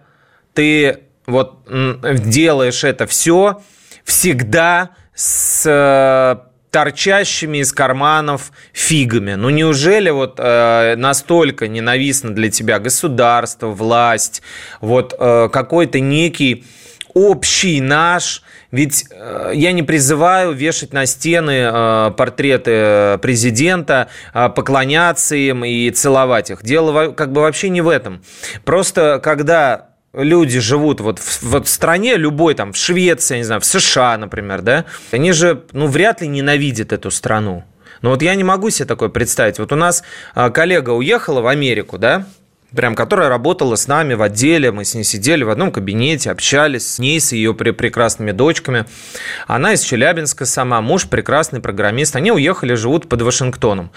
ты 0.53 1.01
вот 1.26 1.66
делаешь 1.66 2.84
это 2.84 3.09
все 3.09 3.61
всегда 4.05 4.90
с 5.16 6.45
торчащими 6.75 7.59
из 7.59 7.72
карманов 7.72 8.51
фигами. 8.72 9.35
Ну 9.35 9.49
неужели 9.49 10.11
вот 10.11 10.35
э, 10.39 10.97
настолько 10.97 11.68
ненавистно 11.68 12.35
для 12.35 12.51
тебя 12.51 12.81
государство, 12.81 13.68
власть, 13.68 14.43
вот 14.81 15.14
э, 15.16 15.49
какой-то 15.53 16.01
некий 16.01 16.64
общий 17.14 17.81
наш 17.81 18.43
ведь 18.72 19.05
э, 19.09 19.53
я 19.55 19.70
не 19.70 19.85
призываю 19.85 20.51
вешать 20.51 20.93
на 20.93 21.07
стены 21.07 21.70
э, 21.72 22.11
портреты 22.16 23.18
президента, 23.18 24.09
э, 24.35 24.49
поклоняться 24.49 25.37
им 25.37 25.64
и 25.64 25.91
целовать 25.91 26.51
их. 26.51 26.64
Дело 26.64 27.12
как 27.12 27.31
бы 27.31 27.43
вообще 27.43 27.68
не 27.68 27.83
в 27.83 27.89
этом. 27.89 28.20
Просто 28.64 29.20
когда 29.22 29.93
люди 30.15 30.61
живут 30.61 31.01
вот 31.01 31.19
в, 31.19 31.43
вот 31.43 31.67
в 31.67 31.71
стране 31.71 32.17
любой, 32.17 32.55
там, 32.55 32.73
в 32.73 32.77
Швеции, 32.77 33.39
не 33.39 33.45
знаю, 33.45 33.61
в 33.61 33.65
США, 33.65 34.17
например, 34.17 34.62
да, 34.62 34.85
они 35.11 35.33
же, 35.33 35.65
ну, 35.73 35.87
вряд 35.87 36.21
ли 36.21 36.29
ненавидят 36.29 36.93
эту 36.93 37.11
страну. 37.11 37.65
Но 38.03 38.11
вот 38.11 38.23
я 38.23 38.35
не 38.35 38.45
могу 38.45 38.71
себе 38.71 38.87
такое 38.87 39.09
представить. 39.09 39.59
Вот 39.59 39.73
у 39.73 39.77
нас 39.77 40.03
а, 40.35 40.51
коллега 40.51 40.91
уехала 40.91 41.41
в 41.41 41.47
Америку, 41.47 41.97
да, 41.97 42.27
прям, 42.75 42.95
которая 42.95 43.29
работала 43.29 43.77
с 43.77 43.89
нами 43.89 44.15
в 44.15 44.23
отделе, 44.23 44.73
мы 44.73 44.85
с 44.85 44.95
ней 44.95 45.05
сидели 45.05 45.43
в 45.43 45.51
одном 45.51 45.71
кабинете, 45.71 46.31
общались 46.31 46.87
с 46.87 46.99
ней, 46.99 47.21
с 47.21 47.33
ее 47.33 47.55
прекрасными 47.55 48.33
дочками. 48.33 48.85
Она 49.47 49.73
из 49.73 49.83
Челябинска 49.83 50.45
сама, 50.45 50.81
муж 50.81 51.09
прекрасный 51.09 51.61
программист. 51.61 52.17
Они 52.17 52.31
уехали, 52.31 52.75
живут 52.75 53.09
под 53.09 53.23
Вашингтоном. 53.23 53.91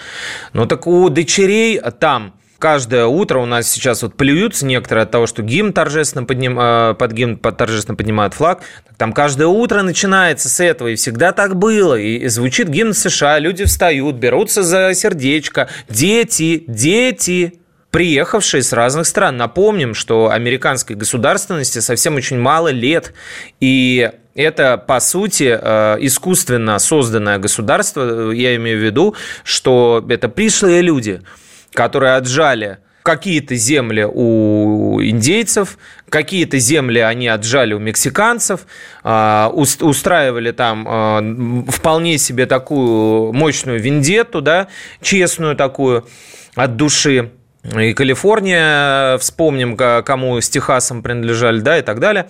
Но 0.52 0.66
так 0.66 0.86
у 0.86 1.08
дочерей 1.08 1.80
там 2.00 2.34
Каждое 2.58 3.06
утро 3.06 3.38
у 3.38 3.46
нас 3.46 3.70
сейчас 3.70 4.02
вот 4.02 4.14
плюются 4.16 4.66
некоторые 4.66 5.04
от 5.04 5.12
того, 5.12 5.28
что 5.28 5.42
гимн 5.42 5.72
торжественно 5.72 6.24
подним, 6.24 6.58
э, 6.58 6.94
под 6.94 7.12
гимн 7.12 7.36
под 7.36 7.56
торжественно 7.56 7.94
поднимают 7.94 8.34
флаг. 8.34 8.62
Там 8.96 9.12
каждое 9.12 9.46
утро 9.46 9.82
начинается 9.82 10.48
с 10.48 10.58
этого, 10.58 10.88
и 10.88 10.96
всегда 10.96 11.30
так 11.30 11.54
было. 11.54 11.94
И 11.94 12.26
звучит 12.26 12.68
гимн 12.68 12.94
США, 12.94 13.38
люди 13.38 13.64
встают, 13.64 14.16
берутся 14.16 14.64
за 14.64 14.92
сердечко. 14.94 15.68
Дети, 15.88 16.64
дети, 16.66 17.60
приехавшие 17.92 18.64
с 18.64 18.72
разных 18.72 19.06
стран. 19.06 19.36
Напомним, 19.36 19.94
что 19.94 20.28
американской 20.28 20.96
государственности 20.96 21.78
совсем 21.78 22.16
очень 22.16 22.40
мало 22.40 22.72
лет, 22.72 23.14
и 23.60 24.10
это, 24.34 24.78
по 24.78 24.98
сути, 24.98 25.56
э, 25.56 25.96
искусственно 26.00 26.80
созданное 26.80 27.38
государство, 27.38 28.32
я 28.32 28.56
имею 28.56 28.80
в 28.80 28.82
виду, 28.82 29.14
что 29.44 30.04
это 30.08 30.28
пришлые 30.28 30.82
люди– 30.82 31.22
которые 31.72 32.14
отжали 32.14 32.78
какие-то 33.08 33.54
земли 33.56 34.04
у 34.04 35.00
индейцев, 35.00 35.78
какие-то 36.10 36.58
земли 36.58 36.98
они 36.98 37.26
отжали 37.26 37.72
у 37.72 37.78
мексиканцев, 37.78 38.66
а, 39.02 39.50
устраивали 39.54 40.50
там 40.50 40.86
а, 40.86 41.22
вполне 41.70 42.18
себе 42.18 42.44
такую 42.44 43.32
мощную 43.32 43.80
вендетту, 43.80 44.42
да, 44.42 44.68
честную 45.00 45.56
такую 45.56 46.06
от 46.54 46.76
души. 46.76 47.30
И 47.78 47.94
Калифорния, 47.94 49.16
вспомним, 49.16 49.76
кому 49.76 50.38
с 50.38 50.50
Техасом 50.50 51.02
принадлежали, 51.02 51.60
да, 51.60 51.78
и 51.78 51.82
так 51.82 52.00
далее. 52.00 52.28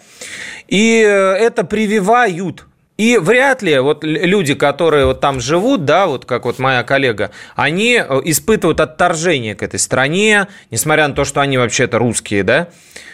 И 0.68 0.99
это 1.01 1.64
прививают 1.64 2.66
и 2.99 3.16
вряд 3.16 3.62
ли 3.62 3.78
вот 3.78 4.03
люди, 4.03 4.55
которые 4.55 5.07
вот 5.07 5.20
там 5.20 5.40
живут, 5.40 5.84
да, 5.84 6.07
вот 6.07 6.24
как 6.24 6.44
вот 6.44 6.59
моя 6.59 6.82
коллега, 6.82 7.30
они 7.55 7.94
э, 7.94 8.20
испытывают 8.24 8.80
отторжение 8.80 9.55
к 9.55 9.62
этой 9.62 9.78
стране, 9.78 10.49
несмотря 10.72 11.07
на 11.07 11.14
то, 11.14 11.24
что 11.24 11.40
они 11.40 11.59
вообще-то 11.59 11.99
русские, 11.99 12.42
да, 12.42 12.68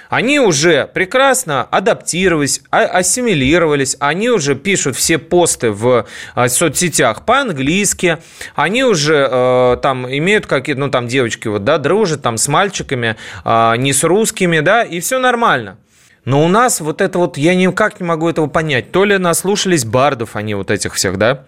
они 0.09 0.41
уже 0.41 0.87
прекрасно 0.87 1.65
адаптировались, 1.65 2.63
а, 2.71 2.85
ассимилировались, 2.85 3.97
они 4.01 4.31
уже 4.31 4.55
пишут 4.55 4.97
все 4.97 5.19
посты 5.19 5.71
в 5.71 6.07
э, 6.35 6.49
соцсетях 6.49 7.27
по-английски, 7.27 8.19
они 8.55 8.85
уже 8.85 9.29
э, 9.31 9.77
там 9.83 10.09
имеют 10.09 10.47
какие-то, 10.47 10.81
ну 10.81 10.89
там 10.89 11.09
девочки 11.09 11.49
вот, 11.49 11.65
да, 11.65 11.77
дружат 11.77 12.23
там 12.23 12.39
с 12.39 12.49
мальчиками, 12.49 13.17
э, 13.45 13.75
не 13.77 13.93
с 13.93 14.03
русскими, 14.03 14.61
да, 14.61 14.83
и 14.83 15.01
все 15.01 15.19
нормально. 15.19 15.77
Но 16.25 16.45
у 16.45 16.49
нас 16.49 16.81
вот 16.81 17.01
это 17.01 17.19
вот, 17.19 17.37
я 17.37 17.55
никак 17.55 18.01
не 18.01 18.07
могу 18.07 18.29
этого 18.29 18.47
понять. 18.47 18.93
То 18.93 19.05
ли 19.05 19.19
наслушались 19.19 19.85
бардов 19.85 20.37
они 20.37 20.55
вот 20.55 20.71
этих 20.71 20.95
всех, 20.95 21.19
да? 21.19 21.45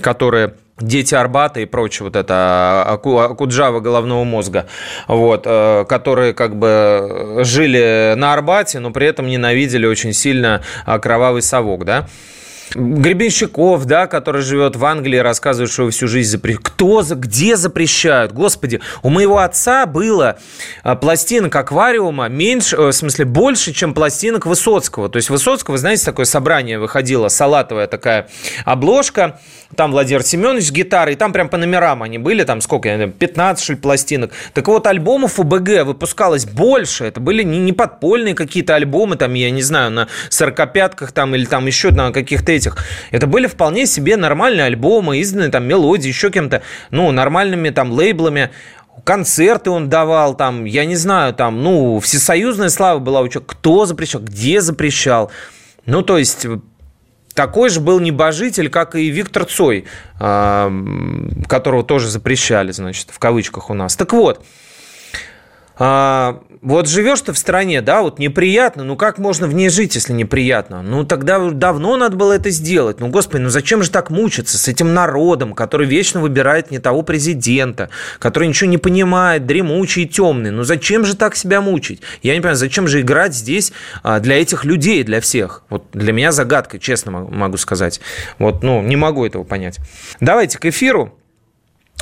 которые 0.00 0.54
дети 0.80 1.14
Арбата 1.14 1.60
и 1.60 1.66
прочее, 1.66 2.04
вот 2.04 2.16
это 2.16 2.82
Акуджава 2.82 3.80
головного 3.80 4.24
мозга, 4.24 4.66
вот, 5.08 5.42
э, 5.44 5.84
которые 5.88 6.32
как 6.32 6.56
бы 6.56 7.40
жили 7.42 8.14
на 8.16 8.32
Арбате, 8.32 8.78
но 8.80 8.90
при 8.90 9.06
этом 9.06 9.26
ненавидели 9.26 9.86
очень 9.86 10.12
сильно 10.12 10.62
а, 10.86 10.98
кровавый 10.98 11.42
совок, 11.42 11.84
да. 11.84 12.08
Гребенщиков, 12.74 13.84
да, 13.84 14.06
который 14.06 14.42
живет 14.42 14.76
в 14.76 14.84
Англии, 14.84 15.18
рассказывает, 15.18 15.72
что 15.72 15.82
его 15.82 15.90
всю 15.90 16.06
жизнь 16.06 16.30
запрещают. 16.30 16.68
Кто, 16.68 17.02
где 17.02 17.56
запрещают? 17.56 18.32
Господи, 18.32 18.80
у 19.02 19.10
моего 19.10 19.38
отца 19.38 19.86
было 19.86 20.38
а, 20.82 20.94
пластинок 20.94 21.54
аквариума 21.56 22.28
меньше, 22.28 22.76
э, 22.76 22.88
в 22.88 22.92
смысле, 22.92 23.24
больше, 23.24 23.72
чем 23.72 23.92
пластинок 23.92 24.46
Высоцкого. 24.46 25.08
То 25.08 25.16
есть 25.16 25.30
Высоцкого, 25.30 25.78
знаете, 25.78 26.04
такое 26.04 26.26
собрание 26.26 26.78
выходило, 26.78 27.28
салатовая 27.28 27.86
такая 27.88 28.28
обложка, 28.64 29.40
там 29.76 29.92
Владимир 29.92 30.22
Семенович 30.22 30.68
с 30.68 30.72
гитарой, 30.72 31.14
там 31.14 31.32
прям 31.32 31.48
по 31.48 31.56
номерам 31.56 32.02
они 32.02 32.18
были, 32.18 32.44
там 32.44 32.60
сколько, 32.60 32.88
я 32.88 33.08
15, 33.08 33.64
что 33.64 33.76
пластинок. 33.76 34.32
Так 34.52 34.68
вот, 34.68 34.86
альбомов 34.86 35.38
у 35.38 35.44
БГ 35.44 35.84
выпускалось 35.84 36.44
больше, 36.44 37.04
это 37.04 37.20
были 37.20 37.42
не, 37.42 37.58
не 37.58 37.72
подпольные 37.72 38.34
какие-то 38.34 38.74
альбомы, 38.74 39.16
там, 39.16 39.34
я 39.34 39.50
не 39.50 39.62
знаю, 39.62 39.90
на 39.90 40.08
сорокопятках 40.28 41.12
там 41.12 41.34
или 41.34 41.44
там 41.44 41.66
еще 41.66 41.90
на 41.90 42.12
каких-то 42.12 42.52
этих. 42.60 42.76
Это 43.10 43.26
были 43.26 43.46
вполне 43.46 43.86
себе 43.86 44.16
нормальные 44.16 44.64
альбомы, 44.64 45.18
изданные 45.18 45.50
там 45.50 45.66
мелодии, 45.66 46.08
еще 46.08 46.30
кем-то, 46.30 46.62
ну, 46.90 47.10
нормальными 47.10 47.70
там 47.70 47.90
лейблами 47.92 48.50
концерты 49.04 49.70
он 49.70 49.88
давал, 49.88 50.34
там, 50.34 50.64
я 50.64 50.84
не 50.84 50.96
знаю, 50.96 51.34
там, 51.34 51.62
ну, 51.62 52.00
всесоюзная 52.00 52.68
слава 52.68 52.98
была 52.98 53.20
у 53.20 53.28
человека. 53.28 53.54
Кто 53.54 53.86
запрещал, 53.86 54.20
где 54.20 54.60
запрещал? 54.60 55.30
Ну, 55.86 56.02
то 56.02 56.18
есть, 56.18 56.46
такой 57.34 57.70
же 57.70 57.80
был 57.80 58.00
небожитель, 58.00 58.68
как 58.68 58.94
и 58.94 59.08
Виктор 59.08 59.44
Цой, 59.44 59.86
а, 60.18 60.70
которого 61.48 61.82
тоже 61.82 62.08
запрещали, 62.08 62.72
значит, 62.72 63.08
в 63.10 63.18
кавычках 63.18 63.70
у 63.70 63.74
нас. 63.74 63.96
Так 63.96 64.12
вот, 64.12 64.44
а, 65.82 66.42
вот 66.60 66.88
живешь 66.88 67.22
ты 67.22 67.32
в 67.32 67.38
стране, 67.38 67.80
да, 67.80 68.02
вот 68.02 68.18
неприятно, 68.18 68.84
ну 68.84 68.94
как 68.94 69.16
можно 69.16 69.46
в 69.46 69.54
ней 69.54 69.70
жить, 69.70 69.94
если 69.94 70.12
неприятно? 70.12 70.82
Ну 70.82 71.04
тогда 71.04 71.38
давно 71.48 71.96
надо 71.96 72.16
было 72.16 72.34
это 72.34 72.50
сделать. 72.50 73.00
Ну, 73.00 73.08
господи, 73.08 73.40
ну 73.40 73.48
зачем 73.48 73.82
же 73.82 73.90
так 73.90 74.10
мучиться 74.10 74.58
с 74.58 74.68
этим 74.68 74.92
народом, 74.92 75.54
который 75.54 75.86
вечно 75.86 76.20
выбирает 76.20 76.70
не 76.70 76.80
того 76.80 77.00
президента, 77.00 77.88
который 78.18 78.48
ничего 78.48 78.68
не 78.68 78.76
понимает, 78.76 79.46
дремучий 79.46 80.02
и 80.02 80.06
темный? 80.06 80.50
Ну 80.50 80.62
зачем 80.64 81.06
же 81.06 81.16
так 81.16 81.34
себя 81.34 81.62
мучить? 81.62 82.02
Я 82.22 82.34
не 82.34 82.40
понимаю, 82.40 82.56
зачем 82.56 82.86
же 82.86 83.00
играть 83.00 83.34
здесь 83.34 83.72
а, 84.02 84.20
для 84.20 84.38
этих 84.38 84.66
людей, 84.66 85.02
для 85.02 85.22
всех? 85.22 85.62
Вот 85.70 85.86
для 85.94 86.12
меня 86.12 86.30
загадка, 86.30 86.78
честно 86.78 87.10
могу 87.10 87.56
сказать. 87.56 88.02
Вот, 88.38 88.62
ну, 88.62 88.82
не 88.82 88.96
могу 88.96 89.24
этого 89.24 89.44
понять. 89.44 89.78
Давайте 90.20 90.58
к 90.58 90.66
эфиру. 90.66 91.14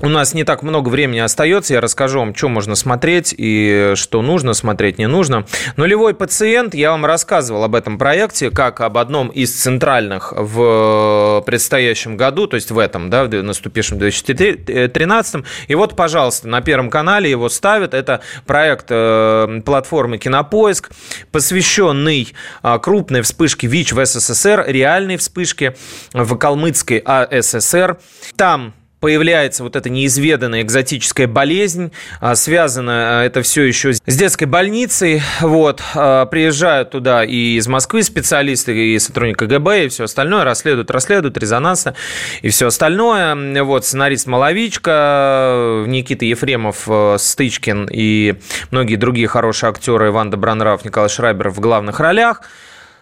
У 0.01 0.09
нас 0.09 0.33
не 0.33 0.45
так 0.45 0.63
много 0.63 0.91
времени 0.91 1.19
остается. 1.19 1.75
Я 1.75 1.81
расскажу 1.81 2.21
вам, 2.21 2.33
что 2.33 2.49
можно 2.49 2.77
смотреть 2.77 3.35
и 3.37 3.95
что 3.97 4.23
нужно 4.23 4.55
смотреть, 4.55 4.97
не 4.97 5.09
нужно. 5.09 5.45
Нулевой 5.77 6.15
пациент. 6.15 6.73
Я 6.73 6.93
вам 6.93 7.05
рассказывал 7.05 7.65
об 7.65 7.75
этом 7.75 7.99
проекте, 7.99 8.53
как 8.53 8.81
об 8.81 8.97
одном 8.97 9.27
из 9.29 9.53
центральных 9.61 10.33
в 10.37 11.43
предстоящем 11.45 12.17
году, 12.17 12.47
то 12.47 12.55
есть 12.55 12.71
в 12.71 12.79
этом, 12.79 13.11
да, 13.11 13.25
в 13.25 13.43
наступившем 13.43 13.99
2013. 13.99 15.45
И 15.67 15.75
вот, 15.75 15.97
пожалуйста, 15.97 16.47
на 16.47 16.61
Первом 16.61 16.91
канале 16.91 17.29
его 17.29 17.49
ставят. 17.49 17.93
Это 17.93 18.21
проект 18.47 18.87
э, 18.91 19.63
платформы 19.65 20.19
Кинопоиск, 20.19 20.91
посвященный 21.33 22.33
э, 22.63 22.79
крупной 22.81 23.23
вспышке 23.23 23.67
ВИЧ 23.67 23.95
в 23.95 24.07
СССР, 24.07 24.65
реальной 24.69 25.17
вспышке 25.17 25.75
в 26.13 26.37
Калмыцкой 26.37 27.03
АССР. 27.05 27.99
Там 28.37 28.75
появляется 29.01 29.63
вот 29.63 29.77
эта 29.77 29.91
неизведанная 29.91 30.63
экзотическая 30.63 31.27
болезнь. 31.27 31.93
А, 32.21 32.35
связано 32.35 33.21
а, 33.21 33.25
это 33.25 33.43
все 33.43 33.63
еще 33.63 33.93
с 33.93 34.17
детской 34.17 34.45
больницей. 34.45 35.23
Вот. 35.41 35.83
А, 35.95 36.27
приезжают 36.27 36.91
туда 36.91 37.25
и 37.25 37.57
из 37.57 37.69
Москвы 37.69 38.03
специалисты, 38.03 38.95
и 38.95 38.99
сотрудники 38.99 39.39
КГБ, 39.39 39.87
и 39.87 39.89
все 39.89 40.05
остальное. 40.05 40.45
Расследуют, 40.45 40.91
расследуют, 40.91 41.39
резонансно 41.39 41.95
и 42.43 42.49
все 42.49 42.69
остальное. 42.69 43.63
Вот. 43.63 43.85
Сценарист 43.85 44.27
Маловичка, 44.27 45.85
Никита 45.87 46.25
Ефремов, 46.25 46.89
Стычкин 47.19 47.89
и 47.91 48.37
многие 48.71 48.97
другие 48.97 49.29
хорошие 49.29 49.71
актеры. 49.71 50.09
Иван 50.09 50.31
Добронравов, 50.31 50.85
Николай 50.85 51.09
Шрайбер 51.09 51.51
в 51.51 51.61
главных 51.61 52.01
ролях. 52.01 52.43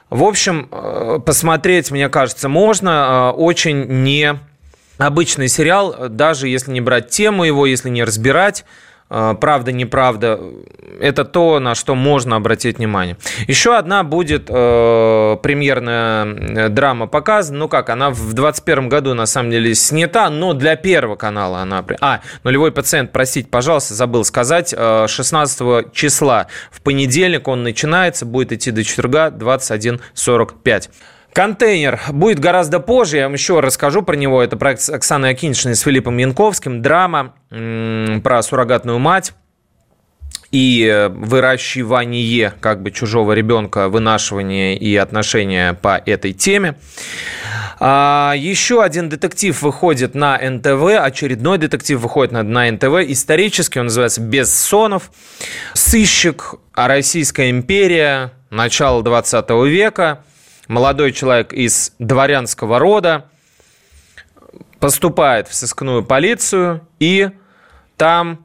В 0.09 0.23
общем, 0.23 0.69
посмотреть, 1.25 1.91
мне 1.91 2.09
кажется, 2.09 2.49
можно. 2.49 3.33
Очень 3.33 3.87
не 4.05 4.39
обычный 4.99 5.49
сериал, 5.49 6.09
даже 6.09 6.49
если 6.49 6.71
не 6.71 6.81
брать 6.81 7.09
тему 7.09 7.45
его, 7.45 7.67
если 7.67 7.89
не 7.89 8.05
разбирать, 8.05 8.65
э, 9.11 9.35
правда, 9.41 9.73
неправда, 9.73 10.41
это 11.01 11.25
то, 11.25 11.61
на 11.61 11.75
что 11.75 11.95
можно 11.95 12.37
обратить 12.37 12.79
внимание. 12.79 13.17
Еще 13.47 13.77
одна 13.77 14.03
будет 14.03 14.47
э, 14.49 15.37
премьерная 15.43 16.25
э, 16.25 16.69
драма 16.69 17.07
показана. 17.07 17.59
Ну 17.59 17.69
как, 17.69 17.91
она 17.91 18.11
в 18.11 18.35
2021 18.35 18.89
году 18.89 19.15
на 19.15 19.27
самом 19.27 19.51
деле 19.51 19.75
снята, 19.75 20.31
но 20.31 20.55
для 20.55 20.77
Первого 20.77 21.17
канала 21.17 21.59
она... 21.61 21.85
А, 22.01 22.21
нулевой 22.45 22.73
пациент, 22.73 23.13
простите, 23.13 23.49
пожалуйста, 23.49 23.95
забыл 23.95 24.25
сказать, 24.25 24.71
16 24.71 25.61
э, 25.61 25.83
числа 25.93 26.47
в 26.71 26.81
понедельник 26.81 27.49
он 27.49 27.63
начинается, 27.63 28.25
будет 28.25 28.53
идти 28.53 28.71
до 28.71 28.83
четверга 28.85 29.29
21.45. 29.29 30.89
Контейнер 31.37 32.01
будет 32.13 32.39
гораздо 32.39 32.81
позже, 32.81 33.19
я 33.19 33.25
вам 33.25 33.35
еще 33.35 33.61
расскажу 33.61 34.01
про 34.01 34.17
него. 34.17 34.43
Это 34.43 34.57
проект 34.57 34.89
Оксаны 34.89 35.27
Акиншиной 35.27 35.75
с 35.75 35.81
Филиппом 35.81 36.17
Янковским. 36.17 36.81
Драма 36.81 37.35
про 37.51 38.43
суррогатную 38.43 38.99
мать 38.99 39.35
и 40.51 40.83
э, 40.91 41.11
выращивание 41.11 42.55
как 42.59 42.83
бы 42.83 42.91
чужого 42.91 43.33
ребенка, 43.33 43.91
вынашивание 43.91 44.79
и 44.79 44.97
отношения 44.97 45.75
по 45.75 46.03
этой 46.07 46.33
теме. 46.33 46.79
А, 47.81 48.33
еще 48.35 48.83
один 48.83 49.11
детектив 49.11 49.61
выходит 49.61 50.15
на 50.15 50.39
НТВ, 50.39 50.99
очередной 50.99 51.59
детектив 51.59 52.01
выходит 52.01 52.33
на, 52.33 52.45
на 52.45 52.71
НТВ, 52.71 53.11
исторический, 53.13 53.81
он 53.81 53.87
называется 53.87 54.23
«Бессонов». 54.23 55.11
Сыщик, 55.75 56.55
Российская 56.75 57.51
империя, 57.51 58.33
начало 58.49 59.03
20 59.03 59.51
века– 59.67 60.25
молодой 60.69 61.13
человек 61.13 61.53
из 61.53 61.93
дворянского 61.99 62.79
рода 62.79 63.27
поступает 64.79 65.49
в 65.49 65.55
сыскную 65.55 66.05
полицию 66.05 66.87
и 66.99 67.31
там 67.97 68.45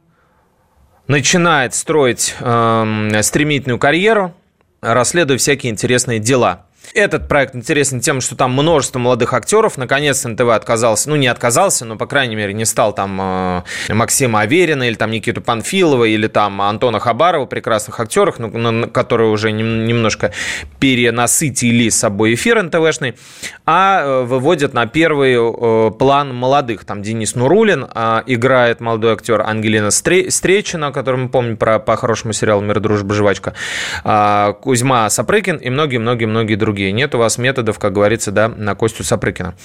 начинает 1.07 1.73
строить 1.73 2.35
э, 2.39 3.21
стремительную 3.21 3.79
карьеру, 3.79 4.33
расследуя 4.81 5.37
всякие 5.37 5.71
интересные 5.71 6.19
дела. 6.19 6.65
Этот 6.93 7.29
проект 7.29 7.55
интересен 7.55 8.01
тем, 8.01 8.19
что 8.19 8.35
там 8.35 8.51
множество 8.51 8.99
молодых 8.99 9.33
актеров. 9.33 9.77
Наконец 9.77 10.25
НТВ 10.25 10.49
отказался, 10.49 11.09
ну 11.09 11.15
не 11.15 11.27
отказался, 11.27 11.85
но, 11.85 11.95
по 11.95 12.05
крайней 12.05 12.35
мере, 12.35 12.53
не 12.53 12.65
стал 12.65 12.93
там 12.93 13.17
э, 13.21 13.93
Максима 13.93 14.41
Аверина 14.41 14.83
или 14.83 14.95
там 14.95 15.11
Никиту 15.11 15.41
Панфилова 15.41 16.03
или 16.03 16.27
там 16.27 16.61
Антона 16.61 16.99
Хабарова, 16.99 17.45
прекрасных 17.45 17.99
актеров, 17.99 18.39
ну, 18.39 18.89
которые 18.89 19.29
уже 19.29 19.51
немножко 19.51 20.33
перенасытили 20.79 21.87
собой 21.89 22.33
эфир 22.33 22.61
НТВшный, 22.61 23.15
а 23.65 24.01
э, 24.01 24.23
выводят 24.23 24.73
на 24.73 24.85
первый 24.85 25.35
э, 25.37 25.91
план 25.91 26.35
молодых. 26.35 26.83
Там 26.83 27.03
Денис 27.03 27.35
Нурулин 27.35 27.87
э, 27.93 28.23
играет 28.25 28.81
молодой 28.81 29.13
актер 29.13 29.39
Ангелина 29.41 29.91
Стречина, 29.91 30.91
которую 30.91 31.23
мы 31.23 31.29
помним 31.29 31.55
про, 31.55 31.79
по 31.79 31.95
хорошему 31.95 32.33
сериалу 32.33 32.63
«Мир, 32.63 32.81
дружба, 32.81 33.13
жвачка», 33.13 33.53
э, 34.03 34.53
Кузьма 34.61 35.09
Сапрыкин 35.09 35.55
и 35.55 35.69
многие-многие-многие 35.69 36.55
другие 36.55 36.70
другие. 36.71 36.93
Нет 36.93 37.13
у 37.15 37.17
вас 37.17 37.37
методов, 37.37 37.79
как 37.79 37.91
говорится, 37.91 38.31
да, 38.31 38.47
на 38.47 38.75
Костю 38.75 39.03
Сапрыкина. 39.03 39.55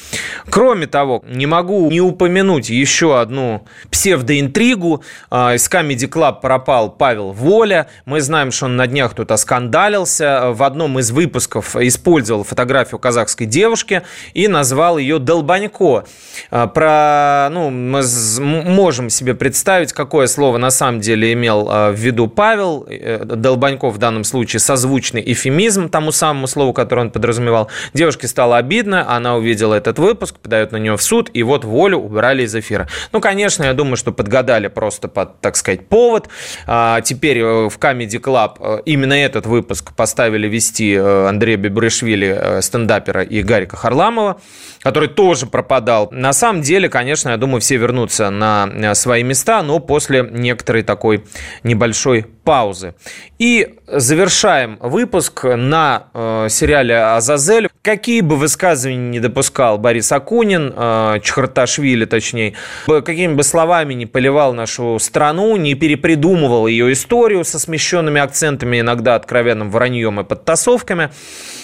Кроме 0.50 0.88
того, 0.88 1.22
не 1.28 1.46
могу 1.46 1.88
не 1.88 2.00
упомянуть 2.00 2.68
еще 2.68 3.20
одну 3.20 3.64
псевдоинтригу. 3.92 5.04
А, 5.30 5.54
из 5.54 5.68
Comedy 5.70 6.08
Club 6.08 6.40
пропал 6.40 6.90
Павел 6.90 7.30
Воля. 7.30 7.86
Мы 8.06 8.20
знаем, 8.20 8.50
что 8.50 8.64
он 8.66 8.76
на 8.76 8.88
днях 8.88 9.14
тут 9.14 9.30
оскандалился. 9.30 10.50
В 10.52 10.64
одном 10.64 10.98
из 10.98 11.12
выпусков 11.12 11.76
использовал 11.76 12.42
фотографию 12.42 12.98
казахской 12.98 13.46
девушки 13.46 14.02
и 14.34 14.48
назвал 14.48 14.98
ее 14.98 15.20
Долбанько. 15.20 16.04
А, 16.50 16.66
про, 16.66 17.48
ну, 17.52 17.70
мы 17.70 18.02
можем 18.40 19.10
себе 19.10 19.34
представить, 19.34 19.92
какое 19.92 20.26
слово 20.26 20.58
на 20.58 20.70
самом 20.70 21.00
деле 21.00 21.32
имел 21.32 21.68
а, 21.70 21.92
в 21.92 21.94
виду 21.94 22.26
Павел. 22.26 22.84
Э, 22.88 23.24
Долбанько 23.24 23.90
в 23.90 23.98
данном 23.98 24.24
случае 24.24 24.58
созвучный 24.58 25.22
эфемизм 25.24 25.88
тому 25.88 26.10
самому 26.10 26.48
слову, 26.48 26.72
которое 26.72 26.95
который 26.96 27.06
он 27.06 27.10
подразумевал. 27.10 27.68
Девушке 27.92 28.26
стало 28.26 28.56
обидно, 28.56 29.14
она 29.14 29.36
увидела 29.36 29.74
этот 29.74 29.98
выпуск, 29.98 30.38
подает 30.38 30.72
на 30.72 30.78
нее 30.78 30.96
в 30.96 31.02
суд, 31.02 31.30
и 31.34 31.42
вот 31.42 31.64
волю 31.64 31.98
убрали 31.98 32.44
из 32.44 32.54
эфира. 32.54 32.88
Ну, 33.12 33.20
конечно, 33.20 33.64
я 33.64 33.74
думаю, 33.74 33.96
что 33.96 34.12
подгадали 34.12 34.68
просто 34.68 35.08
под, 35.08 35.40
так 35.40 35.56
сказать, 35.56 35.88
повод. 35.88 36.28
А, 36.66 37.00
теперь 37.02 37.38
э, 37.38 37.68
в 37.68 37.78
Comedy 37.78 38.20
Club 38.20 38.56
э, 38.60 38.82
именно 38.86 39.12
этот 39.12 39.46
выпуск 39.46 39.94
поставили 39.94 40.48
вести 40.48 40.94
э, 40.94 41.28
Андрея 41.28 41.58
Бебрышвили, 41.58 42.60
стендапера, 42.60 43.22
и 43.22 43.42
Гарика 43.42 43.76
Харламова, 43.76 44.40
который 44.80 45.08
тоже 45.08 45.46
пропадал. 45.46 46.08
На 46.12 46.32
самом 46.32 46.62
деле, 46.62 46.88
конечно, 46.88 47.30
я 47.30 47.36
думаю, 47.36 47.60
все 47.60 47.76
вернутся 47.76 48.30
на 48.30 48.94
свои 48.94 49.22
места, 49.22 49.62
но 49.62 49.80
после 49.80 50.26
некоторой 50.30 50.82
такой 50.82 51.24
небольшой 51.62 52.26
паузы. 52.46 52.94
И 53.38 53.74
завершаем 53.86 54.78
выпуск 54.80 55.44
на 55.44 56.04
э, 56.14 56.46
сериале 56.86 57.16
«Азазель». 57.16 57.68
Какие 57.82 58.20
бы 58.20 58.36
высказывания 58.36 59.10
не 59.10 59.20
допускал 59.20 59.78
Борис 59.78 60.10
Акунин, 60.10 60.72
э, 60.76 61.20
Чхарташвили 61.22 62.04
точнее, 62.04 62.54
какими 62.86 63.34
бы 63.34 63.44
словами 63.44 63.94
не 63.94 64.06
поливал 64.06 64.54
нашу 64.54 64.98
страну, 64.98 65.56
не 65.56 65.74
перепридумывал 65.74 66.66
ее 66.66 66.92
историю 66.92 67.44
со 67.44 67.58
смещенными 67.58 68.20
акцентами, 68.20 68.80
иногда 68.80 69.14
откровенным 69.14 69.70
враньем 69.70 70.20
и 70.20 70.24
подтасовками, 70.24 71.10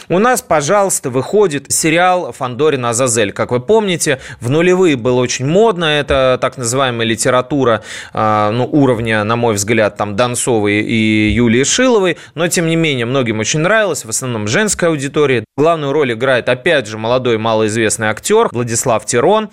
у 0.09 0.19
нас, 0.19 0.43
пожалуйста, 0.43 1.11
выходит 1.11 1.73
сериал 1.73 2.33
«Фандорин 2.33 2.85
Азазель». 2.85 3.33
Как 3.33 3.51
вы 3.51 3.61
помните, 3.61 4.19
в 4.41 4.51
нулевые 4.51 4.97
было 4.97 5.21
очень 5.21 5.47
модно. 5.47 5.85
Это 5.85 6.39
так 6.41 6.59
называемая 6.59 7.07
литература 7.07 7.83
э, 8.13 8.51
ну, 8.53 8.69
уровня, 8.71 9.25
на 9.25 9.37
мой 9.37 9.55
взгляд, 9.55 9.97
там 9.97 10.15
Донцовой 10.15 10.81
и 10.81 11.31
Юлии 11.31 11.65
Шиловой. 11.65 12.19
Но, 12.35 12.49
тем 12.49 12.67
не 12.67 12.77
менее, 12.77 13.07
многим 13.07 13.39
очень 13.39 13.61
нравилось. 13.61 14.05
В 14.05 14.09
основном 14.09 14.49
женской 14.49 14.89
аудитории. 15.13 15.45
Главную 15.57 15.93
роль 15.93 16.13
играет, 16.13 16.49
опять 16.49 16.87
же, 16.87 16.99
молодой 16.99 17.39
малоизвестный 17.39 18.09
актер 18.09 18.49
Владислав 18.53 19.05
Тирон. 19.05 19.51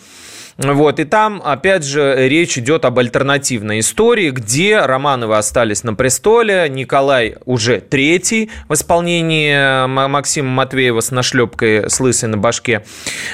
Вот, 0.62 1.00
и 1.00 1.06
там, 1.06 1.42
опять 1.44 1.86
же, 1.86 2.28
речь 2.28 2.58
идет 2.58 2.84
об 2.84 3.00
альтернативной 3.00 3.80
истории, 3.80 4.30
где 4.30 4.82
Романовы 4.82 5.38
остались 5.38 5.86
на 5.86 5.94
престоле, 5.94 6.68
Николай 6.68 7.38
уже 7.46 7.80
третий 7.80 8.52
в 8.68 8.74
исполнении 8.74 9.88
Максима 9.88 10.50
Матвеева 10.50 11.00
с 11.00 11.12
нашлепкой 11.12 11.90
с 11.90 12.02
лысой 12.02 12.28
на 12.28 12.36
башке, 12.36 12.84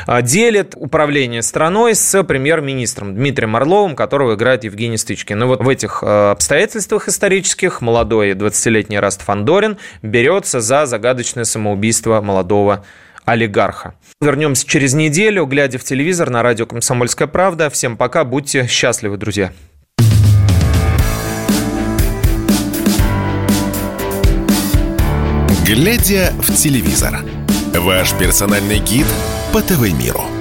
а, 0.06 0.22
делит 0.22 0.74
управление 0.76 1.42
страной 1.42 1.96
с 1.96 2.24
премьер-министром 2.24 3.16
Дмитрием 3.16 3.56
Орловым, 3.56 3.96
которого 3.96 4.36
играет 4.36 4.64
Евгений 4.64 4.98
Стычкин. 4.98 5.42
И 5.42 5.46
вот 5.48 5.64
в 5.64 5.70
этих 5.70 6.04
а, 6.06 6.30
обстоятельствах 6.30 7.08
исторических 7.08 7.82
молодой 7.82 8.34
20-летний 8.34 9.00
Раст 9.00 9.24
Фандорин 9.24 9.78
берется 10.04 10.62
за 10.62 10.86
загадочное 10.86 11.46
самоубийство 11.46 12.22
молодого 12.22 12.86
олигарха. 13.26 13.96
Вернемся 14.22 14.68
через 14.68 14.94
неделю, 14.94 15.46
глядя 15.46 15.78
в 15.78 15.84
телевизор 15.84 16.30
на 16.30 16.42
радио 16.42 16.66
«Комсомольская 16.66 17.28
правда». 17.28 17.70
Всем 17.70 17.98
пока, 17.98 18.24
будьте 18.24 18.68
счастливы, 18.68 19.18
друзья. 19.18 19.52
Глядя 25.66 26.32
в 26.38 26.54
телевизор. 26.54 27.26
Ваш 27.74 28.14
персональный 28.14 28.80
гид 28.80 29.08
по 29.52 29.62
ТВ-миру. 29.62 30.35